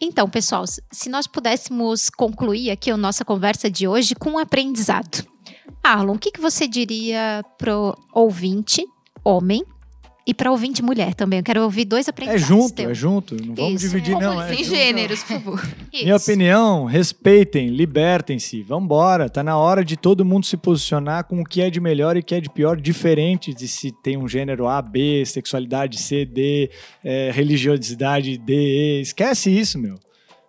Então, 0.00 0.28
pessoal, 0.30 0.64
se 0.92 1.08
nós 1.08 1.26
pudéssemos 1.26 2.08
concluir 2.08 2.70
aqui 2.70 2.90
a 2.90 2.96
nossa 2.96 3.24
conversa 3.24 3.68
de 3.68 3.88
hoje 3.88 4.14
com 4.14 4.30
um 4.30 4.38
aprendizado. 4.38 5.26
Arlon, 5.82 6.14
o 6.14 6.18
que, 6.18 6.30
que 6.30 6.40
você 6.40 6.68
diria 6.68 7.44
pro 7.56 7.96
ouvinte, 8.12 8.86
homem, 9.24 9.64
E 10.28 10.34
para 10.34 10.50
ouvinte 10.50 10.82
mulher 10.82 11.14
também. 11.14 11.38
Eu 11.38 11.42
quero 11.42 11.62
ouvir 11.62 11.86
dois 11.86 12.06
É 12.06 12.10
aprendizados. 12.10 12.46
junto, 12.46 12.74
teus. 12.74 12.90
é 12.90 12.94
junto. 12.94 13.34
Não 13.42 13.54
vamos 13.54 13.82
Isso. 13.82 13.90
dividir, 13.90 14.14
não. 14.18 14.42
É 14.42 14.54
Sem 14.54 14.62
gêneros, 14.62 15.20
por 15.22 15.28
favor. 15.40 15.68
Minha 15.90 16.16
Isso. 16.16 16.30
opinião, 16.30 16.84
respeitem, 16.84 17.68
libertem-se, 17.68 18.60
vambora. 18.62 19.30
Tá 19.30 19.42
na 19.42 19.56
hora 19.56 19.82
de 19.82 19.96
todo 19.96 20.26
mundo 20.26 20.44
se 20.44 20.58
posicionar 20.58 21.24
com 21.24 21.40
o 21.40 21.44
que 21.46 21.62
é 21.62 21.70
de 21.70 21.80
melhor 21.80 22.14
e 22.14 22.20
o 22.20 22.22
que 22.22 22.34
é 22.34 22.40
de 22.42 22.50
pior, 22.50 22.76
diferente 22.78 23.54
de 23.54 23.66
se 23.66 23.90
tem 23.90 24.18
um 24.18 24.28
gênero 24.28 24.68
A, 24.68 24.82
B, 24.82 25.24
sexualidade 25.24 25.96
C, 25.98 26.26
D, 26.26 26.70
é, 27.02 27.30
religiosidade 27.32 28.36
D, 28.36 28.52
E. 28.52 29.00
Esquece 29.00 29.50
isso, 29.50 29.78
meu. 29.78 29.94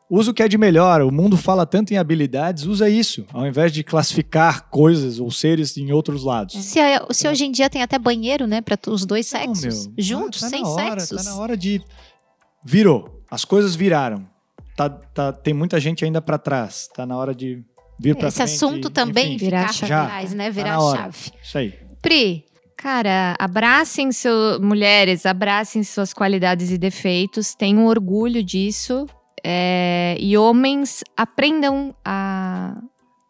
Usa 0.09 0.31
o 0.31 0.33
que 0.33 0.41
é 0.41 0.47
de 0.47 0.57
melhor. 0.57 1.01
O 1.01 1.11
mundo 1.11 1.37
fala 1.37 1.65
tanto 1.67 1.93
em 1.93 1.97
habilidades, 1.97 2.65
usa 2.65 2.89
isso, 2.89 3.25
ao 3.31 3.45
invés 3.45 3.71
de 3.71 3.83
classificar 3.83 4.67
coisas 4.69 5.19
ou 5.19 5.29
seres 5.29 5.77
em 5.77 5.91
outros 5.91 6.23
lados. 6.23 6.55
Se, 6.55 6.79
se 7.11 7.27
hoje 7.27 7.45
em 7.45 7.51
dia 7.51 7.69
tem 7.69 7.83
até 7.83 7.99
banheiro, 7.99 8.47
né, 8.47 8.59
para 8.59 8.75
os 8.87 9.05
dois 9.05 9.31
Não, 9.31 9.39
sexos, 9.55 9.85
meu, 9.87 9.95
juntos, 9.99 10.41
tá 10.41 10.49
sem 10.49 10.65
hora, 10.65 10.99
sexos. 10.99 11.23
Tá 11.23 11.29
na 11.31 11.37
hora 11.37 11.55
de. 11.55 11.79
Virou. 12.65 13.21
As 13.29 13.45
coisas 13.45 13.75
viraram. 13.75 14.25
Tá, 14.75 14.89
tá, 14.89 15.31
tem 15.31 15.53
muita 15.53 15.79
gente 15.79 16.03
ainda 16.03 16.21
pra 16.21 16.37
trás. 16.39 16.89
Tá 16.95 17.05
na 17.05 17.15
hora 17.15 17.35
de 17.35 17.63
vir 17.99 18.15
pra 18.15 18.29
Esse 18.29 18.37
frente. 18.37 18.53
assunto 18.55 18.89
também 18.89 19.35
enfim. 19.35 19.45
Virar 19.45 19.71
ficar 19.73 19.85
a 19.85 19.87
pra 19.87 19.87
chave. 19.87 20.07
trás, 20.07 20.33
né, 20.33 20.45
Tá 20.45 20.49
virar 20.51 20.79
hora. 20.79 20.97
chave. 21.03 21.17
Isso 21.43 21.57
aí. 21.57 21.73
Pri, 22.01 22.45
Cara, 22.81 23.35
abracem 23.37 24.09
seu, 24.13 24.57
mulheres, 24.61 25.25
abracem 25.25 25.83
suas 25.83 26.13
qualidades 26.13 26.71
e 26.71 26.77
defeitos, 26.77 27.53
tenham 27.53 27.85
orgulho 27.85 28.41
disso. 28.41 29.05
É, 29.43 30.17
e 30.19 30.37
homens 30.37 31.03
aprendam 31.15 31.95
a 32.03 32.81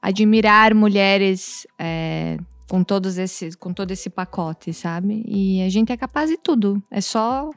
admirar 0.02 0.74
mulheres 0.74 1.68
é, 1.78 2.38
com 2.70 2.84
todos 2.84 3.18
esses, 3.18 3.56
com 3.56 3.74
todo 3.74 3.92
esse 3.92 4.10
pacote, 4.10 4.74
sabe? 4.74 5.24
E 5.28 5.62
a 5.62 5.70
gente 5.70 5.92
é 5.92 5.98
capaz 5.98 6.30
de 6.30 6.38
tudo. 6.38 6.82
É 6.90 7.02
só 7.02 7.50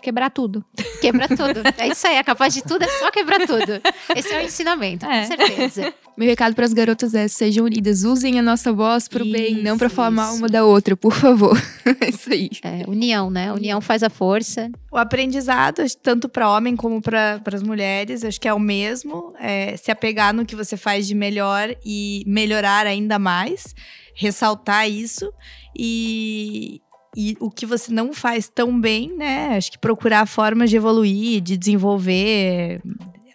quebrar 0.00 0.30
tudo. 0.30 0.64
quebra 1.00 1.28
tudo. 1.28 1.62
É 1.78 1.88
isso 1.88 2.06
aí, 2.06 2.16
é 2.16 2.22
capaz 2.22 2.52
de 2.54 2.62
tudo, 2.62 2.82
é 2.82 2.88
só 2.98 3.10
quebrar 3.10 3.46
tudo. 3.46 3.80
Esse 4.16 4.32
é 4.32 4.38
o 4.38 4.44
ensinamento, 4.44 5.06
É. 5.06 5.20
com 5.22 5.36
certeza. 5.36 5.94
Meu 6.16 6.28
recado 6.28 6.54
para 6.54 6.66
as 6.66 6.72
garotas 6.74 7.14
é: 7.14 7.28
sejam 7.28 7.64
unidas, 7.64 8.02
usem 8.04 8.38
a 8.38 8.42
nossa 8.42 8.72
voz 8.72 9.08
pro 9.08 9.24
bem, 9.24 9.62
não 9.62 9.78
para 9.78 9.88
falar 9.88 10.10
mal 10.10 10.34
uma 10.34 10.48
da 10.48 10.64
outra, 10.64 10.94
por 10.96 11.14
favor. 11.14 11.56
é 12.00 12.10
isso 12.10 12.30
aí. 12.30 12.50
É, 12.62 12.84
união, 12.86 13.30
né? 13.30 13.50
União 13.52 13.80
faz 13.80 14.02
a 14.02 14.10
força. 14.10 14.70
O 14.92 14.98
aprendizado, 14.98 15.82
tanto 16.02 16.28
para 16.28 16.50
homem 16.50 16.76
como 16.76 17.00
para 17.00 17.40
as 17.52 17.62
mulheres, 17.62 18.22
acho 18.24 18.40
que 18.40 18.48
é 18.48 18.52
o 18.52 18.58
mesmo. 18.58 19.32
É, 19.40 19.76
se 19.78 19.90
apegar 19.90 20.34
no 20.34 20.44
que 20.44 20.54
você 20.54 20.76
faz 20.76 21.06
de 21.06 21.14
melhor 21.14 21.74
e 21.84 22.22
melhorar 22.26 22.86
ainda 22.86 23.18
mais, 23.18 23.74
ressaltar 24.14 24.90
isso 24.90 25.32
e, 25.74 26.82
e 27.16 27.36
o 27.40 27.50
que 27.50 27.66
você 27.66 27.92
não 27.92 28.12
faz 28.12 28.48
tão 28.48 28.80
bem, 28.80 29.16
né? 29.16 29.56
Acho 29.56 29.72
que 29.72 29.78
procurar 29.78 30.26
formas 30.26 30.70
de 30.70 30.76
evoluir, 30.76 31.40
de 31.40 31.56
desenvolver 31.56 32.80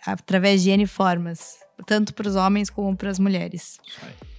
através 0.05 0.63
de 0.63 0.69
N 0.69 0.85
formas, 0.85 1.57
tanto 1.85 2.13
para 2.13 2.27
os 2.27 2.35
homens 2.35 2.69
como 2.69 2.95
para 2.95 3.09
as 3.09 3.19
mulheres. 3.19 3.77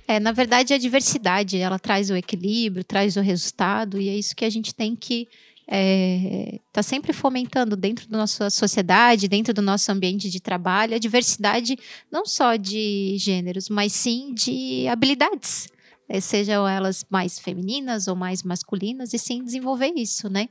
É, 0.09 0.21
na 0.21 0.33
verdade, 0.33 0.73
a 0.73 0.79
diversidade, 0.79 1.59
ela 1.59 1.79
traz 1.79 2.11
o 2.11 2.17
equilíbrio, 2.17 2.85
traz 2.85 3.17
o 3.17 3.21
resultado, 3.21 4.01
e 4.01 4.09
é 4.09 4.15
isso 4.15 4.37
que 4.37 4.45
a 4.45 4.51
gente 4.51 4.75
tem 4.75 4.95
que 4.95 5.29
é, 5.69 6.61
tá 6.73 6.83
sempre 6.83 7.13
fomentando 7.13 7.77
dentro 7.77 8.09
da 8.09 8.17
nossa 8.17 8.49
sociedade, 8.51 9.27
dentro 9.27 9.53
do 9.53 9.61
nosso 9.61 9.91
ambiente 9.91 10.31
de 10.31 10.41
trabalho, 10.41 10.95
a 10.95 10.99
diversidade 10.99 11.77
não 12.11 12.25
só 12.25 12.55
de 12.55 13.17
gêneros, 13.19 13.69
mas 13.69 13.93
sim 13.93 14.33
de 14.33 14.87
habilidades. 14.87 15.69
Eh, 16.09 16.21
sejam 16.21 16.67
elas 16.67 17.05
mais 17.11 17.39
femininas 17.39 18.09
ou 18.09 18.17
mais 18.17 18.43
masculinas, 18.43 19.13
e 19.13 19.19
sim 19.19 19.43
desenvolver 19.43 19.93
isso, 19.97 20.29
né? 20.29 20.49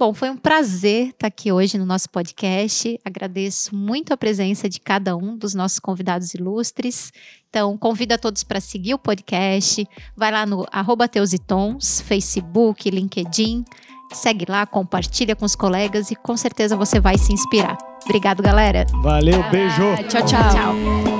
Bom, 0.00 0.14
foi 0.14 0.30
um 0.30 0.36
prazer 0.36 1.08
estar 1.08 1.26
aqui 1.26 1.52
hoje 1.52 1.76
no 1.76 1.84
nosso 1.84 2.08
podcast. 2.08 2.98
Agradeço 3.04 3.76
muito 3.76 4.14
a 4.14 4.16
presença 4.16 4.66
de 4.66 4.80
cada 4.80 5.14
um 5.14 5.36
dos 5.36 5.52
nossos 5.52 5.78
convidados 5.78 6.32
ilustres. 6.32 7.12
Então, 7.50 7.76
convido 7.76 8.14
a 8.14 8.18
todos 8.18 8.42
para 8.42 8.60
seguir 8.60 8.94
o 8.94 8.98
podcast. 8.98 9.86
Vai 10.16 10.32
lá 10.32 10.46
no 10.46 10.64
arroba 10.72 11.06
Teus 11.06 11.34
e 11.34 11.38
Tons, 11.38 12.00
Facebook, 12.00 12.88
LinkedIn. 12.88 13.62
Segue 14.14 14.46
lá, 14.48 14.64
compartilha 14.64 15.36
com 15.36 15.44
os 15.44 15.54
colegas 15.54 16.10
e 16.10 16.16
com 16.16 16.34
certeza 16.34 16.78
você 16.78 16.98
vai 16.98 17.18
se 17.18 17.34
inspirar. 17.34 17.76
Obrigado, 18.04 18.42
galera. 18.42 18.86
Valeu, 19.02 19.42
beijo. 19.50 19.82
Tchau, 20.08 20.24
tchau. 20.24 20.50
Tchau. 20.50 21.19